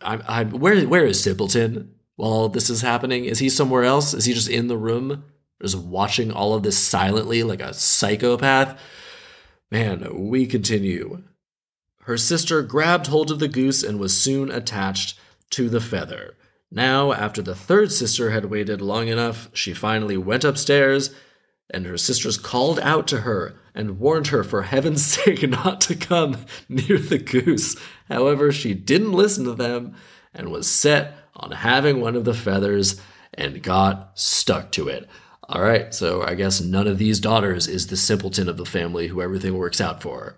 I'm, 0.00 0.22
I'm, 0.28 0.50
where, 0.50 0.80
where 0.86 1.04
is 1.04 1.20
Simpleton 1.20 1.96
while 2.20 2.48
this 2.48 2.68
is 2.70 2.82
happening? 2.82 3.24
Is 3.24 3.38
he 3.38 3.48
somewhere 3.48 3.84
else? 3.84 4.14
Is 4.14 4.26
he 4.26 4.34
just 4.34 4.48
in 4.48 4.68
the 4.68 4.76
room, 4.76 5.24
just 5.60 5.78
watching 5.78 6.30
all 6.30 6.54
of 6.54 6.62
this 6.62 6.78
silently 6.78 7.42
like 7.42 7.60
a 7.60 7.74
psychopath? 7.74 8.78
Man, 9.70 10.06
we 10.28 10.46
continue. 10.46 11.22
Her 12.02 12.16
sister 12.16 12.62
grabbed 12.62 13.06
hold 13.06 13.30
of 13.30 13.38
the 13.38 13.48
goose 13.48 13.82
and 13.82 13.98
was 13.98 14.16
soon 14.16 14.50
attached 14.50 15.18
to 15.50 15.68
the 15.68 15.80
feather. 15.80 16.34
Now, 16.70 17.12
after 17.12 17.42
the 17.42 17.54
third 17.54 17.90
sister 17.90 18.30
had 18.30 18.46
waited 18.46 18.80
long 18.80 19.08
enough, 19.08 19.48
she 19.52 19.74
finally 19.74 20.16
went 20.16 20.44
upstairs, 20.44 21.14
and 21.72 21.86
her 21.86 21.96
sisters 21.96 22.36
called 22.36 22.78
out 22.80 23.08
to 23.08 23.22
her 23.22 23.54
and 23.74 23.98
warned 23.98 24.28
her 24.28 24.44
for 24.44 24.62
heaven's 24.62 25.04
sake 25.16 25.48
not 25.48 25.80
to 25.82 25.94
come 25.94 26.44
near 26.68 26.98
the 26.98 27.18
goose. 27.18 27.76
However, 28.08 28.52
she 28.52 28.74
didn't 28.74 29.12
listen 29.12 29.44
to 29.44 29.54
them 29.54 29.94
and 30.34 30.50
was 30.50 30.70
set 30.70 31.16
on 31.34 31.52
having 31.52 32.00
one 32.00 32.16
of 32.16 32.24
the 32.24 32.34
feathers 32.34 33.00
and 33.34 33.62
got 33.62 34.18
stuck 34.18 34.72
to 34.72 34.88
it. 34.88 35.08
All 35.48 35.62
right, 35.62 35.92
so 35.92 36.22
I 36.22 36.34
guess 36.34 36.60
none 36.60 36.86
of 36.86 36.98
these 36.98 37.18
daughters 37.18 37.66
is 37.66 37.88
the 37.88 37.96
simpleton 37.96 38.48
of 38.48 38.56
the 38.56 38.64
family 38.64 39.08
who 39.08 39.20
everything 39.20 39.56
works 39.56 39.80
out 39.80 40.00
for. 40.00 40.36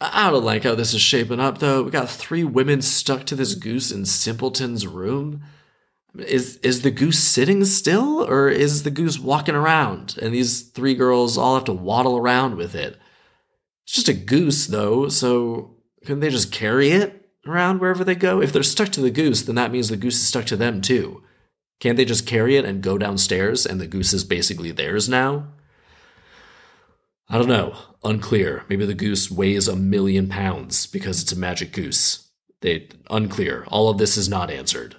I 0.00 0.30
don't 0.30 0.44
like 0.44 0.64
how 0.64 0.74
this 0.74 0.94
is 0.94 1.00
shaping 1.00 1.40
up, 1.40 1.58
though. 1.58 1.82
We 1.82 1.90
got 1.90 2.10
three 2.10 2.44
women 2.44 2.82
stuck 2.82 3.24
to 3.26 3.34
this 3.34 3.54
goose 3.54 3.90
in 3.90 4.04
Simpleton's 4.04 4.86
room. 4.86 5.42
Is 6.16 6.58
is 6.58 6.82
the 6.82 6.90
goose 6.90 7.18
sitting 7.18 7.64
still, 7.64 8.24
or 8.28 8.48
is 8.48 8.82
the 8.82 8.90
goose 8.90 9.18
walking 9.18 9.54
around? 9.54 10.16
And 10.20 10.32
these 10.32 10.62
three 10.62 10.94
girls 10.94 11.36
all 11.36 11.54
have 11.54 11.64
to 11.64 11.72
waddle 11.72 12.16
around 12.16 12.56
with 12.56 12.74
it. 12.74 12.98
It's 13.84 13.94
just 13.94 14.08
a 14.08 14.14
goose, 14.14 14.66
though, 14.66 15.08
so 15.08 15.76
couldn't 16.02 16.20
they 16.20 16.30
just 16.30 16.52
carry 16.52 16.90
it 16.90 17.25
around 17.48 17.80
wherever 17.80 18.04
they 18.04 18.14
go? 18.14 18.40
If 18.40 18.52
they're 18.52 18.62
stuck 18.62 18.90
to 18.90 19.00
the 19.00 19.10
goose, 19.10 19.42
then 19.42 19.54
that 19.56 19.72
means 19.72 19.88
the 19.88 19.96
goose 19.96 20.16
is 20.16 20.26
stuck 20.26 20.46
to 20.46 20.56
them 20.56 20.80
too. 20.80 21.22
Can't 21.80 21.96
they 21.96 22.04
just 22.04 22.26
carry 22.26 22.56
it 22.56 22.64
and 22.64 22.82
go 22.82 22.96
downstairs, 22.96 23.66
and 23.66 23.80
the 23.80 23.86
goose 23.86 24.12
is 24.12 24.24
basically 24.24 24.72
theirs 24.72 25.08
now? 25.08 25.48
I 27.28 27.38
don't 27.38 27.48
know. 27.48 27.76
Unclear. 28.04 28.64
Maybe 28.68 28.86
the 28.86 28.94
goose 28.94 29.30
weighs 29.30 29.68
a 29.68 29.76
million 29.76 30.28
pounds 30.28 30.86
because 30.86 31.20
it's 31.20 31.32
a 31.32 31.38
magic 31.38 31.72
goose. 31.72 32.30
They 32.60 32.88
unclear. 33.10 33.64
All 33.68 33.88
of 33.88 33.98
this 33.98 34.16
is 34.16 34.28
not 34.28 34.50
answered. 34.50 34.96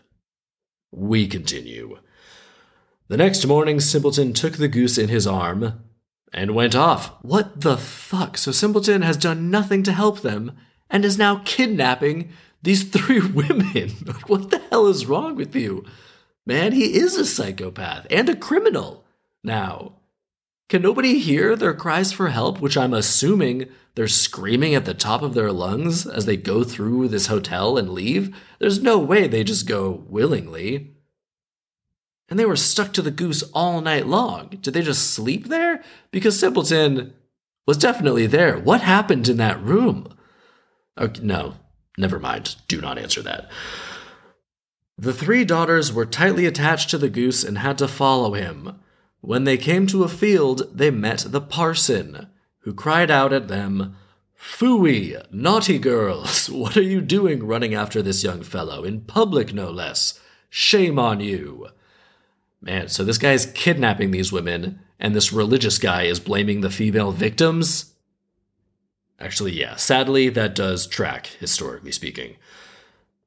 We 0.92 1.28
continue. 1.28 2.00
The 3.08 3.18
next 3.18 3.46
morning, 3.46 3.80
Simpleton 3.80 4.34
took 4.34 4.58
the 4.58 4.68
goose 4.68 4.98
in 4.98 5.08
his 5.08 5.26
arm 5.26 5.82
and 6.34 6.54
went 6.54 6.76
off. 6.76 7.14
What 7.22 7.62
the 7.62 7.78
fuck? 7.78 8.38
So 8.38 8.52
Simpleton 8.52 9.02
has 9.02 9.16
done 9.16 9.50
nothing 9.50 9.82
to 9.84 9.94
help 9.94 10.22
them 10.22 10.52
and 10.90 11.06
is 11.06 11.18
now 11.18 11.42
kidnapping 11.46 12.30
these 12.62 12.84
three 12.84 13.20
women. 13.34 13.90
what 14.28 14.50
the 14.52 14.62
hell 14.70 14.88
is 14.88 15.06
wrong 15.06 15.36
with 15.36 15.56
you? 15.56 15.86
Man, 16.46 16.72
he 16.72 16.98
is 16.98 17.16
a 17.16 17.26
psychopath 17.26 18.08
and 18.10 18.30
a 18.30 18.36
criminal 18.36 19.04
now. 19.44 19.94
Can 20.70 20.82
nobody 20.82 21.20
hear 21.20 21.56
their 21.56 21.74
cries 21.74 22.12
for 22.12 22.28
help, 22.28 22.60
which 22.60 22.76
I'm 22.76 22.94
assuming 22.94 23.70
they're 23.96 24.10
screaming 24.10 24.76
at 24.76 24.84
the 24.84 24.94
top 24.94 25.22
of 25.22 25.34
their 25.34 25.52
lungs 25.52 26.06
as 26.06 26.26
they 26.26 26.36
go 26.36 26.64
through 26.66 27.08
this 27.08 27.28
hotel 27.28 27.78
and 27.78 27.90
leave? 27.90 28.36
There's 28.60 28.82
no 28.82 29.00
way 29.00 29.28
they 29.28 29.46
just 29.46 29.66
go 29.66 30.04
willingly. 30.10 30.94
And 32.30 32.38
they 32.38 32.46
were 32.46 32.58
stuck 32.58 32.92
to 32.94 33.02
the 33.02 33.12
goose 33.12 33.44
all 33.54 33.80
night 33.80 34.08
long. 34.08 34.50
Did 34.62 34.74
they 34.74 34.82
just 34.82 35.12
sleep 35.12 35.48
there? 35.48 35.82
Because 36.12 36.38
Simpleton 36.38 37.14
was 37.66 37.78
definitely 37.78 38.28
there. 38.28 38.60
What 38.60 38.82
happened 38.82 39.30
in 39.30 39.38
that 39.38 39.62
room? 39.62 40.10
Okay, 40.98 41.22
no, 41.22 41.56
never 41.98 42.20
mind. 42.20 42.56
Do 42.68 42.82
not 42.82 42.98
answer 42.98 43.22
that. 43.22 43.50
The 44.98 45.14
three 45.14 45.46
daughters 45.46 45.94
were 45.94 46.06
tightly 46.06 46.46
attached 46.46 46.90
to 46.90 46.98
the 46.98 47.10
goose 47.10 47.44
and 47.44 47.60
had 47.60 47.78
to 47.78 47.88
follow 47.88 48.34
him. 48.34 48.80
When 49.22 49.44
they 49.44 49.58
came 49.58 49.86
to 49.88 50.04
a 50.04 50.10
field, 50.10 50.64
they 50.74 50.90
met 50.90 51.26
the 51.28 51.42
parson, 51.42 52.28
who 52.60 52.74
cried 52.74 53.12
out 53.12 53.32
at 53.32 53.48
them, 53.48 53.96
Phooey, 54.40 55.22
naughty 55.32 55.80
girls, 55.80 56.50
what 56.50 56.78
are 56.78 56.82
you 56.82 57.02
doing 57.02 57.46
running 57.46 57.74
after 57.74 58.02
this 58.02 58.24
young 58.24 58.44
fellow, 58.44 58.84
in 58.84 59.02
public 59.02 59.54
no 59.54 59.70
less? 59.70 60.20
Shame 60.50 60.98
on 60.98 61.20
you. 61.20 61.68
Man, 62.62 62.88
so 62.88 63.04
this 63.04 63.18
guy 63.18 63.34
is 63.34 63.52
kidnapping 63.54 64.12
these 64.12 64.32
women, 64.32 64.80
and 65.00 65.16
this 65.16 65.34
religious 65.34 65.78
guy 65.78 66.04
is 66.04 66.20
blaming 66.20 66.62
the 66.62 66.70
female 66.70 67.12
victims? 67.12 67.94
Actually, 69.20 69.54
yeah, 69.54 69.76
sadly, 69.76 70.30
that 70.30 70.54
does 70.56 70.86
track, 70.86 71.28
historically 71.40 71.92
speaking. 71.92 72.36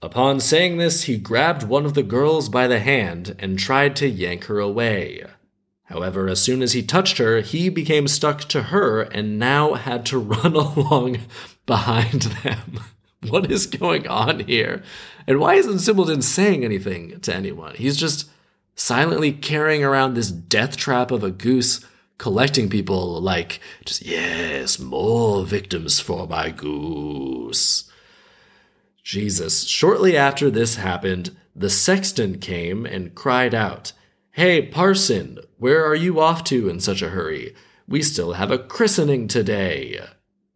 Upon 0.03 0.41
saying 0.41 0.79
this, 0.79 1.03
he 1.03 1.19
grabbed 1.19 1.65
one 1.65 1.85
of 1.85 1.95
the 1.95 2.03
girls 2.03 2.49
by 2.49 2.67
the 2.67 2.79
hand 2.79 3.37
and 3.39 3.59
tried 3.59 3.97
to 3.97 4.09
yank 4.09 4.45
her 4.45 4.59
away. 4.59 5.25
However, 5.85 6.29
as 6.29 6.41
soon 6.41 6.63
as 6.63 6.73
he 6.73 6.83
touched 6.83 7.19
her, 7.19 7.41
he 7.41 7.69
became 7.69 8.07
stuck 8.07 8.43
to 8.43 8.65
her 8.65 9.03
and 9.03 9.39
now 9.39 9.75
had 9.75 10.07
to 10.07 10.19
run 10.21 10.55
along 10.55 11.19
behind 11.67 12.23
them. 12.45 12.81
what 13.29 13.51
is 13.51 13.67
going 13.67 14.07
on 14.07 14.41
here? 14.41 14.83
And 15.27 15.39
why 15.39 15.55
isn't 15.55 15.81
Simpleton 15.81 16.23
saying 16.23 16.65
anything 16.65 17.21
to 17.21 17.35
anyone? 17.35 17.75
He's 17.75 17.97
just 17.97 18.31
silently 18.75 19.33
carrying 19.33 19.85
around 19.85 20.15
this 20.15 20.31
death 20.31 20.77
trap 20.77 21.11
of 21.11 21.23
a 21.23 21.31
goose, 21.31 21.85
collecting 22.21 22.69
people 22.69 23.19
like, 23.23 23.61
just, 23.87 24.03
yes, 24.03 24.79
more 24.79 25.43
victims 25.43 26.01
for 26.01 26.27
my 26.27 26.51
goose. 26.51 27.91
Jesus. 29.03 29.65
Shortly 29.65 30.19
after 30.19 30.51
this 30.51 30.77
happened, 30.77 31.35
the 31.57 31.71
sexton 31.71 32.39
came 32.39 32.85
and 32.85 33.15
cried 33.15 33.55
out, 33.55 33.93
Hey, 34.33 34.61
parson, 34.61 35.39
where 35.57 35.83
are 35.83 35.95
you 35.95 36.21
off 36.21 36.45
to 36.45 36.69
in 36.69 36.79
such 36.79 37.01
a 37.01 37.09
hurry? 37.09 37.55
We 37.89 38.03
still 38.03 38.35
have 38.35 38.51
a 38.51 38.59
christening 38.59 39.27
today. 39.27 39.99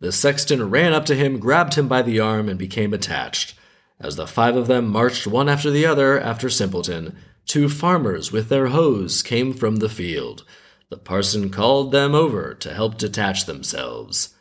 The 0.01 0.13
sexton 0.13 0.69
ran 0.69 0.93
up 0.93 1.07
to 1.07 1.15
him, 1.15 1.39
grabbed 1.39 1.77
him 1.77 1.89
by 1.89 2.03
the 2.03 2.21
arm, 2.21 2.51
and 2.51 2.59
became 2.59 2.93
attached. 2.93 3.55
As 3.99 4.17
the 4.17 4.27
five 4.27 4.55
of 4.55 4.67
them 4.67 4.87
marched 4.87 5.27
one 5.27 5.49
after 5.49 5.71
the 5.71 5.87
other 5.87 6.21
after 6.21 6.51
Simpleton, 6.51 7.17
two 7.47 7.71
farmers 7.71 8.31
with 8.31 8.51
their 8.51 8.67
hoes 8.67 9.23
came 9.23 9.55
from 9.55 9.77
the 9.77 9.89
field. 9.89 10.45
The 10.91 10.97
parson 10.97 11.51
called 11.51 11.93
them 11.93 12.15
over 12.15 12.55
to 12.55 12.75
help 12.75 12.99
detach 12.99 13.47
themselves. 13.47 14.35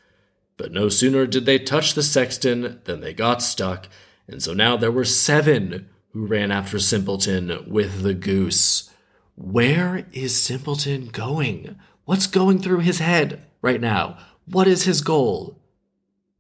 But 0.58 0.72
no 0.72 0.90
sooner 0.90 1.26
did 1.26 1.46
they 1.46 1.60
touch 1.60 1.94
the 1.94 2.04
sexton 2.04 2.82
than 2.86 3.02
they 3.02 3.14
got 3.14 3.42
stuck, 3.42 3.88
and 4.28 4.42
so 4.42 4.54
now 4.54 4.78
there 4.78 4.92
were 4.92 5.06
seven 5.06 5.90
who 6.10 6.28
ran 6.28 6.52
after 6.52 6.78
Simpleton 6.80 7.66
with 7.68 8.02
the 8.04 8.14
goose. 8.14 8.92
Where 9.36 10.06
is 10.12 10.40
Simpleton 10.40 11.08
going? 11.08 11.76
What's 12.06 12.28
going 12.28 12.60
through 12.60 12.80
his 12.80 13.00
head 13.00 13.46
right 13.62 13.82
now? 13.82 14.18
What 14.46 14.68
is 14.68 14.84
his 14.84 15.02
goal? 15.02 15.60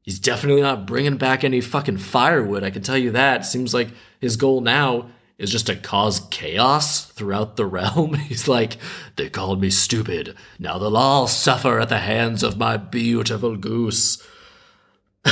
He's 0.03 0.19
definitely 0.19 0.61
not 0.61 0.85
bringing 0.85 1.17
back 1.17 1.43
any 1.43 1.61
fucking 1.61 1.97
firewood, 1.97 2.63
I 2.63 2.69
can 2.69 2.83
tell 2.83 2.97
you 2.97 3.11
that. 3.11 3.45
Seems 3.45 3.73
like 3.73 3.89
his 4.19 4.35
goal 4.35 4.61
now 4.61 5.09
is 5.37 5.51
just 5.51 5.67
to 5.67 5.75
cause 5.75 6.27
chaos 6.31 7.05
throughout 7.05 7.55
the 7.55 7.65
realm. 7.65 8.13
He's 8.29 8.47
like, 8.47 8.77
they 9.15 9.29
called 9.29 9.61
me 9.61 9.69
stupid. 9.69 10.35
Now 10.59 10.77
they'll 10.77 10.97
all 10.97 11.27
suffer 11.27 11.79
at 11.79 11.89
the 11.89 11.99
hands 11.99 12.43
of 12.43 12.57
my 12.57 12.77
beautiful 12.77 13.55
goose. 13.55 14.25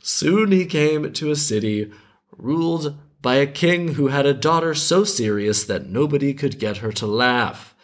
Soon 0.00 0.52
he 0.52 0.66
came 0.66 1.12
to 1.12 1.30
a 1.30 1.36
city 1.36 1.92
ruled 2.36 2.98
by 3.20 3.36
a 3.36 3.46
king 3.46 3.94
who 3.94 4.08
had 4.08 4.26
a 4.26 4.34
daughter 4.34 4.74
so 4.74 5.04
serious 5.04 5.64
that 5.64 5.86
nobody 5.86 6.34
could 6.34 6.58
get 6.58 6.78
her 6.78 6.90
to 6.92 7.06
laugh. 7.06 7.74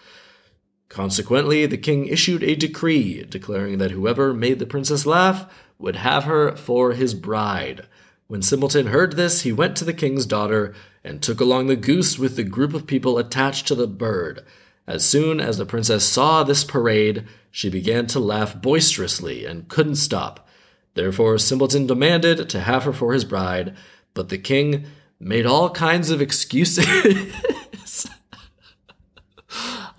Consequently, 0.89 1.67
the 1.67 1.77
king 1.77 2.07
issued 2.07 2.43
a 2.43 2.57
decree 2.57 3.23
declaring 3.25 3.79
that 3.79 3.93
whoever 3.93 4.35
made 4.35 4.59
the 4.59 4.67
princess 4.67 5.07
laugh 5.07 5.47
would 5.79 5.97
have 5.97 6.25
her 6.25 6.57
for 6.57 6.93
his 6.93 7.15
bride. 7.15 7.87
When 8.29 8.43
Simpleton 8.43 8.89
heard 8.89 9.17
this, 9.17 9.41
he 9.41 9.53
went 9.53 9.75
to 9.79 9.87
the 9.87 9.95
king's 9.95 10.27
daughter 10.27 10.75
and 11.03 11.23
took 11.23 11.41
along 11.41 11.67
the 11.67 11.77
goose 11.77 12.19
with 12.19 12.37
the 12.37 12.45
group 12.45 12.75
of 12.75 12.87
people 12.87 13.17
attached 13.17 13.67
to 13.69 13.75
the 13.75 13.87
bird. 13.87 14.45
As 14.87 15.03
soon 15.03 15.41
as 15.41 15.57
the 15.57 15.65
princess 15.65 16.05
saw 16.05 16.45
this 16.45 16.63
parade, 16.63 17.27
she 17.51 17.71
began 17.71 18.07
to 18.09 18.21
laugh 18.21 18.61
boisterously 18.61 19.47
and 19.47 19.67
couldn't 19.69 19.97
stop. 19.97 20.47
Therefore, 20.93 21.39
Simpleton 21.39 21.87
demanded 21.87 22.51
to 22.51 22.61
have 22.61 22.85
her 22.85 22.93
for 22.93 23.15
his 23.15 23.25
bride, 23.25 23.75
but 24.13 24.29
the 24.29 24.37
king 24.37 24.85
made 25.19 25.47
all 25.47 25.71
kinds 25.71 26.11
of 26.11 26.21
excuses. 26.21 26.87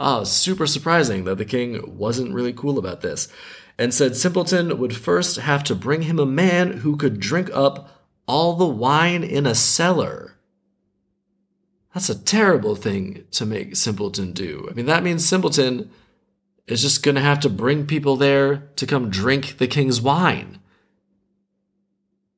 Ah, 0.01 0.23
super 0.23 0.65
surprising 0.65 1.25
that 1.25 1.37
the 1.37 1.43
king 1.43 1.97
wasn't 1.97 2.33
really 2.33 2.53
cool 2.53 2.79
about 2.79 3.01
this, 3.01 3.27
and 3.77 3.93
said 3.93 4.15
Simpleton 4.15 4.77
would 4.77 4.95
first 4.95 5.35
have 5.35 5.61
to 5.65 5.75
bring 5.75 6.03
him 6.03 6.17
a 6.17 6.25
man 6.25 6.77
who 6.77 6.95
could 6.95 7.19
drink 7.19 7.49
up 7.53 7.98
all 8.29 8.53
the 8.53 8.65
wine 8.65 9.23
in 9.23 9.47
a 9.47 9.55
cellar. 9.55 10.37
That's 11.93 12.09
a 12.09 12.23
terrible 12.23 12.75
thing 12.75 13.25
to 13.31 13.45
make 13.45 13.75
Simpleton 13.75 14.33
do. 14.33 14.67
I 14.69 14.75
mean, 14.75 14.85
that 14.85 15.01
means 15.01 15.27
Simpleton 15.27 15.89
is 16.67 16.83
just 16.83 17.01
going 17.01 17.15
to 17.15 17.21
have 17.21 17.39
to 17.39 17.49
bring 17.49 17.87
people 17.87 18.15
there 18.15 18.69
to 18.75 18.85
come 18.85 19.09
drink 19.09 19.57
the 19.57 19.67
king's 19.67 19.99
wine. 19.99 20.59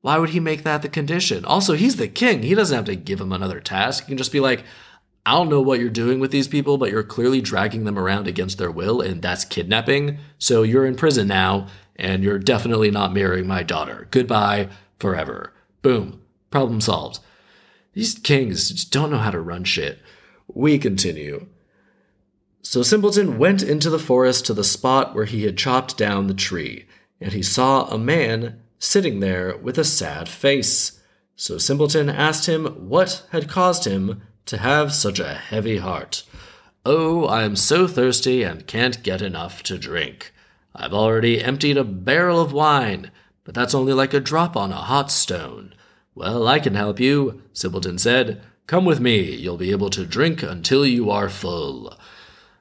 Why 0.00 0.16
would 0.16 0.30
he 0.30 0.40
make 0.40 0.62
that 0.64 0.80
the 0.80 0.88
condition? 0.88 1.44
Also, 1.44 1.74
he's 1.74 1.96
the 1.96 2.08
king. 2.08 2.42
He 2.42 2.54
doesn't 2.54 2.74
have 2.74 2.86
to 2.86 2.96
give 2.96 3.20
him 3.20 3.30
another 3.30 3.60
task. 3.60 4.04
He 4.04 4.08
can 4.08 4.16
just 4.16 4.32
be 4.32 4.40
like, 4.40 4.64
I 5.26 5.32
don't 5.32 5.50
know 5.50 5.60
what 5.60 5.78
you're 5.78 5.90
doing 5.90 6.18
with 6.18 6.32
these 6.32 6.48
people, 6.48 6.78
but 6.78 6.90
you're 6.90 7.04
clearly 7.04 7.42
dragging 7.42 7.84
them 7.84 7.98
around 7.98 8.26
against 8.26 8.56
their 8.56 8.70
will, 8.70 9.02
and 9.02 9.20
that's 9.20 9.44
kidnapping. 9.44 10.18
So 10.38 10.62
you're 10.62 10.86
in 10.86 10.96
prison 10.96 11.28
now, 11.28 11.68
and 11.96 12.24
you're 12.24 12.38
definitely 12.38 12.90
not 12.90 13.12
marrying 13.12 13.46
my 13.46 13.62
daughter. 13.62 14.08
Goodbye 14.10 14.70
forever. 14.98 15.52
Boom. 15.82 16.22
Problem 16.50 16.80
solved. 16.80 17.18
These 17.92 18.18
kings 18.18 18.70
just 18.70 18.90
don't 18.92 19.10
know 19.10 19.18
how 19.18 19.30
to 19.30 19.40
run 19.40 19.64
shit. 19.64 19.98
We 20.48 20.78
continue. 20.78 21.46
So 22.62 22.82
Simpleton 22.82 23.38
went 23.38 23.62
into 23.62 23.90
the 23.90 23.98
forest 23.98 24.46
to 24.46 24.54
the 24.54 24.64
spot 24.64 25.14
where 25.14 25.24
he 25.24 25.42
had 25.44 25.58
chopped 25.58 25.98
down 25.98 26.26
the 26.26 26.34
tree, 26.34 26.86
and 27.20 27.32
he 27.32 27.42
saw 27.42 27.86
a 27.86 27.98
man 27.98 28.60
sitting 28.78 29.20
there 29.20 29.56
with 29.56 29.78
a 29.78 29.84
sad 29.84 30.28
face. 30.28 31.00
So 31.36 31.58
Simpleton 31.58 32.08
asked 32.08 32.46
him 32.46 32.66
what 32.88 33.26
had 33.30 33.48
caused 33.48 33.84
him 33.84 34.22
to 34.46 34.58
have 34.58 34.92
such 34.92 35.18
a 35.18 35.34
heavy 35.34 35.78
heart. 35.78 36.24
Oh, 36.84 37.26
I 37.26 37.44
am 37.44 37.56
so 37.56 37.86
thirsty 37.86 38.42
and 38.42 38.66
can't 38.66 39.02
get 39.02 39.22
enough 39.22 39.62
to 39.64 39.78
drink. 39.78 40.32
I've 40.74 40.94
already 40.94 41.42
emptied 41.42 41.76
a 41.76 41.84
barrel 41.84 42.40
of 42.40 42.52
wine, 42.52 43.10
but 43.44 43.54
that's 43.54 43.74
only 43.74 43.92
like 43.92 44.14
a 44.14 44.20
drop 44.20 44.56
on 44.56 44.72
a 44.72 44.76
hot 44.76 45.10
stone. 45.10 45.74
Well, 46.14 46.46
I 46.46 46.60
can 46.60 46.74
help 46.74 47.00
you, 47.00 47.42
Simpleton 47.52 47.98
said. 47.98 48.42
Come 48.66 48.84
with 48.84 49.00
me, 49.00 49.34
you'll 49.34 49.56
be 49.56 49.70
able 49.70 49.90
to 49.90 50.06
drink 50.06 50.42
until 50.42 50.86
you 50.86 51.10
are 51.10 51.28
full. 51.28 51.96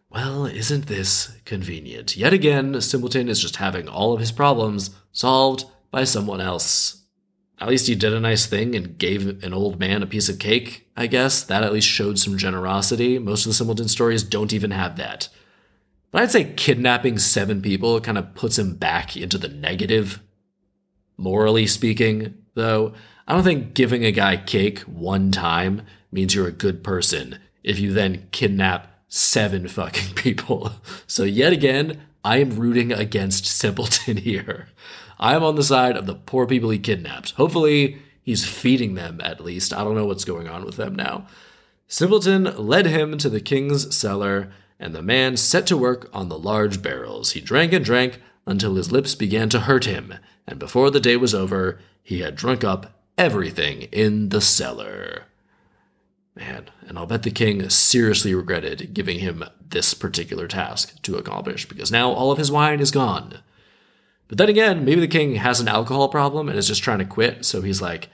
Well, 0.10 0.46
isn't 0.46 0.88
this 0.88 1.38
convenient? 1.46 2.18
Yet 2.18 2.34
again, 2.34 2.82
Simpleton 2.82 3.30
is 3.30 3.40
just 3.40 3.58
having 3.58 3.88
all 3.88 4.14
of 4.14 4.20
his 4.20 4.32
problems 4.32 4.92
solved 5.12 5.66
by 5.90 6.04
someone 6.04 6.42
else. 6.42 7.04
At 7.62 7.70
least 7.70 7.88
he 7.88 7.96
did 7.96 8.12
a 8.12 8.20
nice 8.20 8.48
thing 8.48 8.76
and 8.76 8.98
gave 8.98 9.44
an 9.44 9.54
old 9.54 9.80
man 9.80 10.02
a 10.02 10.08
piece 10.08 10.30
of 10.30 10.40
cake, 10.40 10.90
I 10.98 11.06
guess. 11.06 11.44
That 11.44 11.64
at 11.64 11.72
least 11.72 11.88
showed 11.88 12.18
some 12.18 12.38
generosity. 12.38 13.20
Most 13.20 13.46
of 13.46 13.52
the 13.52 13.54
Simpleton 13.54 13.88
stories 13.88 14.24
don't 14.24 14.52
even 14.52 14.72
have 14.72 14.98
that. 14.98 15.30
But 16.10 16.24
I'd 16.24 16.32
say 16.32 16.54
kidnapping 16.56 17.20
seven 17.20 17.62
people 17.62 18.02
kind 18.02 18.18
of 18.18 18.34
puts 18.34 18.58
him 18.58 18.76
back 18.76 19.16
into 19.16 19.38
the 19.38 19.48
negative. 19.48 20.22
Morally 21.22 21.68
speaking, 21.68 22.34
though, 22.56 22.94
I 23.28 23.34
don't 23.34 23.44
think 23.44 23.76
giving 23.76 24.04
a 24.04 24.12
guy 24.12 24.38
cake 24.38 24.80
one 24.80 25.30
time 25.30 25.84
means 26.12 26.34
you're 26.34 26.48
a 26.48 26.52
good 26.52 26.84
person 26.84 27.38
if 27.64 27.78
you 27.78 27.94
then 27.94 28.28
kidnap 28.32 28.88
seven 29.08 29.68
fucking 29.68 30.16
people. 30.16 30.72
So, 31.06 31.24
yet 31.24 31.54
again, 31.54 32.02
I 32.24 32.38
am 32.38 32.58
rooting 32.58 32.92
against 32.92 33.46
Simpleton 33.46 34.18
here. 34.18 34.70
I'm 35.20 35.44
on 35.44 35.54
the 35.54 35.64
side 35.64 35.96
of 35.96 36.08
the 36.08 36.16
poor 36.16 36.48
people 36.48 36.72
he 36.72 36.80
kidnapped. 36.80 37.34
Hopefully, 37.34 38.02
he's 38.24 38.48
feeding 38.48 38.96
them 38.96 39.22
at 39.24 39.44
least. 39.44 39.74
I 39.74 39.84
don't 39.84 39.94
know 39.94 40.08
what's 40.08 40.26
going 40.26 40.48
on 40.48 40.66
with 40.66 40.78
them 40.78 40.96
now. 40.96 41.28
Simpleton 41.88 42.46
led 42.58 42.88
him 42.88 43.20
to 43.20 43.30
the 43.30 43.42
king's 43.42 43.96
cellar, 43.96 44.52
and 44.80 44.96
the 44.96 45.04
man 45.04 45.38
set 45.38 45.68
to 45.68 45.78
work 45.78 46.10
on 46.14 46.30
the 46.30 46.40
large 46.40 46.82
barrels. 46.82 47.34
He 47.34 47.42
drank 47.42 47.74
and 47.74 47.86
drank 47.86 48.20
until 48.46 48.76
his 48.76 48.92
lips 48.92 49.16
began 49.16 49.50
to 49.50 49.62
hurt 49.62 49.86
him, 49.86 50.16
and 50.48 50.60
before 50.60 50.90
the 50.90 51.00
day 51.00 51.16
was 51.16 51.34
over, 51.34 51.80
he 52.04 52.20
had 52.20 52.36
drunk 52.36 52.64
up 52.64 53.02
everything 53.18 53.84
in 53.92 54.30
the 54.30 54.42
cellar. 54.42 55.26
Man, 56.36 56.70
and 56.88 56.98
I'll 56.98 57.06
bet 57.06 57.24
the 57.24 57.32
king 57.32 57.70
seriously 57.70 58.34
regretted 58.34 58.94
giving 58.94 59.20
him 59.20 59.44
this 59.70 59.94
particular 59.94 60.48
task 60.48 61.02
to 61.04 61.18
accomplish 61.18 61.68
because 61.68 61.92
now 61.92 62.12
all 62.12 62.32
of 62.32 62.38
his 62.38 62.52
wine 62.52 62.80
is 62.80 62.92
gone. 62.92 63.40
But 64.28 64.38
then 64.38 64.50
again, 64.50 64.86
maybe 64.86 65.02
the 65.02 65.08
king 65.08 65.36
has 65.36 65.60
an 65.60 65.68
alcohol 65.68 66.08
problem 66.08 66.48
and 66.48 66.58
is 66.58 66.68
just 66.68 66.84
trying 66.84 67.00
to 67.00 67.06
quit. 67.06 67.44
So 67.44 67.62
he's 67.62 67.82
like, 67.82 68.10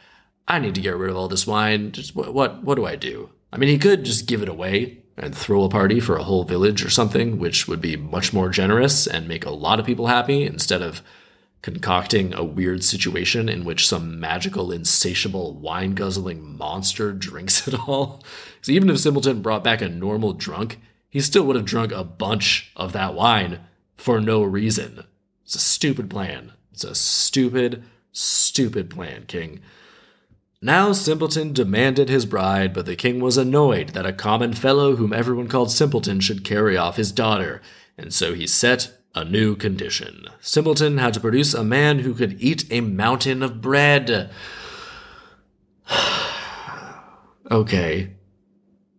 I 0.47 0.57
need 0.57 0.73
to 0.75 0.81
get 0.81 0.95
rid 0.95 1.11
of 1.11 1.15
all 1.15 1.27
this 1.27 1.45
wine. 1.45 1.91
Just 1.91 2.15
what, 2.15 2.33
what, 2.33 2.63
what 2.63 2.75
do 2.75 2.85
I 2.85 2.95
do? 2.95 3.29
I 3.53 3.57
mean, 3.57 3.69
he 3.69 3.77
could 3.77 4.03
just 4.03 4.25
give 4.25 4.41
it 4.41 4.49
away 4.49 5.03
and 5.17 5.35
throw 5.35 5.63
a 5.63 5.69
party 5.69 5.99
for 5.99 6.15
a 6.15 6.23
whole 6.23 6.43
village 6.43 6.85
or 6.85 6.89
something, 6.89 7.39
which 7.39 7.67
would 7.67 7.81
be 7.81 7.95
much 7.95 8.31
more 8.31 8.49
generous 8.49 9.07
and 9.07 9.27
make 9.27 9.45
a 9.45 9.51
lot 9.51 9.79
of 9.79 9.85
people 9.85 10.07
happy 10.07 10.43
instead 10.43 10.81
of 10.81 11.01
concocting 11.63 12.33
a 12.33 12.43
weird 12.43 12.83
situation 12.83 13.49
in 13.49 13.65
which 13.65 13.87
some 13.87 14.19
magical, 14.19 14.71
insatiable, 14.71 15.55
wine 15.55 15.95
guzzling 15.95 16.57
monster 16.57 17.11
drinks 17.13 17.67
it 17.67 17.73
all. 17.87 18.23
So 18.61 18.71
even 18.71 18.89
if 18.89 18.99
Simpleton 18.99 19.41
brought 19.41 19.63
back 19.63 19.81
a 19.81 19.89
normal 19.89 20.33
drunk, 20.33 20.79
he 21.09 21.19
still 21.19 21.43
would 21.45 21.55
have 21.55 21.65
drunk 21.65 21.91
a 21.91 22.03
bunch 22.03 22.71
of 22.75 22.93
that 22.93 23.15
wine 23.15 23.61
for 23.95 24.21
no 24.21 24.43
reason. 24.43 25.03
It's 25.43 25.55
a 25.55 25.59
stupid 25.59 26.09
plan. 26.09 26.53
It's 26.71 26.83
a 26.83 26.93
stupid, 26.93 27.83
stupid 28.11 28.89
plan, 28.89 29.25
King. 29.25 29.61
Now 30.61 30.91
Simpleton 30.91 31.53
demanded 31.53 32.09
his 32.09 32.25
bride, 32.25 32.73
but 32.73 32.87
the 32.87 32.95
king 32.95 33.19
was 33.19 33.37
annoyed 33.37 33.89
that 33.89 34.07
a 34.07 34.13
common 34.13 34.53
fellow 34.53 34.95
whom 34.95 35.13
everyone 35.13 35.47
called 35.47 35.71
Simpleton 35.71 36.19
should 36.19 36.43
carry 36.43 36.75
off 36.75 36.97
his 36.97 37.11
daughter, 37.11 37.61
and 37.95 38.11
so 38.11 38.33
he 38.33 38.47
set 38.47 38.97
a 39.13 39.23
new 39.23 39.55
condition. 39.55 40.25
Simpleton 40.41 40.97
had 40.97 41.13
to 41.13 41.19
produce 41.19 41.53
a 41.53 41.63
man 41.63 41.99
who 41.99 42.15
could 42.15 42.41
eat 42.41 42.65
a 42.71 42.81
mountain 42.81 43.43
of 43.43 43.61
bread. 43.61 44.31
okay. 47.51 48.13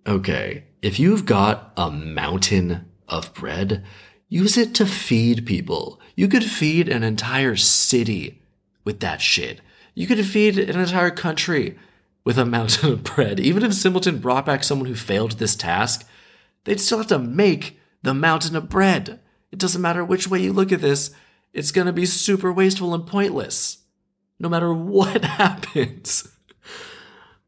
Okay. 0.07 0.65
If 0.81 1.01
you've 1.01 1.27
got 1.27 1.73
a 1.77 1.91
mountain 1.91 2.89
of 3.09 3.35
bread, 3.35 3.85
use 4.29 4.57
it 4.57 4.77
to 4.77 4.87
feed 4.87 5.45
people. 5.45 6.01
You 6.15 6.29
could 6.29 6.45
feed 6.45 6.89
an 6.89 7.03
entire 7.03 7.57
city 7.57 8.43
with 8.85 9.01
that 9.01 9.21
shit. 9.21 9.61
You 9.99 10.07
could 10.07 10.25
feed 10.25 10.61
an 10.61 10.79
entire 10.79 11.11
country 11.11 11.77
with 12.23 12.39
a 12.39 12.45
mountain 12.45 12.93
of 12.93 13.03
bread. 13.03 13.41
Even 13.41 13.65
if 13.65 13.75
Simpleton 13.75 14.21
brought 14.21 14.47
back 14.47 14.63
someone 14.63 14.87
who 14.87 14.95
failed 14.95 15.33
this 15.33 15.57
task, 15.57 16.09
they'd 16.63 16.81
still 16.81 16.99
have 16.99 17.09
to 17.09 17.19
make 17.19 17.81
the 18.05 18.15
mountain 18.15 18.55
of 18.55 18.69
bread. 18.69 19.19
It 19.51 19.59
doesn't 19.59 19.83
matter 19.83 20.05
which 20.05 20.29
way 20.29 20.41
you 20.41 20.53
look 20.53 20.71
at 20.71 20.83
this, 20.83 21.11
it's 21.53 21.73
going 21.73 21.89
to 21.89 21.93
be 21.93 22.07
super 22.07 22.53
wasteful 22.53 22.95
and 22.95 23.09
pointless, 23.09 23.79
no 24.39 24.49
matter 24.49 24.73
what 24.73 25.25
happens. 25.25 26.29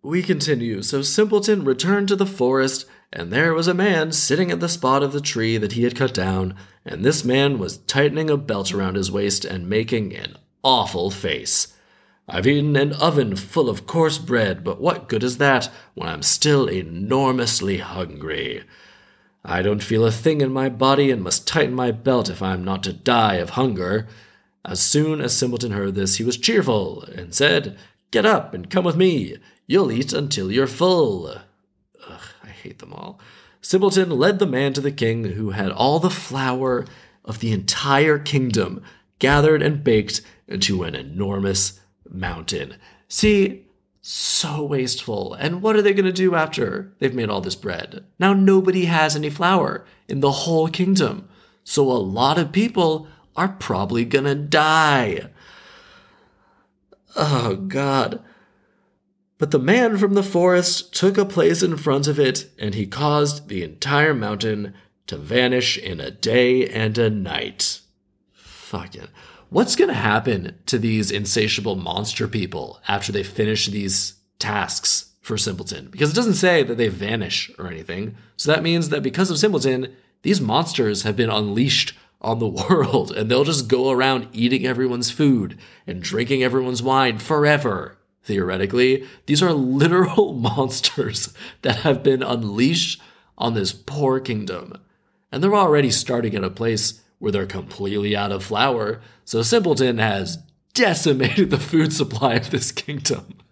We 0.03 0.21
continue. 0.21 0.83
So 0.83 1.03
Simpleton 1.03 1.63
returned 1.63 2.09
to 2.09 2.17
the 2.17 2.27
forest, 2.27 2.85
and 3.13 3.33
there 3.33 3.55
was 3.55 3.69
a 3.69 3.75
man 3.75 4.11
sitting 4.11 4.51
at 4.51 4.59
the 4.59 4.69
spot 4.69 5.05
of 5.05 5.13
the 5.13 5.21
tree 5.21 5.57
that 5.57 5.73
he 5.73 5.85
had 5.85 5.95
cut 5.95 6.13
down, 6.13 6.57
and 6.85 7.05
this 7.05 7.25
man 7.25 7.61
was 7.61 7.79
tightening 7.79 8.29
a 8.29 8.37
belt 8.37 8.75
around 8.75 8.97
his 8.97 9.13
waist 9.13 9.45
and 9.45 9.71
making 9.71 10.17
an 10.17 10.35
awful 10.65 11.13
face. 11.13 11.77
I've 12.33 12.47
eaten 12.47 12.77
an 12.77 12.93
oven 12.93 13.35
full 13.35 13.69
of 13.69 13.89
coarse 13.89 14.19
bread, 14.19 14.63
but 14.63 14.81
what 14.81 15.09
good 15.09 15.25
is 15.25 15.39
that 15.39 15.69
when 15.95 16.09
I'm 16.09 16.23
still 16.23 16.69
enormously 16.69 17.79
hungry? 17.79 18.63
I 19.45 19.63
don't 19.63 19.83
feel 19.83 20.05
a 20.07 20.13
thing 20.13 20.41
in 20.41 20.53
my 20.53 20.69
body 20.69 21.11
and 21.11 21.23
must 21.23 21.49
tighten 21.49 21.75
my 21.75 21.91
belt 21.91 22.31
if 22.31 22.41
I 22.41 22.53
am 22.53 22.63
not 22.63 22.85
to 22.85 22.93
die 22.93 23.37
of 23.37 23.51
hunger. 23.51 24.07
As 24.65 24.81
soon 24.81 25.21
as 25.21 25.37
Simpleton 25.37 25.73
heard 25.73 25.97
this, 25.97 26.17
he 26.17 26.25
was 26.25 26.37
cheerful 26.37 27.03
and 27.03 27.35
said, 27.35 27.77
Get 28.13 28.25
up 28.25 28.55
and 28.55 28.71
come 28.71 28.85
with 28.85 28.97
me. 28.97 29.37
You'll 29.67 29.91
eat 29.91 30.13
until 30.13 30.53
you're 30.53 30.69
full. 30.69 31.27
Ugh, 31.29 32.21
I 32.45 32.49
hate 32.49 32.79
them 32.79 32.93
all. 32.93 33.19
Simpleton 33.61 34.11
led 34.11 34.39
the 34.39 34.47
man 34.47 34.73
to 34.75 34.81
the 34.81 34.93
king, 34.93 35.25
who 35.25 35.51
had 35.51 35.73
all 35.73 35.99
the 35.99 36.11
flour 36.11 36.87
of 37.25 37.41
the 37.41 37.51
entire 37.51 38.21
kingdom 38.21 38.85
gathered 39.19 39.63
and 39.63 39.83
baked 39.83 40.23
into 40.47 40.85
an 40.85 40.95
enormous 40.95 41.80
mountain. 42.11 42.77
See, 43.09 43.67
so 44.03 44.65
wasteful. 44.65 45.35
And 45.35 45.63
what 45.63 45.77
are 45.77 45.83
they 45.83 45.93
going 45.93 46.07
to 46.07 46.13
do 46.13 46.35
after 46.35 46.93
they've 46.99 47.15
made 47.15 47.29
all 47.29 47.41
this 47.41 47.55
bread? 47.55 48.05
Now 48.19 48.33
nobody 48.33 48.87
has 48.87 49.15
any 49.15 49.31
flour 49.31 49.85
in 50.09 50.21
the 50.21 50.31
whole 50.31 50.69
kingdom. 50.69 51.29
So 51.65 51.91
a 51.91 51.95
lot 51.95 52.39
of 52.39 52.53
people 52.53 53.07
are 53.37 53.49
probably 53.49 54.05
going 54.05 54.25
to 54.25 54.35
die. 54.35 55.31
Oh, 57.17 57.57
God. 57.57 58.23
But 59.39 59.51
the 59.51 59.59
man 59.59 59.97
from 59.99 60.15
the 60.15 60.23
forest 60.23 60.95
took 60.95 61.17
a 61.17 61.25
place 61.25 61.63
in 61.63 61.77
front 61.77 62.07
of 62.07 62.21
it, 62.21 62.51
and 62.59 62.75
he 62.75 62.87
caused 62.87 63.49
the 63.49 63.63
entire 63.63 64.15
mountain 64.15 64.75
to 65.07 65.17
vanish 65.17 65.79
in 65.79 65.99
a 66.01 66.11
day 66.11 66.69
and 66.69 66.97
a 66.99 67.09
night. 67.09 67.81
Fucking. 68.33 69.09
What's 69.51 69.75
going 69.75 69.89
to 69.89 69.95
happen 69.95 70.57
to 70.67 70.79
these 70.79 71.11
insatiable 71.11 71.75
monster 71.75 72.29
people 72.29 72.81
after 72.87 73.11
they 73.11 73.25
finish 73.25 73.67
these 73.67 74.15
tasks 74.39 75.11
for 75.21 75.37
Simpleton? 75.37 75.89
Because 75.91 76.13
it 76.13 76.15
doesn't 76.15 76.35
say 76.35 76.63
that 76.63 76.77
they 76.77 76.87
vanish 76.87 77.51
or 77.59 77.67
anything. 77.67 78.15
So 78.37 78.53
that 78.53 78.63
means 78.63 78.91
that 78.91 79.03
because 79.03 79.29
of 79.29 79.39
Simpleton, 79.39 79.93
these 80.23 80.41
monsters 80.41 81.03
have 81.03 81.17
been 81.17 81.31
unleashed 81.31 81.95
on 82.21 82.39
the 82.39 82.47
world 82.69 83.11
and 83.11 83.29
they'll 83.29 83.43
just 83.43 83.67
go 83.67 83.91
around 83.91 84.29
eating 84.33 84.65
everyone's 84.65 85.11
food 85.11 85.59
and 85.85 86.01
drinking 86.01 86.45
everyone's 86.45 86.81
wine 86.81 87.19
forever. 87.19 87.99
Theoretically, 88.23 89.05
these 89.27 89.43
are 89.43 89.53
literal 89.53 90.33
monsters 90.35 91.35
that 91.63 91.79
have 91.79 92.05
been 92.05 92.23
unleashed 92.23 93.03
on 93.37 93.55
this 93.55 93.73
poor 93.73 94.21
kingdom. 94.21 94.75
And 95.33 95.43
they're 95.43 95.57
already 95.57 95.91
starting 95.91 96.37
at 96.37 96.45
a 96.45 96.51
place 96.51 97.03
where 97.21 97.31
they're 97.31 97.47
completely 97.47 98.17
out 98.17 98.33
of 98.33 98.43
flour, 98.43 99.01
so 99.25 99.43
Simpleton 99.43 99.99
has 99.99 100.39
decimated 100.75 101.51
the 101.51 101.59
food 101.59 101.93
supply 101.93 102.35
of 102.35 102.51
this 102.51 102.73
kingdom. 102.73 103.35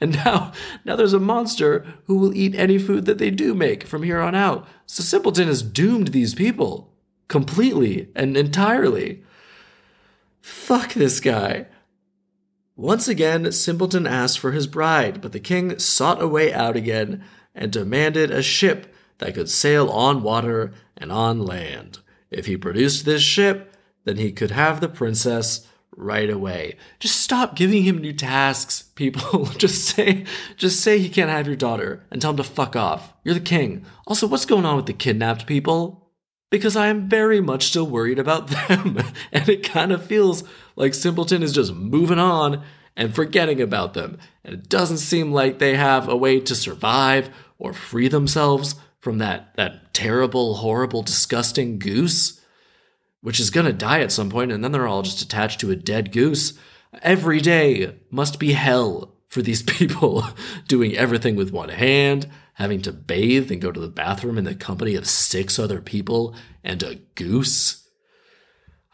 And 0.00 0.14
now, 0.14 0.52
now 0.86 0.96
there's 0.96 1.12
a 1.12 1.20
monster 1.20 1.84
who 2.06 2.16
will 2.16 2.34
eat 2.34 2.54
any 2.54 2.78
food 2.78 3.04
that 3.04 3.18
they 3.18 3.30
do 3.30 3.52
make 3.52 3.86
from 3.86 4.04
here 4.04 4.20
on 4.20 4.34
out. 4.34 4.66
So 4.86 5.02
Simpleton 5.02 5.48
has 5.48 5.60
doomed 5.60 6.08
these 6.08 6.34
people 6.34 6.94
completely 7.28 8.08
and 8.14 8.38
entirely. 8.38 9.22
Fuck 10.40 10.94
this 10.94 11.20
guy. 11.20 11.66
Once 12.74 13.08
again, 13.08 13.52
Simpleton 13.52 14.06
asked 14.06 14.38
for 14.38 14.52
his 14.52 14.66
bride, 14.66 15.20
but 15.20 15.32
the 15.32 15.40
king 15.40 15.78
sought 15.78 16.22
a 16.22 16.28
way 16.28 16.52
out 16.52 16.76
again 16.76 17.22
and 17.54 17.72
demanded 17.72 18.30
a 18.30 18.42
ship 18.42 18.94
that 19.18 19.34
could 19.34 19.48
sail 19.48 19.88
on 19.88 20.22
water 20.22 20.72
and 20.96 21.10
on 21.10 21.38
land. 21.44 21.98
If 22.36 22.44
he 22.44 22.58
produced 22.58 23.06
this 23.06 23.22
ship, 23.22 23.74
then 24.04 24.18
he 24.18 24.30
could 24.30 24.50
have 24.50 24.82
the 24.82 24.90
princess 24.90 25.66
right 25.96 26.28
away. 26.28 26.76
Just 26.98 27.18
stop 27.18 27.56
giving 27.56 27.84
him 27.84 27.96
new 27.96 28.12
tasks, 28.12 28.82
people. 28.94 29.46
just 29.56 29.86
say 29.86 30.26
just 30.58 30.80
say 30.80 30.98
he 30.98 31.08
can't 31.08 31.30
have 31.30 31.46
your 31.46 31.56
daughter 31.56 32.04
and 32.10 32.20
tell 32.20 32.32
him 32.32 32.36
to 32.36 32.44
fuck 32.44 32.76
off. 32.76 33.14
You're 33.24 33.32
the 33.32 33.40
king. 33.40 33.86
Also, 34.06 34.26
what's 34.26 34.44
going 34.44 34.66
on 34.66 34.76
with 34.76 34.84
the 34.84 34.92
kidnapped 34.92 35.46
people? 35.46 36.10
Because 36.50 36.76
I 36.76 36.88
am 36.88 37.08
very 37.08 37.40
much 37.40 37.64
still 37.64 37.86
worried 37.86 38.18
about 38.18 38.48
them. 38.68 38.98
and 39.32 39.48
it 39.48 39.64
kind 39.64 39.90
of 39.90 40.04
feels 40.04 40.44
like 40.76 40.92
Simpleton 40.92 41.42
is 41.42 41.52
just 41.52 41.72
moving 41.72 42.18
on 42.18 42.62
and 42.98 43.14
forgetting 43.14 43.62
about 43.62 43.94
them. 43.94 44.18
And 44.44 44.52
it 44.52 44.68
doesn't 44.68 44.98
seem 44.98 45.32
like 45.32 45.58
they 45.58 45.76
have 45.76 46.06
a 46.06 46.16
way 46.16 46.40
to 46.40 46.54
survive 46.54 47.30
or 47.58 47.72
free 47.72 48.08
themselves 48.08 48.74
from 49.06 49.18
that 49.18 49.54
that 49.54 49.94
terrible, 49.94 50.56
horrible, 50.56 51.02
disgusting 51.02 51.78
goose 51.78 52.40
which 53.26 53.40
is 53.40 53.50
to 53.50 53.72
die 53.72 54.00
at 54.02 54.12
some 54.12 54.30
point, 54.30 54.52
and 54.52 54.62
then 54.62 54.70
they're 54.70 54.86
all 54.86 55.02
just 55.02 55.20
attached 55.20 55.58
to 55.58 55.72
a 55.72 55.74
dead 55.74 56.12
goose. 56.12 56.56
Every 57.02 57.40
day 57.40 57.96
must 58.08 58.38
be 58.38 58.52
hell 58.52 59.16
for 59.26 59.42
these 59.42 59.62
people, 59.78 60.24
doing 60.68 60.96
everything 60.96 61.34
with 61.34 61.50
one 61.50 61.70
hand, 61.70 62.30
having 62.54 62.80
to 62.82 62.92
bathe 62.92 63.50
and 63.50 63.60
go 63.60 63.72
to 63.72 63.80
the 63.80 63.88
bathroom 63.88 64.38
in 64.38 64.44
the 64.44 64.54
company 64.54 64.94
of 64.94 65.08
six 65.08 65.58
other 65.58 65.80
people 65.80 66.36
and 66.62 66.84
a 66.84 67.00
goose. 67.16 67.88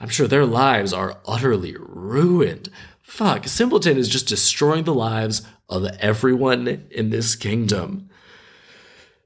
I'm 0.01 0.09
sure 0.09 0.27
their 0.27 0.47
lives 0.47 0.95
are 0.95 1.21
utterly 1.27 1.77
ruined. 1.79 2.71
Fuck, 3.03 3.47
Simpleton 3.47 3.99
is 3.99 4.09
just 4.09 4.29
destroying 4.29 4.85
the 4.85 4.95
lives 4.95 5.43
of 5.69 5.85
everyone 6.01 6.87
in 6.91 7.11
this 7.11 7.37
kingdom. 7.37 8.09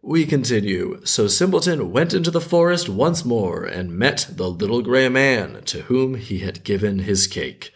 We 0.09 0.25
continue. 0.25 1.01
So 1.03 1.27
Simpleton 1.27 1.91
went 1.91 2.15
into 2.15 2.31
the 2.31 2.41
forest 2.41 2.89
once 2.89 3.25
more 3.25 3.65
and 3.65 3.99
met 3.99 4.29
the 4.31 4.49
little 4.49 4.81
gray 4.81 5.09
man 5.09 5.65
to 5.65 5.83
whom 5.83 6.15
he 6.15 6.39
had 6.39 6.63
given 6.63 7.01
his 7.01 7.27
cake. 7.27 7.73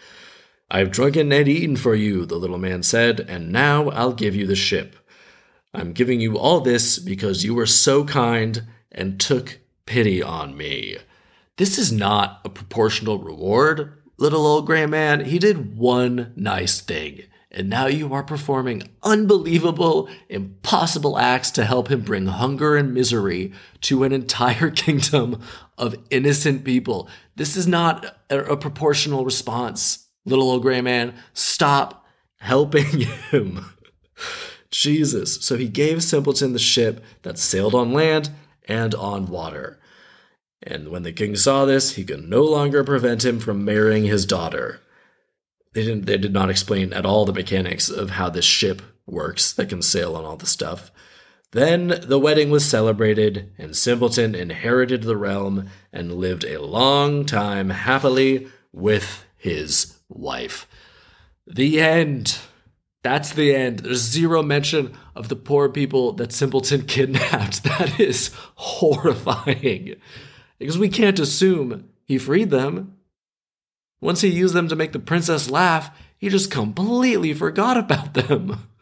I've 0.70 0.92
drunken 0.92 1.32
and 1.32 1.48
eaten 1.48 1.74
for 1.74 1.96
you, 1.96 2.24
the 2.24 2.36
little 2.36 2.56
man 2.56 2.84
said, 2.84 3.18
and 3.18 3.50
now 3.50 3.88
I'll 3.88 4.12
give 4.12 4.36
you 4.36 4.46
the 4.46 4.54
ship. 4.54 4.94
I'm 5.74 5.92
giving 5.92 6.20
you 6.20 6.38
all 6.38 6.60
this 6.60 7.00
because 7.00 7.42
you 7.42 7.52
were 7.52 7.66
so 7.66 8.04
kind 8.04 8.62
and 8.92 9.18
took 9.18 9.58
pity 9.84 10.22
on 10.22 10.56
me. 10.56 10.98
This 11.56 11.78
is 11.78 11.90
not 11.90 12.42
a 12.44 12.48
proportional 12.48 13.18
reward, 13.18 14.00
little 14.18 14.46
old 14.46 14.66
gray 14.66 14.86
man. 14.86 15.24
He 15.24 15.40
did 15.40 15.76
one 15.76 16.32
nice 16.36 16.80
thing 16.80 17.24
and 17.50 17.68
now 17.68 17.86
you 17.86 18.14
are 18.14 18.22
performing 18.22 18.84
unbelievable, 19.02 20.08
impossible 20.28 21.18
acts 21.18 21.50
to 21.52 21.64
help 21.64 21.90
him 21.90 22.02
bring 22.02 22.26
hunger 22.26 22.76
and 22.76 22.94
misery 22.94 23.52
to 23.80 24.04
an 24.04 24.12
entire 24.12 24.70
kingdom 24.70 25.40
of 25.76 25.96
innocent 26.10 26.64
people. 26.64 27.08
This 27.34 27.56
is 27.56 27.66
not 27.66 28.16
a, 28.28 28.56
proportional 28.56 29.24
response. 29.24 30.06
Little 30.24 30.50
old 30.50 30.62
gray 30.62 30.80
man, 30.80 31.14
stop 31.32 32.06
helping 32.38 33.00
him. 33.30 33.64
Jesus. 34.70 35.44
So 35.44 35.56
he 35.56 35.68
gave 35.68 36.04
Simpleton 36.04 36.52
the 36.52 36.60
ship 36.60 37.02
that 37.22 37.38
sailed 37.38 37.74
on 37.74 37.92
land 37.92 38.30
and 38.68 38.94
on 38.94 39.26
water. 39.26 39.80
And 40.62 40.90
when 40.90 41.02
the 41.02 41.12
king 41.12 41.34
saw 41.34 41.64
this, 41.64 41.96
he 41.96 42.04
could 42.04 42.28
no 42.28 42.44
longer 42.44 42.84
prevent 42.84 43.24
him 43.24 43.40
from 43.40 43.64
marrying 43.64 44.04
his 44.04 44.24
daughter 44.24 44.82
they 45.72 45.84
didn't 45.84 46.06
they 46.06 46.18
did 46.18 46.32
not 46.32 46.50
explain 46.50 46.92
at 46.92 47.06
all 47.06 47.24
the 47.24 47.32
mechanics 47.32 47.88
of 47.88 48.10
how 48.10 48.28
this 48.28 48.44
ship 48.44 48.82
works 49.06 49.52
that 49.52 49.68
can 49.68 49.82
sail 49.82 50.16
on 50.16 50.24
all 50.24 50.36
the 50.36 50.46
stuff. 50.46 50.90
Then 51.52 52.00
the 52.04 52.18
wedding 52.18 52.50
was 52.50 52.64
celebrated, 52.64 53.52
and 53.58 53.74
Simpleton 53.74 54.34
inherited 54.36 55.02
the 55.02 55.16
realm 55.16 55.68
and 55.92 56.14
lived 56.14 56.44
a 56.44 56.62
long 56.62 57.24
time 57.24 57.70
happily 57.70 58.46
with 58.72 59.24
his 59.36 59.98
wife. 60.08 60.68
The 61.46 61.80
end. 61.80 62.38
That's 63.02 63.32
the 63.32 63.54
end. 63.54 63.80
There's 63.80 63.98
zero 64.00 64.42
mention 64.42 64.96
of 65.16 65.28
the 65.28 65.36
poor 65.36 65.68
people 65.68 66.12
that 66.12 66.32
Simpleton 66.32 66.82
kidnapped. 66.86 67.64
That 67.64 67.98
is 67.98 68.30
horrifying. 68.54 69.96
Because 70.58 70.78
we 70.78 70.88
can't 70.88 71.18
assume 71.18 71.88
he 72.04 72.18
freed 72.18 72.50
them. 72.50 72.96
Once 74.00 74.20
he 74.20 74.28
used 74.28 74.54
them 74.54 74.68
to 74.68 74.76
make 74.76 74.92
the 74.92 74.98
princess 74.98 75.50
laugh, 75.50 75.90
he 76.16 76.28
just 76.28 76.50
completely 76.50 77.32
forgot 77.34 77.76
about 77.76 78.14
them. 78.14 78.66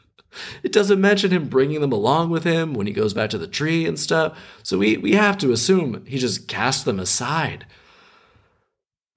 It 0.62 0.72
doesn't 0.72 1.00
mention 1.00 1.30
him 1.30 1.48
bringing 1.48 1.80
them 1.80 1.90
along 1.90 2.28
with 2.28 2.44
him 2.44 2.74
when 2.74 2.86
he 2.86 2.92
goes 2.92 3.14
back 3.14 3.30
to 3.30 3.38
the 3.38 3.46
tree 3.46 3.86
and 3.86 3.98
stuff, 3.98 4.38
so 4.62 4.76
we, 4.76 4.98
we 4.98 5.14
have 5.14 5.38
to 5.38 5.52
assume 5.52 6.04
he 6.04 6.18
just 6.18 6.46
cast 6.46 6.84
them 6.84 7.00
aside. 7.00 7.66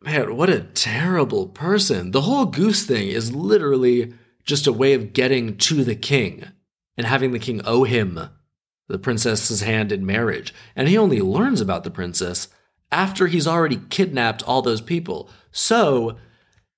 Man, 0.01 0.37
what 0.37 0.49
a 0.49 0.61
terrible 0.61 1.47
person. 1.47 2.11
The 2.11 2.21
whole 2.21 2.45
goose 2.45 2.85
thing 2.85 3.09
is 3.09 3.35
literally 3.35 4.13
just 4.45 4.65
a 4.65 4.73
way 4.73 4.93
of 4.93 5.11
getting 5.11 5.57
to 5.57 5.83
the 5.83 5.95
king 5.95 6.45
and 6.97 7.05
having 7.05 7.33
the 7.33 7.39
king 7.39 7.61
owe 7.65 7.83
him 7.83 8.29
the 8.87 8.99
princess's 8.99 9.61
hand 9.61 9.91
in 9.91 10.05
marriage. 10.05 10.53
And 10.75 10.87
he 10.87 10.97
only 10.97 11.21
learns 11.21 11.61
about 11.61 11.83
the 11.83 11.91
princess 11.91 12.47
after 12.91 13.27
he's 13.27 13.47
already 13.47 13.79
kidnapped 13.89 14.43
all 14.43 14.61
those 14.61 14.81
people. 14.81 15.29
So 15.51 16.17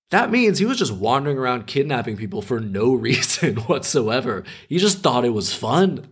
that 0.09 0.31
means 0.31 0.59
he 0.59 0.65
was 0.65 0.77
just 0.77 0.91
wandering 0.91 1.37
around 1.37 1.67
kidnapping 1.67 2.17
people 2.17 2.41
for 2.41 2.59
no 2.59 2.93
reason 2.93 3.55
whatsoever. 3.55 4.43
He 4.69 4.77
just 4.77 4.99
thought 4.99 5.25
it 5.25 5.29
was 5.29 5.53
fun. 5.53 6.07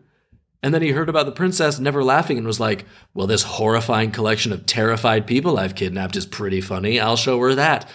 And 0.64 0.74
then 0.74 0.82
he 0.82 0.92
heard 0.92 1.10
about 1.10 1.26
the 1.26 1.32
princess 1.32 1.80
never 1.80 2.04
laughing 2.04 2.38
and 2.38 2.46
was 2.46 2.60
like, 2.60 2.86
Well, 3.14 3.28
this 3.28 3.44
horrifying 3.44 4.12
collection 4.12 4.52
of 4.52 4.66
terrified 4.66 5.26
people 5.26 5.58
I've 5.58 5.76
kidnapped 5.76 6.16
is 6.16 6.26
pretty 6.26 6.62
funny. 6.62 7.00
I'll 7.00 7.16
show 7.16 7.40
her 7.40 7.56
that. 7.56 7.90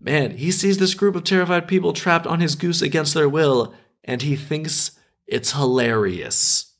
Man, 0.00 0.36
he 0.36 0.50
sees 0.50 0.78
this 0.78 0.94
group 0.94 1.14
of 1.14 1.22
terrified 1.22 1.68
people 1.68 1.92
trapped 1.92 2.26
on 2.26 2.40
his 2.40 2.56
goose 2.56 2.82
against 2.82 3.14
their 3.14 3.28
will, 3.28 3.72
and 4.02 4.20
he 4.20 4.34
thinks 4.34 4.98
it's 5.28 5.52
hilarious. 5.52 6.74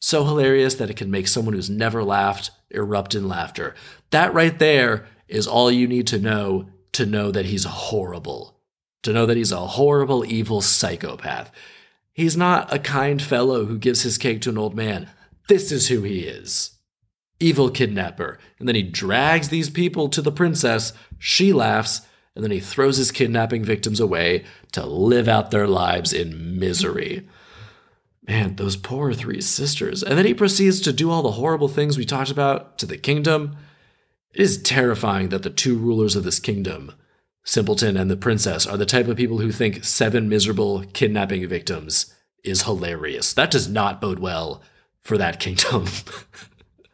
So 0.00 0.24
hilarious 0.24 0.74
that 0.76 0.88
it 0.88 0.96
can 0.96 1.10
make 1.10 1.28
someone 1.28 1.52
who's 1.52 1.68
never 1.68 2.02
laughed 2.02 2.50
erupt 2.70 3.14
in 3.14 3.28
laughter. 3.28 3.74
That 4.10 4.32
right 4.32 4.58
there 4.58 5.06
is 5.28 5.46
all 5.46 5.70
you 5.70 5.86
need 5.86 6.06
to 6.08 6.18
know 6.18 6.68
to 6.92 7.06
know 7.06 7.30
that 7.30 7.46
he's 7.46 7.64
horrible, 7.64 8.58
to 9.02 9.12
know 9.12 9.26
that 9.26 9.36
he's 9.36 9.52
a 9.52 9.66
horrible, 9.66 10.24
evil 10.24 10.60
psychopath. 10.60 11.52
He's 12.12 12.36
not 12.36 12.72
a 12.72 12.78
kind 12.78 13.20
fellow 13.20 13.66
who 13.66 13.78
gives 13.78 14.02
his 14.02 14.16
cake 14.16 14.40
to 14.42 14.50
an 14.50 14.56
old 14.56 14.74
man. 14.74 15.10
This 15.48 15.70
is 15.70 15.88
who 15.88 16.02
he 16.02 16.20
is 16.20 16.76
evil 17.40 17.70
kidnapper. 17.70 18.38
And 18.58 18.66
then 18.66 18.74
he 18.74 18.82
drags 18.82 19.48
these 19.48 19.70
people 19.70 20.08
to 20.08 20.22
the 20.22 20.32
princess. 20.32 20.92
She 21.18 21.52
laughs, 21.52 22.02
and 22.34 22.42
then 22.42 22.50
he 22.50 22.60
throws 22.60 22.96
his 22.96 23.12
kidnapping 23.12 23.64
victims 23.64 24.00
away 24.00 24.44
to 24.72 24.86
live 24.86 25.28
out 25.28 25.50
their 25.50 25.66
lives 25.66 26.12
in 26.12 26.58
misery. 26.58 27.28
Man, 28.26 28.56
those 28.56 28.76
poor 28.76 29.12
three 29.12 29.40
sisters. 29.40 30.02
And 30.02 30.18
then 30.18 30.26
he 30.26 30.34
proceeds 30.34 30.80
to 30.80 30.92
do 30.92 31.10
all 31.10 31.22
the 31.22 31.32
horrible 31.32 31.68
things 31.68 31.96
we 31.96 32.04
talked 32.04 32.30
about 32.30 32.78
to 32.78 32.86
the 32.86 32.98
kingdom. 32.98 33.56
It 34.36 34.42
is 34.42 34.60
terrifying 34.60 35.30
that 35.30 35.44
the 35.44 35.50
two 35.50 35.78
rulers 35.78 36.14
of 36.14 36.22
this 36.22 36.38
kingdom, 36.38 36.92
Simpleton 37.42 37.96
and 37.96 38.10
the 38.10 38.18
princess, 38.18 38.66
are 38.66 38.76
the 38.76 38.84
type 38.84 39.08
of 39.08 39.16
people 39.16 39.38
who 39.38 39.50
think 39.50 39.82
seven 39.82 40.28
miserable 40.28 40.84
kidnapping 40.92 41.48
victims 41.48 42.14
is 42.44 42.64
hilarious. 42.64 43.32
That 43.32 43.50
does 43.50 43.66
not 43.66 43.98
bode 43.98 44.18
well 44.18 44.60
for 45.00 45.16
that 45.16 45.40
kingdom. 45.40 45.86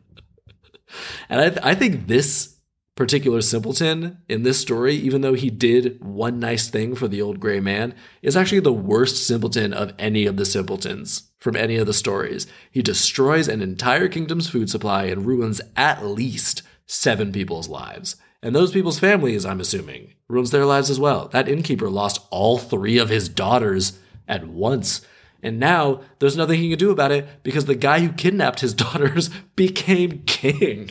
and 1.28 1.40
I, 1.40 1.48
th- 1.48 1.60
I 1.64 1.74
think 1.74 2.06
this 2.06 2.58
particular 2.94 3.40
simpleton 3.40 4.18
in 4.28 4.44
this 4.44 4.60
story, 4.60 4.94
even 4.94 5.22
though 5.22 5.34
he 5.34 5.50
did 5.50 6.00
one 6.00 6.38
nice 6.38 6.70
thing 6.70 6.94
for 6.94 7.08
the 7.08 7.20
old 7.20 7.40
gray 7.40 7.58
man, 7.58 7.92
is 8.22 8.36
actually 8.36 8.60
the 8.60 8.72
worst 8.72 9.26
simpleton 9.26 9.72
of 9.72 9.94
any 9.98 10.26
of 10.26 10.36
the 10.36 10.46
simpletons 10.46 11.24
from 11.40 11.56
any 11.56 11.74
of 11.74 11.88
the 11.88 11.92
stories. 11.92 12.46
He 12.70 12.82
destroys 12.82 13.48
an 13.48 13.62
entire 13.62 14.06
kingdom's 14.06 14.48
food 14.48 14.70
supply 14.70 15.06
and 15.06 15.26
ruins 15.26 15.60
at 15.74 16.06
least 16.06 16.62
seven 16.92 17.32
people's 17.32 17.68
lives. 17.68 18.16
And 18.42 18.54
those 18.54 18.72
people's 18.72 18.98
families, 18.98 19.46
I'm 19.46 19.60
assuming, 19.60 20.14
ruins 20.28 20.50
their 20.50 20.66
lives 20.66 20.90
as 20.90 21.00
well. 21.00 21.28
That 21.28 21.48
innkeeper 21.48 21.88
lost 21.88 22.26
all 22.30 22.58
three 22.58 22.98
of 22.98 23.08
his 23.08 23.28
daughters 23.28 23.98
at 24.28 24.46
once. 24.46 25.06
And 25.42 25.58
now 25.58 26.02
there's 26.18 26.36
nothing 26.36 26.60
he 26.60 26.70
can 26.70 26.78
do 26.78 26.90
about 26.90 27.12
it 27.12 27.26
because 27.42 27.64
the 27.64 27.74
guy 27.74 28.00
who 28.00 28.12
kidnapped 28.12 28.60
his 28.60 28.74
daughters 28.74 29.30
became 29.56 30.22
king. 30.26 30.90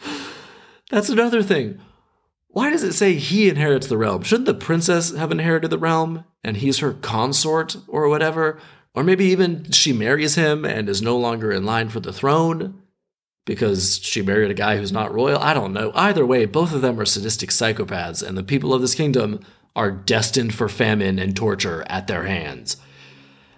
That's 0.90 1.08
another 1.08 1.42
thing. 1.42 1.80
Why 2.48 2.70
does 2.70 2.82
it 2.82 2.94
say 2.94 3.14
he 3.14 3.48
inherits 3.48 3.86
the 3.86 3.98
realm? 3.98 4.22
Shouldn't 4.22 4.46
the 4.46 4.54
princess 4.54 5.14
have 5.14 5.30
inherited 5.30 5.70
the 5.70 5.78
realm 5.78 6.24
and 6.42 6.56
he's 6.56 6.78
her 6.78 6.92
consort 6.94 7.76
or 7.86 8.08
whatever? 8.08 8.58
Or 8.94 9.02
maybe 9.04 9.26
even 9.26 9.70
she 9.72 9.92
marries 9.92 10.36
him 10.36 10.64
and 10.64 10.88
is 10.88 11.02
no 11.02 11.18
longer 11.18 11.52
in 11.52 11.64
line 11.64 11.90
for 11.90 12.00
the 12.00 12.14
throne 12.14 12.82
because 13.46 13.98
she 14.02 14.20
married 14.20 14.50
a 14.50 14.54
guy 14.54 14.76
who's 14.76 14.92
not 14.92 15.14
royal? 15.14 15.40
I 15.40 15.54
don't 15.54 15.72
know. 15.72 15.92
Either 15.94 16.26
way, 16.26 16.44
both 16.44 16.74
of 16.74 16.82
them 16.82 17.00
are 17.00 17.06
sadistic 17.06 17.48
psychopaths, 17.48 18.22
and 18.22 18.36
the 18.36 18.42
people 18.42 18.74
of 18.74 18.82
this 18.82 18.94
kingdom 18.94 19.40
are 19.74 19.90
destined 19.90 20.54
for 20.54 20.68
famine 20.68 21.18
and 21.18 21.34
torture 21.34 21.84
at 21.86 22.08
their 22.08 22.24
hands. 22.24 22.76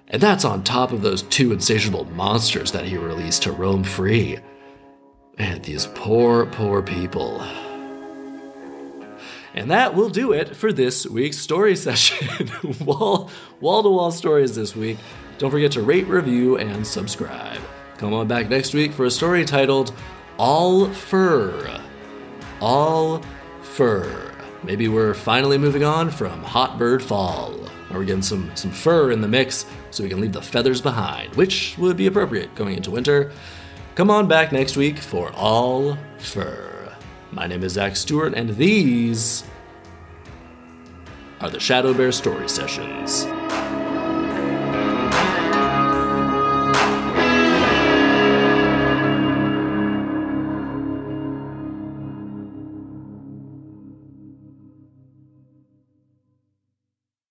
And 0.07 0.23
that's 0.23 0.45
on 0.45 0.63
top 0.63 0.93
of 0.93 1.03
those 1.03 1.23
two 1.23 1.53
insatiable 1.53 2.05
monsters 2.05 2.73
that 2.73 2.85
he 2.85 2.97
released 2.97 3.43
to 3.43 3.53
roam 3.53 3.83
free. 3.83 4.39
Man, 5.39 5.63
these 5.63 5.87
poor, 5.87 6.47
poor 6.47 6.83
people. 6.83 7.41
And 9.55 9.71
that 9.71 9.95
will 9.95 10.09
do 10.09 10.33
it 10.33 10.55
for 10.55 10.73
this 10.73 11.07
week's 11.07 11.39
story 11.39 11.77
session. 11.87 12.51
wall 12.85 13.31
wall 13.61 13.83
to 13.83 13.89
wall 13.89 14.11
stories 14.11 14.55
this 14.55 14.77
week. 14.77 14.99
Don't 15.39 15.51
forget 15.51 15.73
to 15.73 15.83
rate, 15.83 16.07
review, 16.07 16.59
and 16.59 16.87
subscribe. 16.87 17.61
Come 17.99 18.15
on 18.15 18.29
back 18.29 18.49
next 18.49 18.75
week 18.75 18.93
for 18.93 19.07
a 19.07 19.11
story 19.11 19.45
titled 19.45 19.93
All 20.39 20.87
Fur. 20.87 21.83
All 22.61 23.21
Fur. 23.61 24.33
Maybe 24.63 24.87
we're 24.87 25.15
finally 25.15 25.59
moving 25.59 25.83
on 25.83 26.09
from 26.09 26.41
Hot 26.45 26.79
Bird 26.79 27.03
Fall. 27.03 27.53
Or 27.91 27.99
we're 27.99 28.05
getting 28.05 28.23
some, 28.23 28.53
some 28.55 28.71
fur 28.71 29.11
in 29.11 29.21
the 29.21 29.27
mix 29.27 29.67
so 29.91 30.05
we 30.05 30.09
can 30.09 30.21
leave 30.21 30.33
the 30.33 30.41
feathers 30.41 30.81
behind, 30.81 31.35
which 31.35 31.77
would 31.77 31.97
be 31.97 32.07
appropriate 32.07 32.55
going 32.55 32.77
into 32.77 32.93
winter. 32.93 33.33
Come 33.97 34.11
on 34.11 34.29
back 34.29 34.53
next 34.53 34.77
week 34.77 34.99
for 34.99 35.33
All 35.33 35.99
Fur. 36.19 36.95
My 37.33 37.49
name 37.49 37.65
is 37.65 37.73
Zach 37.73 37.97
Stewart, 37.97 38.33
and 38.33 38.51
these 38.51 39.43
are 41.41 41.51
the 41.51 41.59
ShadowBear 41.59 42.15
Story 42.15 42.49
Sessions. 42.49 43.27